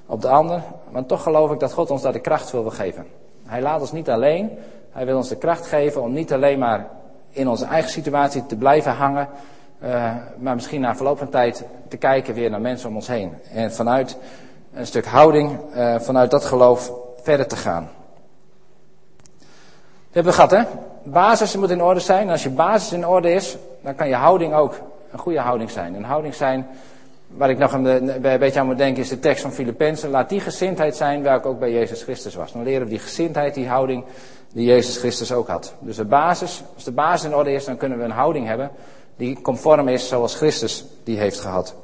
op 0.07 0.22
de 0.22 0.29
ander. 0.29 0.62
Want 0.90 1.09
toch 1.09 1.22
geloof 1.22 1.50
ik 1.53 1.59
dat 1.61 1.72
God 1.72 1.90
ons 1.90 2.03
daar 2.03 2.12
de 2.12 2.20
kracht 2.20 2.50
wil 2.50 2.70
geven. 2.70 3.07
Hij 3.46 3.62
laat 3.62 3.81
ons 3.81 3.92
niet 3.92 4.11
alleen. 4.11 4.50
Hij 4.92 5.07
wil 5.07 5.16
ons 5.16 5.29
de 5.29 5.37
kracht 5.37 5.66
geven 5.66 6.03
om 6.03 6.12
niet 6.12 6.33
alleen 6.33 6.59
maar 6.59 6.87
in 7.31 7.48
onze 7.48 7.64
eigen 7.64 7.90
situatie 7.90 8.46
te 8.46 8.57
blijven 8.57 8.92
hangen, 8.92 9.29
uh, 9.85 10.14
maar 10.38 10.55
misschien 10.55 10.81
na 10.81 10.97
verloop 10.97 11.19
van 11.19 11.29
tijd 11.29 11.64
te 11.88 11.97
kijken 11.97 12.35
weer 12.35 12.51
naar 12.51 12.61
mensen 12.61 12.88
om 12.88 12.95
ons 12.95 13.07
heen. 13.07 13.33
En 13.53 13.73
vanuit 13.73 14.16
een 14.75 14.87
stuk 14.87 15.07
houding, 15.07 15.59
uh, 15.77 15.99
vanuit 15.99 16.31
dat 16.31 16.45
geloof 16.45 16.93
verder 17.23 17.47
te 17.47 17.57
gaan. 17.57 17.88
Dat 19.38 19.49
hebben 20.12 20.33
we 20.33 20.38
gehad, 20.38 20.51
hè? 20.51 20.62
Basis 21.03 21.57
moet 21.57 21.71
in 21.71 21.83
orde 21.83 22.01
zijn. 22.01 22.27
En 22.27 22.31
als 22.31 22.43
je 22.43 22.51
basis 22.51 22.93
in 22.93 23.07
orde 23.07 23.33
is, 23.33 23.57
dan 23.83 23.95
kan 23.95 24.09
je 24.09 24.14
houding 24.14 24.55
ook 24.55 24.81
een 25.12 25.19
goede 25.19 25.40
houding 25.40 25.71
zijn. 25.71 25.95
Een 25.95 26.05
houding 26.05 26.35
zijn, 26.35 26.66
waar 27.27 27.51
ik 27.51 27.59
nog 27.59 27.73
een, 27.73 28.03
beetje 28.21 28.61
aan 28.61 28.66
moet 28.66 28.79
denken, 28.79 29.03
is 29.03 29.09
de 29.09 29.19
tekst 29.19 29.43
van 29.43 29.53
Filippenzen. 29.53 30.11
Laat 30.11 30.29
die 30.29 30.40
gezindheid 30.40 30.97
zijn 30.97 31.23
welke 31.23 31.49
ook 31.49 31.59
bij 31.59 31.73
Jezus 31.73 32.03
Christus 32.03 32.35
was. 32.35 32.53
Dan 32.53 32.62
leren 32.62 32.83
we 32.83 32.88
die 32.88 32.99
gezindheid, 32.99 33.55
die 33.55 33.69
houding 33.69 34.05
die 34.53 34.66
Jezus 34.66 34.97
Christus 34.97 35.33
ook 35.33 35.49
had. 35.49 35.75
Dus 35.79 35.97
de 35.97 36.05
basis, 36.05 36.62
als 36.75 36.85
de 36.85 36.93
basis 36.93 37.31
in 37.31 37.37
orde 37.37 37.53
is, 37.53 37.64
dan 37.64 37.77
kunnen 37.77 37.99
we 37.99 38.05
een 38.05 38.11
houding 38.11 38.47
hebben 38.47 38.71
die 39.21 39.41
conform 39.41 39.89
is 39.89 40.09
zoals 40.09 40.35
Christus 40.35 40.85
die 41.05 41.19
heeft 41.19 41.41
gehad. 41.41 41.75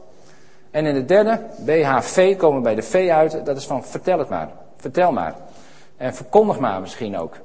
En 0.71 0.87
in 0.87 0.95
de 0.95 1.05
derde, 1.05 1.41
BHV, 1.65 2.37
komen 2.37 2.57
we 2.57 2.63
bij 2.63 2.75
de 2.75 2.83
V 2.83 3.11
uit, 3.11 3.45
dat 3.45 3.57
is 3.57 3.67
van 3.67 3.85
vertel 3.85 4.19
het 4.19 4.29
maar. 4.29 4.49
Vertel 4.77 5.13
maar. 5.13 5.35
En 5.97 6.15
verkondig 6.15 6.59
maar 6.59 6.81
misschien 6.81 7.19
ook. 7.19 7.37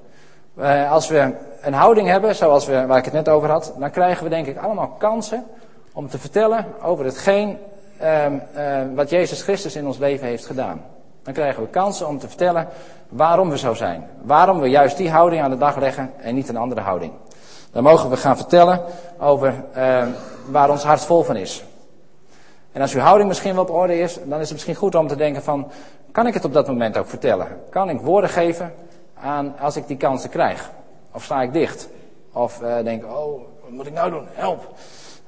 Uh, 0.59 0.91
als 0.91 1.07
we 1.07 1.33
een 1.61 1.73
houding 1.73 2.07
hebben, 2.07 2.35
zoals 2.35 2.65
we, 2.65 2.85
waar 2.85 2.97
ik 2.97 3.05
het 3.05 3.13
net 3.13 3.29
over 3.29 3.49
had, 3.49 3.73
dan 3.77 3.91
krijgen 3.91 4.23
we 4.23 4.29
denk 4.29 4.47
ik 4.47 4.57
allemaal 4.57 4.87
kansen 4.87 5.43
om 5.93 6.09
te 6.09 6.19
vertellen 6.19 6.65
over 6.81 7.05
hetgeen 7.05 7.57
uh, 8.01 8.25
uh, 8.25 8.31
wat 8.95 9.09
Jezus 9.09 9.41
Christus 9.41 9.75
in 9.75 9.85
ons 9.85 9.97
leven 9.97 10.27
heeft 10.27 10.45
gedaan. 10.45 10.81
Dan 11.23 11.33
krijgen 11.33 11.63
we 11.63 11.69
kansen 11.69 12.07
om 12.07 12.19
te 12.19 12.27
vertellen 12.27 12.67
waarom 13.09 13.49
we 13.49 13.57
zo 13.57 13.73
zijn. 13.73 14.07
Waarom 14.21 14.59
we 14.59 14.67
juist 14.67 14.97
die 14.97 15.09
houding 15.09 15.41
aan 15.41 15.49
de 15.49 15.57
dag 15.57 15.77
leggen 15.77 16.11
en 16.17 16.35
niet 16.35 16.49
een 16.49 16.57
andere 16.57 16.81
houding. 16.81 17.11
Dan 17.71 17.83
mogen 17.83 18.09
we 18.09 18.17
gaan 18.17 18.37
vertellen 18.37 18.81
over 19.19 19.53
uh, 19.77 20.07
waar 20.49 20.69
ons 20.69 20.83
hart 20.83 21.01
vol 21.01 21.23
van 21.23 21.35
is. 21.35 21.63
En 22.71 22.81
als 22.81 22.93
uw 22.93 22.99
houding 22.99 23.27
misschien 23.27 23.53
wel 23.53 23.63
op 23.63 23.69
orde 23.69 23.99
is, 23.99 24.19
dan 24.23 24.39
is 24.39 24.45
het 24.45 24.51
misschien 24.51 24.75
goed 24.75 24.95
om 24.95 25.07
te 25.07 25.15
denken 25.15 25.43
van, 25.43 25.71
kan 26.11 26.27
ik 26.27 26.33
het 26.33 26.45
op 26.45 26.53
dat 26.53 26.67
moment 26.67 26.97
ook 26.97 27.07
vertellen? 27.07 27.47
Kan 27.69 27.89
ik 27.89 27.99
woorden 27.99 28.29
geven 28.29 28.73
aan 29.13 29.55
als 29.59 29.75
ik 29.75 29.87
die 29.87 29.97
kansen 29.97 30.29
krijg? 30.29 30.71
Of 31.11 31.23
sta 31.23 31.41
ik 31.41 31.53
dicht? 31.53 31.89
Of 32.33 32.61
uh, 32.61 32.83
denk, 32.83 33.03
oh, 33.03 33.41
wat 33.61 33.71
moet 33.71 33.87
ik 33.87 33.93
nou 33.93 34.11
doen? 34.11 34.25
Help! 34.31 34.67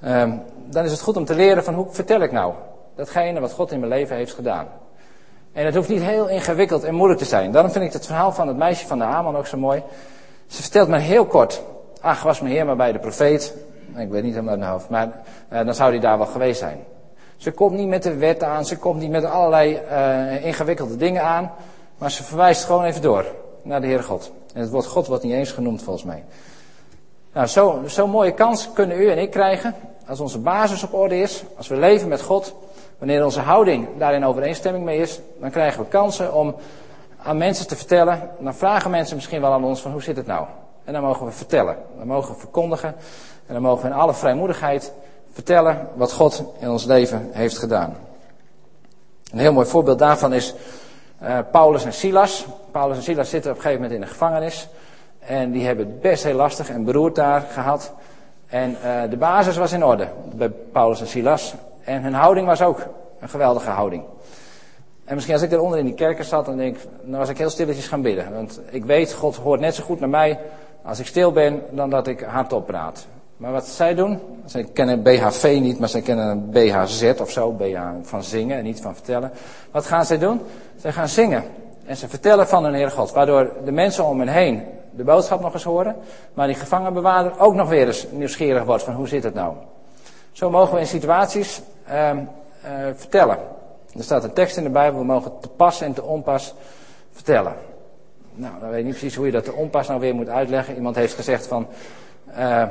Uh, 0.03 0.31
dan 0.65 0.83
is 0.83 0.91
het 0.91 1.01
goed 1.01 1.17
om 1.17 1.25
te 1.25 1.35
leren 1.35 1.63
van 1.63 1.73
hoe 1.73 1.85
vertel 1.89 2.21
ik 2.21 2.31
nou 2.31 2.53
datgene 2.95 3.39
wat 3.39 3.51
God 3.51 3.71
in 3.71 3.79
mijn 3.79 3.91
leven 3.91 4.15
heeft 4.15 4.33
gedaan. 4.33 4.67
En 5.51 5.65
het 5.65 5.75
hoeft 5.75 5.89
niet 5.89 6.01
heel 6.01 6.27
ingewikkeld 6.27 6.83
en 6.83 6.95
moeilijk 6.95 7.19
te 7.19 7.25
zijn. 7.25 7.51
Daarom 7.51 7.71
vind 7.71 7.85
ik 7.85 7.93
het 7.93 8.05
verhaal 8.05 8.31
van 8.31 8.47
het 8.47 8.57
meisje 8.57 8.87
van 8.87 8.97
de 8.97 9.03
Haman 9.03 9.37
ook 9.37 9.47
zo 9.47 9.57
mooi. 9.57 9.83
Ze 10.47 10.61
vertelt 10.61 10.87
me 10.87 10.97
heel 10.97 11.25
kort. 11.25 11.61
Ach, 12.03 12.23
was 12.23 12.39
mijn 12.41 12.53
heer 12.53 12.65
maar 12.65 12.75
bij 12.75 12.91
de 12.91 12.99
profeet. 12.99 13.55
Ik 13.97 14.09
weet 14.09 14.23
niet 14.23 14.31
helemaal 14.31 14.51
uit 14.51 14.59
mijn 14.59 14.71
hoofd, 14.71 14.89
maar 14.89 15.07
uh, 15.53 15.65
dan 15.65 15.73
zou 15.73 15.91
hij 15.91 15.99
daar 15.99 16.17
wel 16.17 16.27
geweest 16.27 16.59
zijn. 16.59 16.83
Ze 17.37 17.51
komt 17.51 17.77
niet 17.77 17.87
met 17.87 18.03
de 18.03 18.15
wet 18.15 18.43
aan, 18.43 18.65
ze 18.65 18.77
komt 18.77 18.99
niet 18.99 19.09
met 19.09 19.25
allerlei 19.25 19.79
uh, 19.91 20.45
ingewikkelde 20.45 20.97
dingen 20.97 21.23
aan. 21.23 21.51
Maar 21.97 22.11
ze 22.11 22.23
verwijst 22.23 22.63
gewoon 22.63 22.83
even 22.83 23.01
door 23.01 23.25
naar 23.61 23.81
de 23.81 23.87
Heere 23.87 24.03
God. 24.03 24.31
En 24.53 24.61
het 24.61 24.69
woord 24.69 24.85
God 24.85 25.07
wordt 25.07 25.23
niet 25.23 25.33
eens 25.33 25.51
genoemd 25.51 25.83
volgens 25.83 26.05
mij. 26.05 26.23
Nou, 27.33 27.47
zo'n 27.47 27.89
zo 27.89 28.07
mooie 28.07 28.33
kans 28.33 28.73
kunnen 28.73 28.99
u 28.99 29.09
en 29.09 29.17
ik 29.17 29.31
krijgen. 29.31 29.75
Als 30.07 30.19
onze 30.19 30.39
basis 30.39 30.83
op 30.83 30.93
orde 30.93 31.19
is, 31.19 31.43
als 31.57 31.67
we 31.67 31.75
leven 31.75 32.07
met 32.07 32.21
God. 32.21 32.55
Wanneer 32.97 33.25
onze 33.25 33.39
houding 33.39 33.87
daarin 33.97 34.25
overeenstemming 34.25 34.85
mee 34.85 34.99
is, 34.99 35.19
dan 35.39 35.51
krijgen 35.51 35.81
we 35.81 35.87
kansen 35.87 36.33
om 36.33 36.55
aan 37.17 37.37
mensen 37.37 37.67
te 37.67 37.75
vertellen. 37.75 38.29
Dan 38.39 38.55
vragen 38.55 38.91
mensen 38.91 39.15
misschien 39.15 39.41
wel 39.41 39.51
aan 39.51 39.63
ons 39.63 39.81
van 39.81 39.91
hoe 39.91 40.03
zit 40.03 40.15
het 40.15 40.27
nou? 40.27 40.45
En 40.83 40.93
dan 40.93 41.01
mogen 41.01 41.25
we 41.25 41.31
vertellen. 41.31 41.77
Dan 41.97 42.07
mogen 42.07 42.33
we 42.33 42.39
verkondigen. 42.39 42.95
En 43.45 43.53
dan 43.53 43.61
mogen 43.61 43.81
we 43.81 43.87
in 43.87 43.99
alle 43.99 44.13
vrijmoedigheid 44.13 44.91
vertellen 45.33 45.87
wat 45.95 46.11
God 46.11 46.43
in 46.59 46.69
ons 46.69 46.85
leven 46.85 47.29
heeft 47.31 47.57
gedaan. 47.57 47.95
Een 49.31 49.39
heel 49.39 49.53
mooi 49.53 49.67
voorbeeld 49.67 49.99
daarvan 49.99 50.33
is 50.33 50.53
uh, 51.23 51.37
Paulus 51.51 51.85
en 51.85 51.93
Silas. 51.93 52.45
Paulus 52.71 52.97
en 52.97 53.03
Silas 53.03 53.29
zitten 53.29 53.51
op 53.51 53.57
een 53.57 53.63
gegeven 53.63 53.83
moment 53.83 54.01
in 54.01 54.07
de 54.07 54.13
gevangenis. 54.13 54.67
En 55.19 55.51
die 55.51 55.65
hebben 55.65 55.85
het 55.85 56.01
best 56.01 56.23
heel 56.23 56.35
lastig 56.35 56.69
en 56.69 56.83
beroerd 56.83 57.15
daar 57.15 57.41
gehad. 57.41 57.91
En 58.47 58.71
uh, 58.85 59.01
de 59.09 59.17
basis 59.17 59.57
was 59.57 59.71
in 59.71 59.85
orde 59.85 60.07
bij 60.33 60.49
Paulus 60.49 60.99
en 60.99 61.07
Silas. 61.07 61.53
En 61.83 62.01
hun 62.01 62.13
houding 62.13 62.47
was 62.47 62.61
ook 62.61 62.87
een 63.19 63.29
geweldige 63.29 63.69
houding. 63.69 64.03
En 65.05 65.13
misschien 65.15 65.35
als 65.35 65.43
ik 65.43 65.51
eronder 65.51 65.79
in 65.79 65.85
die 65.85 65.93
kerken 65.93 66.25
zat, 66.25 66.45
dan, 66.45 66.57
denk 66.57 66.75
ik, 66.75 66.83
dan 67.01 67.19
was 67.19 67.29
ik 67.29 67.37
heel 67.37 67.49
stilletjes 67.49 67.87
gaan 67.87 68.01
bidden. 68.01 68.33
Want 68.33 68.59
ik 68.69 68.85
weet, 68.85 69.13
God 69.13 69.35
hoort 69.35 69.59
net 69.59 69.75
zo 69.75 69.83
goed 69.83 69.99
naar 69.99 70.09
mij 70.09 70.39
als 70.83 70.99
ik 70.99 71.05
stil 71.05 71.31
ben, 71.31 71.61
dan 71.71 71.89
dat 71.89 72.07
ik 72.07 72.19
hardop 72.19 72.65
praat. 72.65 73.05
Maar 73.37 73.51
wat 73.51 73.67
zij 73.67 73.95
doen, 73.95 74.19
zij 74.45 74.63
kennen 74.63 75.01
BHV 75.01 75.57
niet, 75.61 75.79
maar 75.79 75.89
zij 75.89 76.01
kennen 76.01 76.27
een 76.27 76.49
BHZ 76.49 77.13
of 77.19 77.31
zo, 77.31 77.51
BH 77.51 77.79
van 78.01 78.23
zingen 78.23 78.57
en 78.57 78.63
niet 78.63 78.81
van 78.81 78.93
vertellen. 78.93 79.31
Wat 79.71 79.85
gaan 79.85 80.05
zij 80.05 80.17
doen? 80.17 80.41
Zij 80.75 80.91
gaan 80.91 81.07
zingen. 81.07 81.43
En 81.85 81.97
ze 81.97 82.07
vertellen 82.07 82.47
van 82.47 82.63
hun 82.63 82.73
Heer 82.73 82.91
God, 82.91 83.11
waardoor 83.11 83.51
de 83.65 83.71
mensen 83.71 84.05
om 84.05 84.19
hen 84.19 84.27
heen 84.27 84.63
de 84.95 85.03
boodschap 85.03 85.41
nog 85.41 85.53
eens 85.53 85.63
horen, 85.63 85.95
maar 86.33 86.47
die 86.47 86.55
gevangenbewaarder 86.55 87.39
ook 87.39 87.53
nog 87.53 87.69
weer 87.69 87.87
eens 87.87 88.07
nieuwsgierig 88.11 88.63
wordt 88.63 88.83
van 88.83 88.93
hoe 88.93 89.07
zit 89.07 89.23
het 89.23 89.33
nou. 89.33 89.53
Zo 90.31 90.49
mogen 90.49 90.73
we 90.73 90.79
in 90.79 90.87
situaties 90.87 91.61
uh, 91.89 92.11
vertellen. 92.95 93.37
Er 93.97 94.03
staat 94.03 94.23
een 94.23 94.33
tekst 94.33 94.57
in 94.57 94.63
de 94.63 94.69
Bijbel, 94.69 94.99
we 94.99 95.05
mogen 95.05 95.31
te 95.39 95.49
pas 95.49 95.81
en 95.81 95.93
te 95.93 96.03
onpas 96.03 96.53
vertellen. 97.11 97.53
Nou, 98.35 98.59
dan 98.59 98.69
weet 98.69 98.79
ik 98.79 98.85
niet 98.85 98.97
precies 98.97 99.15
hoe 99.15 99.25
je 99.25 99.31
dat 99.31 99.43
te 99.43 99.53
onpas 99.53 99.87
nou 99.87 99.99
weer 99.99 100.15
moet 100.15 100.29
uitleggen. 100.29 100.75
Iemand 100.75 100.95
heeft 100.95 101.13
gezegd 101.13 101.47
van, 101.47 101.67
uh, 102.29 102.37
uh, 102.37 102.67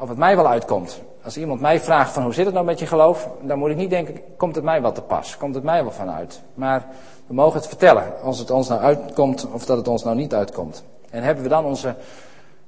of 0.00 0.08
het 0.08 0.18
mij 0.18 0.36
wel 0.36 0.48
uitkomt. 0.48 1.00
Als 1.24 1.36
iemand 1.36 1.60
mij 1.60 1.80
vraagt 1.80 2.12
van 2.12 2.22
hoe 2.22 2.34
zit 2.34 2.44
het 2.44 2.54
nou 2.54 2.66
met 2.66 2.78
je 2.78 2.86
geloof, 2.86 3.28
dan 3.42 3.58
moet 3.58 3.70
ik 3.70 3.76
niet 3.76 3.90
denken, 3.90 4.20
komt 4.36 4.54
het 4.54 4.64
mij 4.64 4.82
wel 4.82 4.92
te 4.92 5.02
pas? 5.02 5.36
Komt 5.36 5.54
het 5.54 5.64
mij 5.64 5.82
wel 5.82 5.92
vanuit? 5.92 6.40
Maar 6.54 6.86
we 7.26 7.34
mogen 7.34 7.58
het 7.58 7.68
vertellen, 7.68 8.22
als 8.22 8.38
het 8.38 8.50
ons 8.50 8.68
nou 8.68 8.80
uitkomt 8.80 9.46
of 9.52 9.64
dat 9.64 9.76
het 9.76 9.88
ons 9.88 10.04
nou 10.04 10.16
niet 10.16 10.34
uitkomt. 10.34 10.84
En 11.10 11.22
hebben 11.22 11.42
we 11.42 11.48
dan 11.48 11.64
onze, 11.64 11.94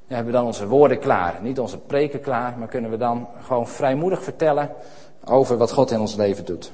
hebben 0.06 0.26
we 0.26 0.38
dan 0.38 0.46
onze 0.46 0.66
woorden 0.66 0.98
klaar? 0.98 1.38
Niet 1.42 1.60
onze 1.60 1.78
preken 1.78 2.20
klaar, 2.20 2.54
maar 2.58 2.68
kunnen 2.68 2.90
we 2.90 2.96
dan 2.96 3.26
gewoon 3.42 3.68
vrijmoedig 3.68 4.22
vertellen 4.22 4.70
over 5.24 5.56
wat 5.56 5.72
God 5.72 5.90
in 5.90 6.00
ons 6.00 6.14
leven 6.14 6.44
doet. 6.44 6.72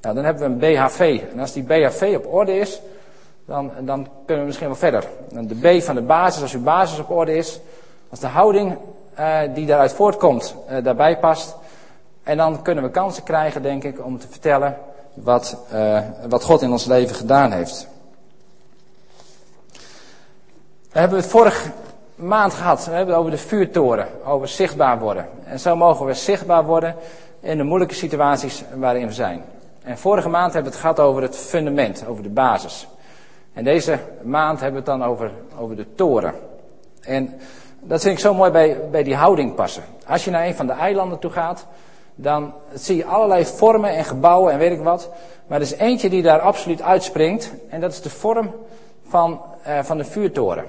Nou, 0.00 0.14
dan 0.14 0.24
hebben 0.24 0.42
we 0.42 0.66
een 0.66 0.74
BHV. 0.74 1.22
En 1.32 1.40
als 1.40 1.52
die 1.52 1.62
BHV 1.62 2.14
op 2.16 2.32
orde 2.32 2.58
is, 2.58 2.80
dan, 3.48 3.70
dan 3.80 4.08
kunnen 4.24 4.42
we 4.42 4.44
misschien 4.44 4.66
wel 4.66 4.76
verder. 4.76 5.04
De 5.28 5.78
B 5.78 5.82
van 5.82 5.94
de 5.94 6.02
basis, 6.02 6.42
als 6.42 6.54
uw 6.54 6.62
basis 6.62 6.98
op 6.98 7.10
orde 7.10 7.36
is, 7.36 7.60
als 8.10 8.20
de 8.20 8.26
houding 8.26 8.76
uh, 9.18 9.38
die 9.54 9.66
daaruit 9.66 9.92
voortkomt 9.92 10.54
uh, 10.70 10.84
daarbij 10.84 11.18
past. 11.18 11.56
En 12.22 12.36
dan 12.36 12.62
kunnen 12.62 12.84
we 12.84 12.90
kansen 12.90 13.22
krijgen, 13.22 13.62
denk 13.62 13.84
ik, 13.84 14.04
om 14.04 14.18
te 14.18 14.28
vertellen 14.28 14.76
wat, 15.14 15.56
uh, 15.72 16.00
wat 16.28 16.44
God 16.44 16.62
in 16.62 16.70
ons 16.70 16.84
leven 16.84 17.16
gedaan 17.16 17.52
heeft. 17.52 17.88
We 20.92 20.98
hebben 20.98 21.18
het 21.18 21.28
vorige 21.28 21.70
maand 22.14 22.54
gehad. 22.54 22.84
We 22.84 22.90
hebben 22.90 23.14
het 23.14 23.18
over 23.18 23.30
de 23.30 23.38
vuurtoren, 23.38 24.08
over 24.24 24.48
zichtbaar 24.48 24.98
worden. 24.98 25.28
En 25.44 25.60
zo 25.60 25.76
mogen 25.76 26.06
we 26.06 26.14
zichtbaar 26.14 26.64
worden 26.64 26.94
in 27.40 27.56
de 27.56 27.64
moeilijke 27.64 27.94
situaties 27.94 28.64
waarin 28.74 29.06
we 29.06 29.12
zijn. 29.12 29.42
En 29.82 29.98
vorige 29.98 30.28
maand 30.28 30.52
hebben 30.52 30.72
we 30.72 30.78
het 30.78 30.86
gehad 30.86 31.00
over 31.00 31.22
het 31.22 31.36
fundament, 31.36 32.04
over 32.06 32.22
de 32.22 32.28
basis. 32.28 32.88
En 33.58 33.64
deze 33.64 33.98
maand 34.22 34.60
hebben 34.60 34.84
we 34.84 34.90
het 34.90 34.98
dan 34.98 35.08
over, 35.08 35.30
over 35.58 35.76
de 35.76 35.94
toren. 35.94 36.34
En 37.00 37.34
dat 37.80 38.02
vind 38.02 38.14
ik 38.14 38.20
zo 38.20 38.34
mooi 38.34 38.50
bij, 38.50 38.80
bij 38.90 39.02
die 39.02 39.14
houding 39.14 39.54
passen. 39.54 39.82
Als 40.06 40.24
je 40.24 40.30
naar 40.30 40.46
een 40.46 40.54
van 40.54 40.66
de 40.66 40.72
eilanden 40.72 41.18
toe 41.18 41.30
gaat, 41.30 41.66
dan 42.14 42.52
zie 42.74 42.96
je 42.96 43.04
allerlei 43.04 43.44
vormen 43.44 43.90
en 43.90 44.04
gebouwen 44.04 44.52
en 44.52 44.58
weet 44.58 44.72
ik 44.72 44.80
wat. 44.80 45.10
Maar 45.46 45.58
er 45.58 45.64
is 45.64 45.74
eentje 45.74 46.08
die 46.08 46.22
daar 46.22 46.40
absoluut 46.40 46.82
uitspringt. 46.82 47.52
En 47.68 47.80
dat 47.80 47.92
is 47.92 48.02
de 48.02 48.10
vorm 48.10 48.54
van, 49.08 49.42
uh, 49.66 49.78
van 49.82 49.96
de 49.96 50.04
vuurtoren. 50.04 50.64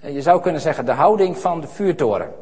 Je 0.00 0.22
zou 0.22 0.40
kunnen 0.40 0.60
zeggen 0.60 0.84
de 0.84 0.92
houding 0.92 1.38
van 1.38 1.60
de 1.60 1.66
vuurtoren. 1.66 2.32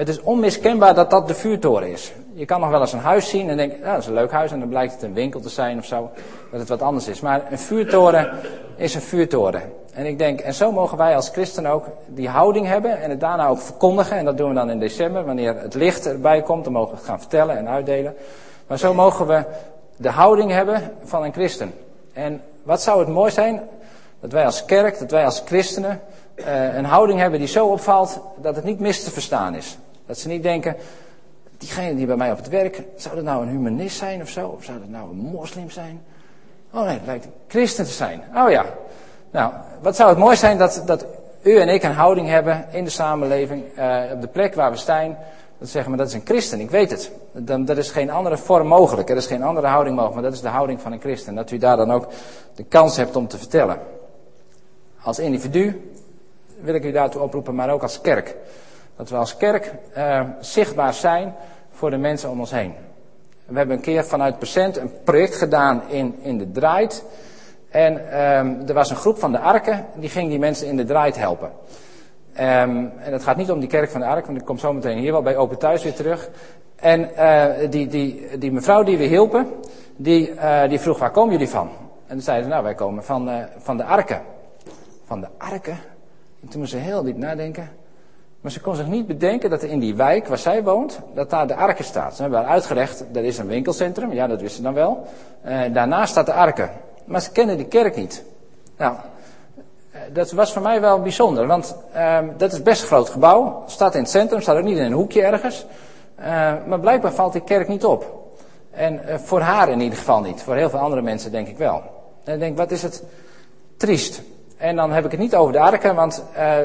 Het 0.00 0.08
is 0.08 0.20
onmiskenbaar 0.20 0.94
dat 0.94 1.10
dat 1.10 1.28
de 1.28 1.34
vuurtoren 1.34 1.90
is. 1.90 2.12
Je 2.32 2.44
kan 2.44 2.60
nog 2.60 2.70
wel 2.70 2.80
eens 2.80 2.92
een 2.92 2.98
huis 2.98 3.28
zien 3.28 3.48
en 3.48 3.56
denken, 3.56 3.80
nou, 3.80 3.92
dat 3.92 4.00
is 4.00 4.06
een 4.06 4.14
leuk 4.14 4.30
huis 4.30 4.52
en 4.52 4.58
dan 4.58 4.68
blijkt 4.68 4.92
het 4.92 5.02
een 5.02 5.14
winkel 5.14 5.40
te 5.40 5.48
zijn 5.48 5.78
of 5.78 5.84
zo, 5.84 6.10
dat 6.50 6.60
het 6.60 6.68
wat 6.68 6.82
anders 6.82 7.08
is. 7.08 7.20
Maar 7.20 7.42
een 7.50 7.58
vuurtoren 7.58 8.30
is 8.76 8.94
een 8.94 9.00
vuurtoren. 9.00 9.62
En 9.92 10.06
ik 10.06 10.18
denk, 10.18 10.40
en 10.40 10.54
zo 10.54 10.72
mogen 10.72 10.98
wij 10.98 11.16
als 11.16 11.28
christen 11.28 11.66
ook 11.66 11.86
die 12.06 12.28
houding 12.28 12.66
hebben 12.66 13.00
en 13.00 13.10
het 13.10 13.20
daarna 13.20 13.46
ook 13.46 13.60
verkondigen. 13.60 14.16
En 14.16 14.24
dat 14.24 14.36
doen 14.36 14.48
we 14.48 14.54
dan 14.54 14.70
in 14.70 14.78
december, 14.78 15.24
wanneer 15.24 15.60
het 15.60 15.74
licht 15.74 16.06
erbij 16.06 16.42
komt, 16.42 16.64
dan 16.64 16.72
mogen 16.72 16.90
we 16.90 16.96
het 16.96 17.06
gaan 17.06 17.20
vertellen 17.20 17.56
en 17.56 17.68
uitdelen. 17.68 18.14
Maar 18.66 18.78
zo 18.78 18.94
mogen 18.94 19.26
we 19.26 19.44
de 19.96 20.10
houding 20.10 20.50
hebben 20.50 20.92
van 21.04 21.24
een 21.24 21.32
christen. 21.32 21.74
En 22.12 22.42
wat 22.62 22.82
zou 22.82 22.98
het 22.98 23.08
mooi 23.08 23.30
zijn 23.30 23.60
dat 24.20 24.32
wij 24.32 24.44
als 24.44 24.64
kerk, 24.64 24.98
dat 24.98 25.10
wij 25.10 25.24
als 25.24 25.42
christenen 25.44 26.00
uh, 26.34 26.74
een 26.76 26.84
houding 26.84 27.18
hebben 27.18 27.38
die 27.38 27.48
zo 27.48 27.66
opvalt 27.66 28.20
dat 28.36 28.56
het 28.56 28.64
niet 28.64 28.80
mis 28.80 29.04
te 29.04 29.10
verstaan 29.10 29.54
is. 29.54 29.78
Dat 30.10 30.18
ze 30.18 30.28
niet 30.28 30.42
denken, 30.42 30.76
diegene 31.58 31.96
die 31.96 32.06
bij 32.06 32.16
mij 32.16 32.30
op 32.30 32.36
het 32.36 32.48
werk, 32.48 32.82
zou 32.96 33.14
dat 33.14 33.24
nou 33.24 33.42
een 33.42 33.48
humanist 33.48 33.96
zijn 33.96 34.20
of 34.20 34.28
zo? 34.28 34.48
Of 34.48 34.64
zou 34.64 34.78
dat 34.78 34.88
nou 34.88 35.10
een 35.10 35.16
moslim 35.16 35.70
zijn? 35.70 36.02
Oh 36.70 36.84
nee, 36.84 36.94
het 36.94 37.06
lijkt 37.06 37.24
een 37.24 37.32
christen 37.48 37.84
te 37.84 37.90
zijn. 37.90 38.22
Oh 38.34 38.50
ja. 38.50 38.64
Nou, 39.30 39.52
wat 39.80 39.96
zou 39.96 40.08
het 40.08 40.18
mooi 40.18 40.36
zijn 40.36 40.58
dat, 40.58 40.82
dat 40.86 41.06
u 41.42 41.56
en 41.56 41.68
ik 41.68 41.82
een 41.82 41.92
houding 41.92 42.28
hebben 42.28 42.66
in 42.70 42.84
de 42.84 42.90
samenleving, 42.90 43.64
uh, 43.78 44.00
op 44.12 44.20
de 44.20 44.26
plek 44.26 44.54
waar 44.54 44.70
we 44.70 44.76
staan. 44.76 45.16
Dat 45.58 45.68
zeggen 45.68 45.92
we, 45.92 45.98
dat 45.98 46.08
is 46.08 46.14
een 46.14 46.24
christen, 46.24 46.60
ik 46.60 46.70
weet 46.70 46.90
het. 46.90 47.10
Dan, 47.32 47.68
er 47.68 47.78
is 47.78 47.90
geen 47.90 48.10
andere 48.10 48.36
vorm 48.36 48.66
mogelijk, 48.66 49.10
er 49.10 49.16
is 49.16 49.26
geen 49.26 49.42
andere 49.42 49.66
houding 49.66 49.94
mogelijk, 49.96 50.20
maar 50.20 50.30
dat 50.30 50.38
is 50.38 50.44
de 50.44 50.56
houding 50.56 50.80
van 50.80 50.92
een 50.92 51.00
christen. 51.00 51.34
Dat 51.34 51.50
u 51.50 51.58
daar 51.58 51.76
dan 51.76 51.90
ook 51.90 52.06
de 52.54 52.64
kans 52.64 52.96
hebt 52.96 53.16
om 53.16 53.28
te 53.28 53.38
vertellen. 53.38 53.78
Als 55.02 55.18
individu 55.18 55.92
wil 56.60 56.74
ik 56.74 56.84
u 56.84 56.92
daartoe 56.92 57.22
oproepen, 57.22 57.54
maar 57.54 57.70
ook 57.70 57.82
als 57.82 58.00
kerk. 58.00 58.36
Dat 59.00 59.08
we 59.08 59.16
als 59.16 59.36
kerk 59.36 59.74
uh, 59.96 60.20
zichtbaar 60.40 60.94
zijn 60.94 61.34
voor 61.70 61.90
de 61.90 61.96
mensen 61.96 62.30
om 62.30 62.40
ons 62.40 62.50
heen. 62.50 62.74
We 63.46 63.56
hebben 63.56 63.76
een 63.76 63.82
keer 63.82 64.04
vanuit 64.04 64.38
Percent 64.38 64.76
een 64.76 64.92
project 65.04 65.34
gedaan 65.34 65.82
in, 65.88 66.18
in 66.22 66.38
de 66.38 66.50
Draait. 66.50 67.04
En 67.70 68.20
um, 68.22 68.62
er 68.66 68.74
was 68.74 68.90
een 68.90 68.96
groep 68.96 69.18
van 69.18 69.32
de 69.32 69.38
Arken, 69.38 69.86
die 69.94 70.08
ging 70.08 70.28
die 70.28 70.38
mensen 70.38 70.66
in 70.66 70.76
de 70.76 70.84
Draait 70.84 71.16
helpen. 71.16 71.48
Um, 71.48 72.92
en 72.98 73.12
het 73.12 73.22
gaat 73.22 73.36
niet 73.36 73.50
om 73.50 73.60
die 73.60 73.68
kerk 73.68 73.90
van 73.90 74.00
de 74.00 74.06
Ark, 74.06 74.26
want 74.26 74.38
ik 74.38 74.44
kom 74.44 74.58
zo 74.58 74.72
meteen 74.72 74.98
hier 74.98 75.12
wel 75.12 75.22
bij 75.22 75.36
Open 75.36 75.58
Thuis 75.58 75.82
weer 75.82 75.94
terug. 75.94 76.30
En 76.76 77.10
uh, 77.18 77.70
die, 77.70 77.86
die, 77.86 78.38
die 78.38 78.52
mevrouw 78.52 78.82
die 78.82 78.98
we 78.98 79.04
hielpen, 79.04 79.46
die, 79.96 80.30
uh, 80.30 80.68
die 80.68 80.80
vroeg 80.80 80.98
waar 80.98 81.10
komen 81.10 81.32
jullie 81.32 81.48
van? 81.48 81.68
En 82.06 82.14
toen 82.14 82.20
zeiden 82.20 82.44
ze, 82.44 82.50
nou 82.50 82.64
wij 82.64 82.74
komen 82.74 83.04
van, 83.04 83.28
uh, 83.28 83.36
van 83.58 83.76
de 83.76 83.84
Arken. 83.84 84.22
Van 85.04 85.20
de 85.20 85.28
Arken? 85.38 85.78
En 86.42 86.48
toen 86.48 86.60
moest 86.60 86.72
ze 86.72 86.78
heel 86.78 87.02
diep 87.02 87.16
nadenken. 87.16 87.79
Maar 88.40 88.52
ze 88.52 88.60
kon 88.60 88.76
zich 88.76 88.86
niet 88.86 89.06
bedenken 89.06 89.50
dat 89.50 89.62
er 89.62 89.68
in 89.68 89.78
die 89.78 89.94
wijk 89.94 90.26
waar 90.26 90.38
zij 90.38 90.62
woont, 90.62 91.00
dat 91.14 91.30
daar 91.30 91.46
de 91.46 91.54
arken 91.54 91.84
staat. 91.84 92.16
Ze 92.16 92.22
hebben 92.22 92.40
haar 92.40 92.48
uitgelegd, 92.48 93.04
is 93.12 93.38
een 93.38 93.46
winkelcentrum, 93.46 94.12
ja 94.12 94.26
dat 94.26 94.40
wisten 94.40 94.56
ze 94.56 94.62
dan 94.62 94.74
wel. 94.74 95.06
Uh, 95.46 95.60
daarnaast 95.72 96.10
staat 96.10 96.26
de 96.26 96.32
arken. 96.32 96.70
Maar 97.04 97.20
ze 97.20 97.32
kennen 97.32 97.56
die 97.56 97.66
kerk 97.66 97.96
niet. 97.96 98.24
Nou, 98.76 98.94
uh, 98.94 100.00
dat 100.12 100.32
was 100.32 100.52
voor 100.52 100.62
mij 100.62 100.80
wel 100.80 101.00
bijzonder, 101.00 101.46
want 101.46 101.76
uh, 101.94 102.18
dat 102.36 102.52
is 102.52 102.62
best 102.62 102.82
een 102.82 102.88
groot 102.88 103.08
gebouw. 103.08 103.62
Staat 103.66 103.94
in 103.94 104.00
het 104.00 104.10
centrum, 104.10 104.40
staat 104.40 104.56
ook 104.56 104.64
niet 104.64 104.78
in 104.78 104.84
een 104.84 104.92
hoekje 104.92 105.22
ergens. 105.22 105.66
Uh, 106.20 106.24
maar 106.66 106.80
blijkbaar 106.80 107.12
valt 107.12 107.32
die 107.32 107.42
kerk 107.42 107.68
niet 107.68 107.84
op. 107.84 108.28
En 108.70 109.00
uh, 109.06 109.14
voor 109.14 109.40
haar 109.40 109.68
in 109.68 109.80
ieder 109.80 109.98
geval 109.98 110.20
niet. 110.20 110.42
Voor 110.42 110.54
heel 110.54 110.70
veel 110.70 110.78
andere 110.78 111.02
mensen 111.02 111.30
denk 111.30 111.48
ik 111.48 111.58
wel. 111.58 111.82
En 112.24 112.34
ik 112.34 112.40
denk, 112.40 112.56
wat 112.56 112.70
is 112.70 112.82
het 112.82 113.02
triest. 113.76 114.22
En 114.60 114.76
dan 114.76 114.92
heb 114.92 115.04
ik 115.04 115.10
het 115.10 115.20
niet 115.20 115.34
over 115.34 115.52
de 115.52 115.58
arken, 115.58 115.94
want 115.94 116.24
uh, 116.36 116.56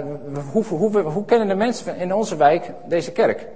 hoe, 0.51 0.63
hoe, 0.63 0.99
hoe, 0.99 1.25
kennen 1.25 1.47
de 1.47 1.55
mensen 1.55 1.97
in 1.97 2.13
onze 2.13 2.35
wijk 2.35 2.71
deze 2.85 3.11
kerk? 3.11 3.47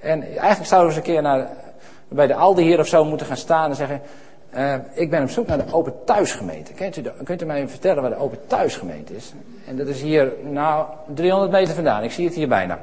En 0.00 0.22
eigenlijk 0.22 0.66
zouden 0.66 0.90
we 0.90 0.96
eens 0.96 1.06
een 1.06 1.12
keer 1.12 1.22
naar, 1.22 1.48
bij 2.08 2.26
de 2.26 2.34
Aldi 2.34 2.62
hier 2.62 2.78
of 2.78 2.86
zo 2.86 3.04
moeten 3.04 3.26
gaan 3.26 3.36
staan 3.36 3.70
en 3.70 3.76
zeggen... 3.76 4.00
Uh, 4.56 4.74
ik 4.92 5.10
ben 5.10 5.22
op 5.22 5.30
zoek 5.30 5.46
naar 5.46 5.66
de 5.66 5.72
Open 5.72 5.94
Thuisgemeente. 6.04 6.72
Kunt 6.72 6.96
u, 6.96 7.02
kunt 7.24 7.42
u 7.42 7.44
mij 7.44 7.68
vertellen 7.68 8.02
waar 8.02 8.10
de 8.10 8.16
Open 8.16 8.38
Thuisgemeente 8.46 9.16
is? 9.16 9.32
En 9.68 9.76
dat 9.76 9.86
is 9.86 10.02
hier, 10.02 10.32
nou, 10.42 10.86
300 11.14 11.50
meter 11.50 11.74
vandaan. 11.74 12.02
Ik 12.02 12.10
zie 12.10 12.26
het 12.26 12.34
hier 12.34 12.48
bijna. 12.48 12.78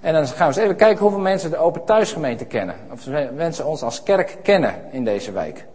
En 0.00 0.12
dan 0.12 0.26
gaan 0.26 0.36
we 0.38 0.54
eens 0.54 0.64
even 0.64 0.76
kijken 0.76 1.02
hoeveel 1.02 1.20
mensen 1.20 1.50
de 1.50 1.56
Open 1.56 1.84
Thuisgemeente 1.84 2.44
kennen. 2.44 2.74
Of 2.92 3.06
mensen 3.34 3.66
ons 3.66 3.82
als 3.82 4.02
kerk 4.02 4.36
kennen 4.42 4.74
in 4.90 5.04
deze 5.04 5.32
wijk. 5.32 5.66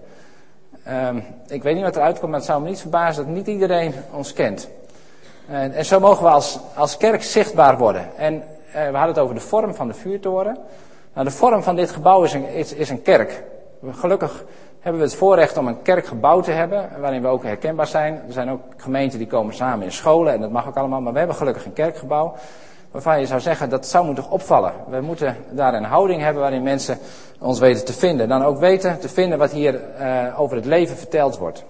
Um, 0.89 1.24
ik 1.48 1.63
weet 1.63 1.76
niet 1.76 1.84
wat 1.84 1.95
eruit 1.95 2.19
komt, 2.19 2.32
maar 2.32 2.39
het 2.39 2.50
zou 2.50 2.62
me 2.62 2.69
niet 2.69 2.82
verbazen 2.82 3.26
dat 3.26 3.34
niet 3.34 3.48
iedereen 3.48 3.93
ons 4.12 4.34
kent. 4.34 4.69
En, 5.48 5.74
en 5.74 5.86
zo 5.86 6.00
mogen 6.00 6.24
we 6.24 6.30
als, 6.30 6.60
als 6.76 6.98
kerk 6.98 7.24
zichtbaar 7.24 7.78
worden. 7.78 8.10
En 8.17 8.34
uh, 8.34 8.41
we 8.71 8.80
hadden 8.80 9.08
het 9.08 9.17
over 9.17 9.36
de 9.36 9.41
vorm 9.41 9.76
van 9.76 9.88
de 9.88 9.93
vuurtoren. 9.93 10.58
Nou, 11.13 11.28
de 11.28 11.34
vorm 11.34 11.63
van 11.63 11.76
dit 11.76 11.91
gebouw 11.91 12.24
is 12.24 12.34
een, 12.34 12.48
is, 12.48 12.74
is 12.74 12.89
een 12.89 13.02
kerk. 13.02 13.43
Gelukkig 13.91 14.45
hebben 14.80 15.02
we 15.02 15.08
het 15.08 15.17
voorrecht 15.17 15.58
om 15.58 15.67
een 15.67 15.82
kerkgebouw 15.82 16.41
te 16.41 16.52
hebben, 16.52 16.89
waarin 17.00 17.22
we 17.22 17.28
ook 17.28 17.43
herkenbaar 17.43 17.88
zijn. 17.88 18.14
Er 18.28 18.34
zijn 18.34 18.49
ook 18.49 18.62
gemeenten 18.78 19.18
die 19.18 19.28
komen 19.28 19.53
samen 19.53 19.86
in 19.86 19.91
scholen 19.91 20.34
en 20.34 20.41
dat 20.41 20.51
mag 20.51 20.68
ook 20.68 20.78
allemaal, 20.78 21.01
maar 21.01 21.14
we 21.14 21.18
hebben 21.18 21.36
gelukkig 21.36 21.66
een 21.66 21.74
kerkgebouw 21.74 22.36
waarvan 22.96 23.20
je 23.20 23.26
zou 23.26 23.41
zeggen 23.41 23.70
dat 23.70 23.88
zou 23.88 24.06
moeten 24.06 24.30
opvallen. 24.30 24.74
We 24.88 25.02
moeten 25.02 25.38
daar 25.50 25.74
een 25.74 25.84
houding 25.84 26.22
hebben 26.22 26.41
waarin 26.41 26.64
mensen 26.64 26.98
ons 27.39 27.60
weten 27.60 27.86
te 27.86 27.93
vinden. 27.93 28.28
Dan 28.28 28.43
ook 28.43 28.60
weten 28.60 29.00
te 29.00 29.10
vinden 29.10 29.38
wat 29.38 29.52
hier 29.52 29.82
uh, 30.00 30.39
over 30.39 30.56
het 30.56 30.66
leven 30.66 30.98
verteld 30.98 31.38
wordt. 31.38 31.64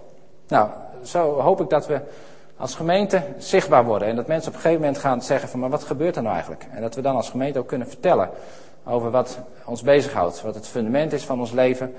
Nou, 0.48 0.70
zo 1.04 1.40
hoop 1.40 1.62
ik 1.62 1.70
dat 1.70 1.88
we 1.88 2.02
als 2.58 2.76
gemeente 2.76 3.22
zichtbaar 3.38 3.86
worden. 3.86 4.08
En 4.08 4.16
dat 4.16 4.28
mensen 4.28 4.50
op 4.50 4.56
een 4.56 4.62
gegeven 4.62 4.84
moment 4.84 5.02
gaan 5.02 5.22
zeggen 5.22 5.50
van 5.50 5.60
maar 5.60 5.70
wat 5.70 5.84
gebeurt 5.84 6.16
er 6.16 6.22
nou 6.22 6.34
eigenlijk? 6.34 6.66
En 6.72 6.82
dat 6.82 6.96
we 6.96 7.02
dan 7.02 7.16
als 7.16 7.30
gemeente 7.30 7.60
ook 7.60 7.68
kunnen 7.68 7.88
vertellen 7.88 8.30
over 8.84 9.12
wat 9.12 9.40
ons 9.66 9.82
bezighoudt. 9.82 10.42
Wat 10.42 10.56
het 10.56 10.68
fundament 10.68 11.14
is 11.14 11.24
van 11.24 11.40
ons 11.40 11.52
leven. 11.52 11.94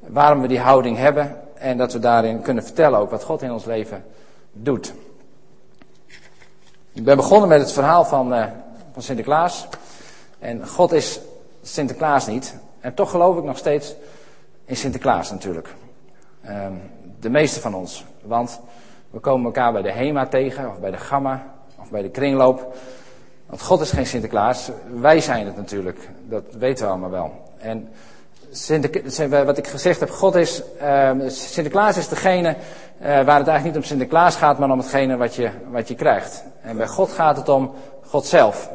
Waarom 0.00 0.40
we 0.40 0.48
die 0.48 0.60
houding 0.60 0.96
hebben. 0.96 1.36
En 1.54 1.76
dat 1.76 1.92
we 1.92 1.98
daarin 1.98 2.40
kunnen 2.40 2.64
vertellen 2.64 2.98
ook 2.98 3.10
wat 3.10 3.24
God 3.24 3.42
in 3.42 3.52
ons 3.52 3.64
leven 3.64 4.04
doet. 4.52 4.94
Ik 6.94 7.04
ben 7.04 7.16
begonnen 7.16 7.48
met 7.48 7.60
het 7.60 7.72
verhaal 7.72 8.04
van, 8.04 8.34
uh, 8.34 8.44
van 8.92 9.02
Sinterklaas. 9.02 9.66
En 10.38 10.68
God 10.68 10.92
is 10.92 11.20
Sinterklaas 11.62 12.26
niet. 12.26 12.56
En 12.80 12.94
toch 12.94 13.10
geloof 13.10 13.38
ik 13.38 13.44
nog 13.44 13.58
steeds 13.58 13.94
in 14.64 14.76
Sinterklaas 14.76 15.30
natuurlijk. 15.30 15.74
Ehm, 16.42 16.72
de 17.20 17.30
meeste 17.30 17.60
van 17.60 17.74
ons. 17.74 18.04
Want 18.22 18.60
we 19.10 19.18
komen 19.18 19.46
elkaar 19.46 19.72
bij 19.72 19.82
de 19.82 19.92
HEMA 19.92 20.26
tegen, 20.26 20.70
of 20.70 20.80
bij 20.80 20.90
de 20.90 20.96
Gamma, 20.96 21.54
of 21.80 21.90
bij 21.90 22.02
de 22.02 22.10
kringloop. 22.10 22.74
Want 23.46 23.62
God 23.62 23.80
is 23.80 23.90
geen 23.90 24.06
Sinterklaas. 24.06 24.70
Wij 25.00 25.20
zijn 25.20 25.46
het 25.46 25.56
natuurlijk. 25.56 26.08
Dat 26.28 26.44
weten 26.58 26.84
we 26.84 26.90
allemaal 26.90 27.10
wel. 27.10 27.32
En 27.58 27.88
wat 29.28 29.58
ik 29.58 29.66
gezegd 29.66 30.00
heb, 30.00 30.10
God 30.10 30.34
is, 30.34 30.62
uh, 30.82 31.10
Sinterklaas 31.26 31.96
is 31.96 32.08
degene 32.08 32.48
uh, 32.48 33.06
waar 33.06 33.18
het 33.18 33.26
eigenlijk 33.26 33.64
niet 33.64 33.76
om 33.76 33.82
Sinterklaas 33.82 34.36
gaat, 34.36 34.58
maar 34.58 34.70
om 34.70 34.78
hetgene 34.78 35.16
wat 35.16 35.34
je, 35.34 35.50
wat 35.70 35.88
je 35.88 35.94
krijgt. 35.94 36.44
En 36.62 36.76
bij 36.76 36.86
God 36.86 37.12
gaat 37.12 37.36
het 37.36 37.48
om 37.48 37.74
God 38.06 38.26
zelf. 38.26 38.70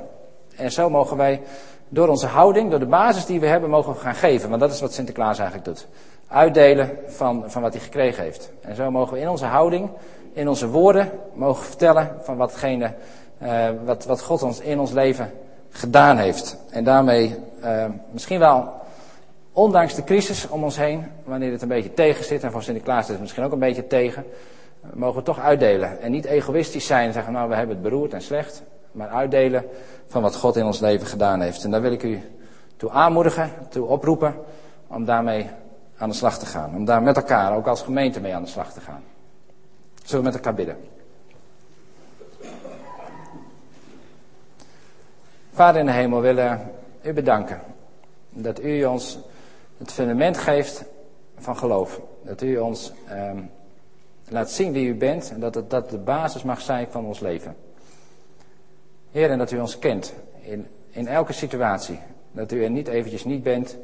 En 0.57 0.71
zo 0.71 0.89
mogen 0.89 1.17
wij 1.17 1.41
door 1.89 2.07
onze 2.07 2.27
houding, 2.27 2.69
door 2.69 2.79
de 2.79 2.85
basis 2.85 3.25
die 3.25 3.39
we 3.39 3.47
hebben, 3.47 3.69
mogen 3.69 3.93
we 3.93 3.99
gaan 3.99 4.15
geven. 4.15 4.49
Want 4.49 4.61
dat 4.61 4.71
is 4.71 4.81
wat 4.81 4.93
Sinterklaas 4.93 5.39
eigenlijk 5.39 5.67
doet. 5.67 5.87
Uitdelen 6.27 6.97
van, 7.07 7.43
van 7.47 7.61
wat 7.61 7.73
hij 7.73 7.81
gekregen 7.81 8.23
heeft. 8.23 8.51
En 8.61 8.75
zo 8.75 8.91
mogen 8.91 9.13
we 9.13 9.19
in 9.19 9.29
onze 9.29 9.45
houding, 9.45 9.89
in 10.33 10.47
onze 10.47 10.67
woorden, 10.67 11.11
mogen 11.33 11.65
vertellen 11.65 12.15
van 12.21 12.37
watgene, 12.37 12.93
uh, 13.43 13.65
wat, 13.85 14.05
wat 14.05 14.21
God 14.21 14.43
ons 14.43 14.59
in 14.59 14.79
ons 14.79 14.91
leven 14.91 15.31
gedaan 15.69 16.17
heeft. 16.17 16.57
En 16.69 16.83
daarmee 16.83 17.35
uh, 17.63 17.85
misschien 18.11 18.39
wel 18.39 18.69
ondanks 19.51 19.95
de 19.95 20.03
crisis 20.03 20.49
om 20.49 20.63
ons 20.63 20.77
heen, 20.77 21.05
wanneer 21.23 21.51
het 21.51 21.61
een 21.61 21.67
beetje 21.67 21.93
tegen 21.93 22.25
zit, 22.25 22.43
en 22.43 22.51
voor 22.51 22.63
Sinterklaas 22.63 23.03
is 23.03 23.09
het 23.09 23.19
misschien 23.19 23.43
ook 23.43 23.51
een 23.51 23.59
beetje 23.59 23.87
tegen, 23.87 24.25
mogen 24.93 25.17
we 25.17 25.23
toch 25.23 25.39
uitdelen. 25.39 26.01
En 26.01 26.11
niet 26.11 26.25
egoïstisch 26.25 26.85
zijn 26.85 27.07
en 27.07 27.13
zeggen, 27.13 27.33
nou 27.33 27.49
we 27.49 27.55
hebben 27.55 27.75
het 27.75 27.83
beroerd 27.83 28.13
en 28.13 28.21
slecht, 28.21 28.63
maar 28.91 29.09
uitdelen 29.09 29.65
van 30.07 30.21
wat 30.21 30.35
God 30.35 30.55
in 30.55 30.65
ons 30.65 30.79
leven 30.79 31.07
gedaan 31.07 31.41
heeft. 31.41 31.63
En 31.63 31.71
daar 31.71 31.81
wil 31.81 31.91
ik 31.91 32.03
u 32.03 32.21
toe 32.77 32.89
aanmoedigen, 32.89 33.51
toe 33.69 33.85
oproepen, 33.85 34.35
om 34.87 35.05
daarmee 35.05 35.49
aan 35.97 36.09
de 36.09 36.15
slag 36.15 36.39
te 36.39 36.45
gaan. 36.45 36.75
Om 36.75 36.85
daar 36.85 37.01
met 37.01 37.15
elkaar, 37.15 37.55
ook 37.55 37.67
als 37.67 37.81
gemeente, 37.81 38.21
mee 38.21 38.35
aan 38.35 38.43
de 38.43 38.49
slag 38.49 38.73
te 38.73 38.81
gaan. 38.81 39.03
Zullen 40.03 40.23
we 40.23 40.29
met 40.29 40.35
elkaar 40.35 40.53
bidden? 40.53 40.77
Vader 45.53 45.79
in 45.79 45.85
de 45.85 45.91
hemel, 45.91 46.21
willen 46.21 46.71
u 47.01 47.13
bedanken 47.13 47.61
dat 48.29 48.63
u 48.63 48.85
ons 48.85 49.19
het 49.77 49.91
fundament 49.91 50.37
geeft 50.37 50.83
van 51.37 51.57
geloof. 51.57 52.01
Dat 52.23 52.41
u 52.41 52.57
ons 52.57 52.91
ehm, 53.07 53.39
laat 54.29 54.51
zien 54.51 54.71
wie 54.71 54.87
u 54.87 54.95
bent 54.95 55.31
en 55.31 55.39
dat 55.39 55.55
het, 55.55 55.69
dat 55.69 55.89
de 55.89 55.97
basis 55.97 56.43
mag 56.43 56.61
zijn 56.61 56.87
van 56.89 57.05
ons 57.05 57.19
leven. 57.19 57.55
Heer, 59.17 59.31
en 59.31 59.37
dat 59.37 59.51
u 59.51 59.59
ons 59.59 59.79
kent 59.79 60.13
in, 60.41 60.67
in 60.89 61.07
elke 61.07 61.33
situatie. 61.33 61.99
Dat 62.31 62.51
u 62.51 62.63
er 62.63 62.69
niet 62.69 62.87
eventjes 62.87 63.25
niet 63.25 63.43
bent, 63.43 63.77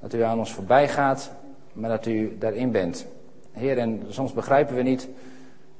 dat 0.00 0.14
u 0.14 0.22
aan 0.22 0.38
ons 0.38 0.52
voorbij 0.52 0.88
gaat, 0.88 1.30
maar 1.72 1.90
dat 1.90 2.06
u 2.06 2.36
daarin 2.38 2.70
bent. 2.70 3.06
Heer, 3.52 3.78
en 3.78 4.02
soms 4.08 4.32
begrijpen 4.32 4.74
we 4.74 4.82
niet 4.82 5.08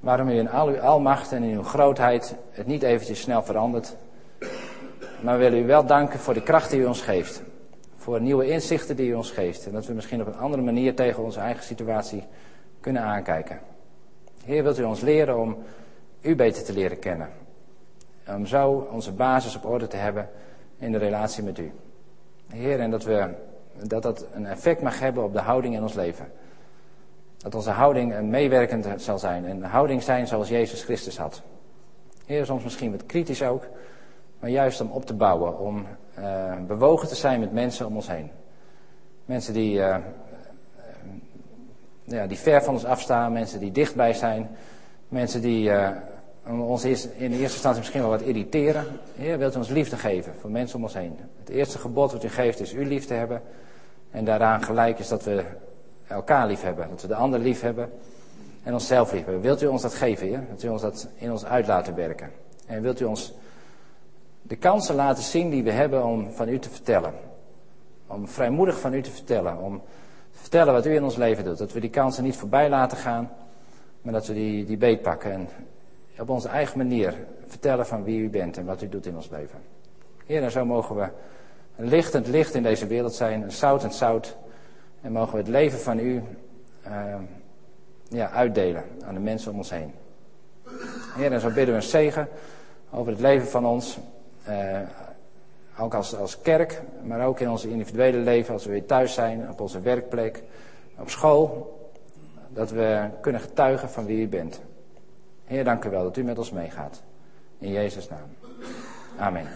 waarom 0.00 0.28
u 0.28 0.38
in 0.38 0.50
al 0.50 0.68
uw 0.68 0.80
almacht 0.80 1.32
en 1.32 1.42
in 1.42 1.56
uw 1.56 1.62
grootheid 1.62 2.34
het 2.50 2.66
niet 2.66 2.82
eventjes 2.82 3.20
snel 3.20 3.42
verandert. 3.42 3.96
Maar 5.20 5.38
we 5.38 5.44
willen 5.44 5.62
u 5.62 5.66
wel 5.66 5.86
danken 5.86 6.18
voor 6.18 6.34
de 6.34 6.42
kracht 6.42 6.70
die 6.70 6.80
u 6.80 6.84
ons 6.84 7.02
geeft 7.02 7.42
voor 7.96 8.20
nieuwe 8.20 8.48
inzichten 8.48 8.96
die 8.96 9.08
u 9.08 9.14
ons 9.14 9.30
geeft. 9.30 9.66
En 9.66 9.72
dat 9.72 9.86
we 9.86 9.92
misschien 9.92 10.20
op 10.20 10.26
een 10.26 10.38
andere 10.38 10.62
manier 10.62 10.94
tegen 10.94 11.22
onze 11.22 11.40
eigen 11.40 11.64
situatie 11.64 12.24
kunnen 12.80 13.02
aankijken. 13.02 13.60
Heer, 14.44 14.62
wilt 14.62 14.78
u 14.78 14.82
ons 14.82 15.00
leren 15.00 15.38
om 15.38 15.56
u 16.20 16.36
beter 16.36 16.64
te 16.64 16.72
leren 16.72 16.98
kennen. 16.98 17.28
Om 18.28 18.46
zo 18.46 18.88
onze 18.90 19.12
basis 19.12 19.56
op 19.56 19.64
orde 19.64 19.86
te 19.86 19.96
hebben 19.96 20.28
in 20.78 20.92
de 20.92 20.98
relatie 20.98 21.42
met 21.42 21.58
u. 21.58 21.72
Heer, 22.48 22.80
en 22.80 22.90
dat, 22.90 23.04
we, 23.04 23.34
dat 23.82 24.02
dat 24.02 24.26
een 24.32 24.46
effect 24.46 24.82
mag 24.82 24.98
hebben 24.98 25.24
op 25.24 25.32
de 25.32 25.40
houding 25.40 25.74
in 25.74 25.82
ons 25.82 25.94
leven. 25.94 26.26
Dat 27.36 27.54
onze 27.54 27.70
houding 27.70 28.14
een 28.14 28.30
meewerkend 28.30 28.86
zal 28.96 29.18
zijn. 29.18 29.44
Een 29.44 29.62
houding 29.62 30.02
zijn 30.02 30.26
zoals 30.26 30.48
Jezus 30.48 30.82
Christus 30.82 31.18
had. 31.18 31.42
Heer, 32.26 32.46
soms 32.46 32.64
misschien 32.64 32.90
wat 32.90 33.06
kritisch 33.06 33.42
ook. 33.42 33.66
Maar 34.40 34.50
juist 34.50 34.80
om 34.80 34.90
op 34.90 35.06
te 35.06 35.14
bouwen, 35.14 35.58
om 35.58 35.86
uh, 36.18 36.54
bewogen 36.66 37.08
te 37.08 37.14
zijn 37.14 37.40
met 37.40 37.52
mensen 37.52 37.86
om 37.86 37.94
ons 37.94 38.08
heen. 38.08 38.30
Mensen 39.24 39.52
die, 39.52 39.78
uh, 39.78 39.96
ja, 42.04 42.26
die 42.26 42.38
ver 42.38 42.62
van 42.62 42.74
ons 42.74 42.84
afstaan, 42.84 43.32
mensen 43.32 43.60
die 43.60 43.72
dichtbij 43.72 44.12
zijn. 44.12 44.48
Mensen 45.08 45.40
die 45.40 45.70
ons 46.46 46.84
in 46.84 47.30
de 47.30 47.36
eerste 47.36 47.38
instantie 47.38 47.78
misschien 47.78 48.00
wel 48.00 48.10
wat 48.10 48.20
irriteren. 48.20 48.84
Heer, 49.14 49.38
wilt 49.38 49.54
u 49.54 49.58
ons 49.58 49.68
liefde 49.68 49.96
geven 49.96 50.34
voor 50.40 50.50
mensen 50.50 50.76
om 50.76 50.82
ons 50.82 50.94
heen. 50.94 51.18
Het 51.38 51.48
eerste 51.48 51.78
gebod 51.78 52.12
wat 52.12 52.24
u 52.24 52.28
geeft 52.28 52.60
is 52.60 52.72
u 52.72 52.86
lief 52.86 53.06
te 53.06 53.14
hebben. 53.14 53.42
En 54.10 54.24
daaraan 54.24 54.62
gelijk 54.62 54.98
is 54.98 55.08
dat 55.08 55.24
we 55.24 55.44
elkaar 56.06 56.46
lief 56.46 56.62
hebben. 56.62 56.88
Dat 56.90 57.02
we 57.02 57.08
de 57.08 57.14
ander 57.14 57.40
lief 57.40 57.60
hebben 57.60 57.90
en 58.62 58.72
onszelf 58.72 59.12
lief 59.12 59.24
hebben. 59.24 59.42
Wilt 59.42 59.62
u 59.62 59.66
ons 59.66 59.82
dat 59.82 59.94
geven, 59.94 60.26
Heer? 60.26 60.44
Dat 60.50 60.62
u 60.62 60.68
ons 60.68 60.82
dat 60.82 61.08
in 61.14 61.30
ons 61.30 61.44
uit 61.44 61.66
laten 61.66 61.94
werken. 61.94 62.30
En 62.66 62.82
wilt 62.82 63.00
u 63.00 63.04
ons 63.04 63.34
de 64.42 64.56
kansen 64.56 64.94
laten 64.94 65.22
zien 65.22 65.50
die 65.50 65.62
we 65.62 65.70
hebben 65.70 66.04
om 66.04 66.30
van 66.30 66.48
u 66.48 66.58
te 66.58 66.70
vertellen. 66.70 67.12
Om 68.06 68.28
vrijmoedig 68.28 68.80
van 68.80 68.94
u 68.94 69.02
te 69.02 69.10
vertellen. 69.10 69.58
Om 69.58 69.82
te 70.32 70.38
vertellen 70.38 70.72
wat 70.72 70.86
u 70.86 70.94
in 70.94 71.04
ons 71.04 71.16
leven 71.16 71.44
doet. 71.44 71.58
Dat 71.58 71.72
we 71.72 71.80
die 71.80 71.90
kansen 71.90 72.24
niet 72.24 72.36
voorbij 72.36 72.68
laten 72.68 72.98
gaan, 72.98 73.30
maar 74.02 74.12
dat 74.12 74.26
we 74.26 74.34
die, 74.34 74.64
die 74.64 74.76
beet 74.76 75.02
pakken. 75.02 75.32
En 75.32 75.48
op 76.18 76.28
onze 76.28 76.48
eigen 76.48 76.78
manier 76.78 77.14
vertellen 77.46 77.86
van 77.86 78.04
wie 78.04 78.20
u 78.20 78.28
bent 78.28 78.56
en 78.56 78.64
wat 78.64 78.82
u 78.82 78.88
doet 78.88 79.06
in 79.06 79.16
ons 79.16 79.28
leven. 79.28 79.58
Heer, 80.26 80.42
en 80.42 80.50
zo 80.50 80.64
mogen 80.64 80.96
we 80.96 81.08
een 81.76 81.88
lichtend 81.88 82.26
licht 82.26 82.54
in 82.54 82.62
deze 82.62 82.86
wereld 82.86 83.14
zijn, 83.14 83.42
een 83.42 83.52
zoutend 83.52 83.94
zout. 83.94 84.36
En 85.00 85.12
mogen 85.12 85.32
we 85.32 85.38
het 85.38 85.48
leven 85.48 85.78
van 85.78 85.98
u 85.98 86.22
uh, 86.86 87.14
ja, 88.08 88.30
uitdelen 88.30 88.84
aan 89.04 89.14
de 89.14 89.20
mensen 89.20 89.52
om 89.52 89.58
ons 89.58 89.70
heen. 89.70 89.92
Heer, 91.16 91.32
en 91.32 91.40
zo 91.40 91.46
bidden 91.46 91.66
we 91.66 91.74
een 91.74 91.82
zegen 91.82 92.28
over 92.90 93.12
het 93.12 93.20
leven 93.20 93.48
van 93.48 93.66
ons. 93.66 93.98
Uh, 94.48 94.78
ook 95.78 95.94
als, 95.94 96.16
als 96.16 96.40
kerk, 96.40 96.82
maar 97.02 97.26
ook 97.26 97.40
in 97.40 97.50
ons 97.50 97.64
individuele 97.64 98.18
leven, 98.18 98.52
als 98.52 98.64
we 98.64 98.70
weer 98.70 98.86
thuis 98.86 99.14
zijn, 99.14 99.50
op 99.50 99.60
onze 99.60 99.80
werkplek, 99.80 100.42
op 100.98 101.10
school. 101.10 101.74
Dat 102.48 102.70
we 102.70 103.08
kunnen 103.20 103.40
getuigen 103.40 103.88
van 103.90 104.06
wie 104.06 104.22
u 104.22 104.28
bent. 104.28 104.60
Heer, 105.46 105.64
dank 105.64 105.84
u 105.84 105.90
wel 105.90 106.02
dat 106.02 106.16
u 106.16 106.22
met 106.22 106.38
ons 106.38 106.50
meegaat. 106.50 107.02
In 107.58 107.72
Jezus' 107.72 108.08
naam. 108.08 108.28
Amen. 109.18 109.46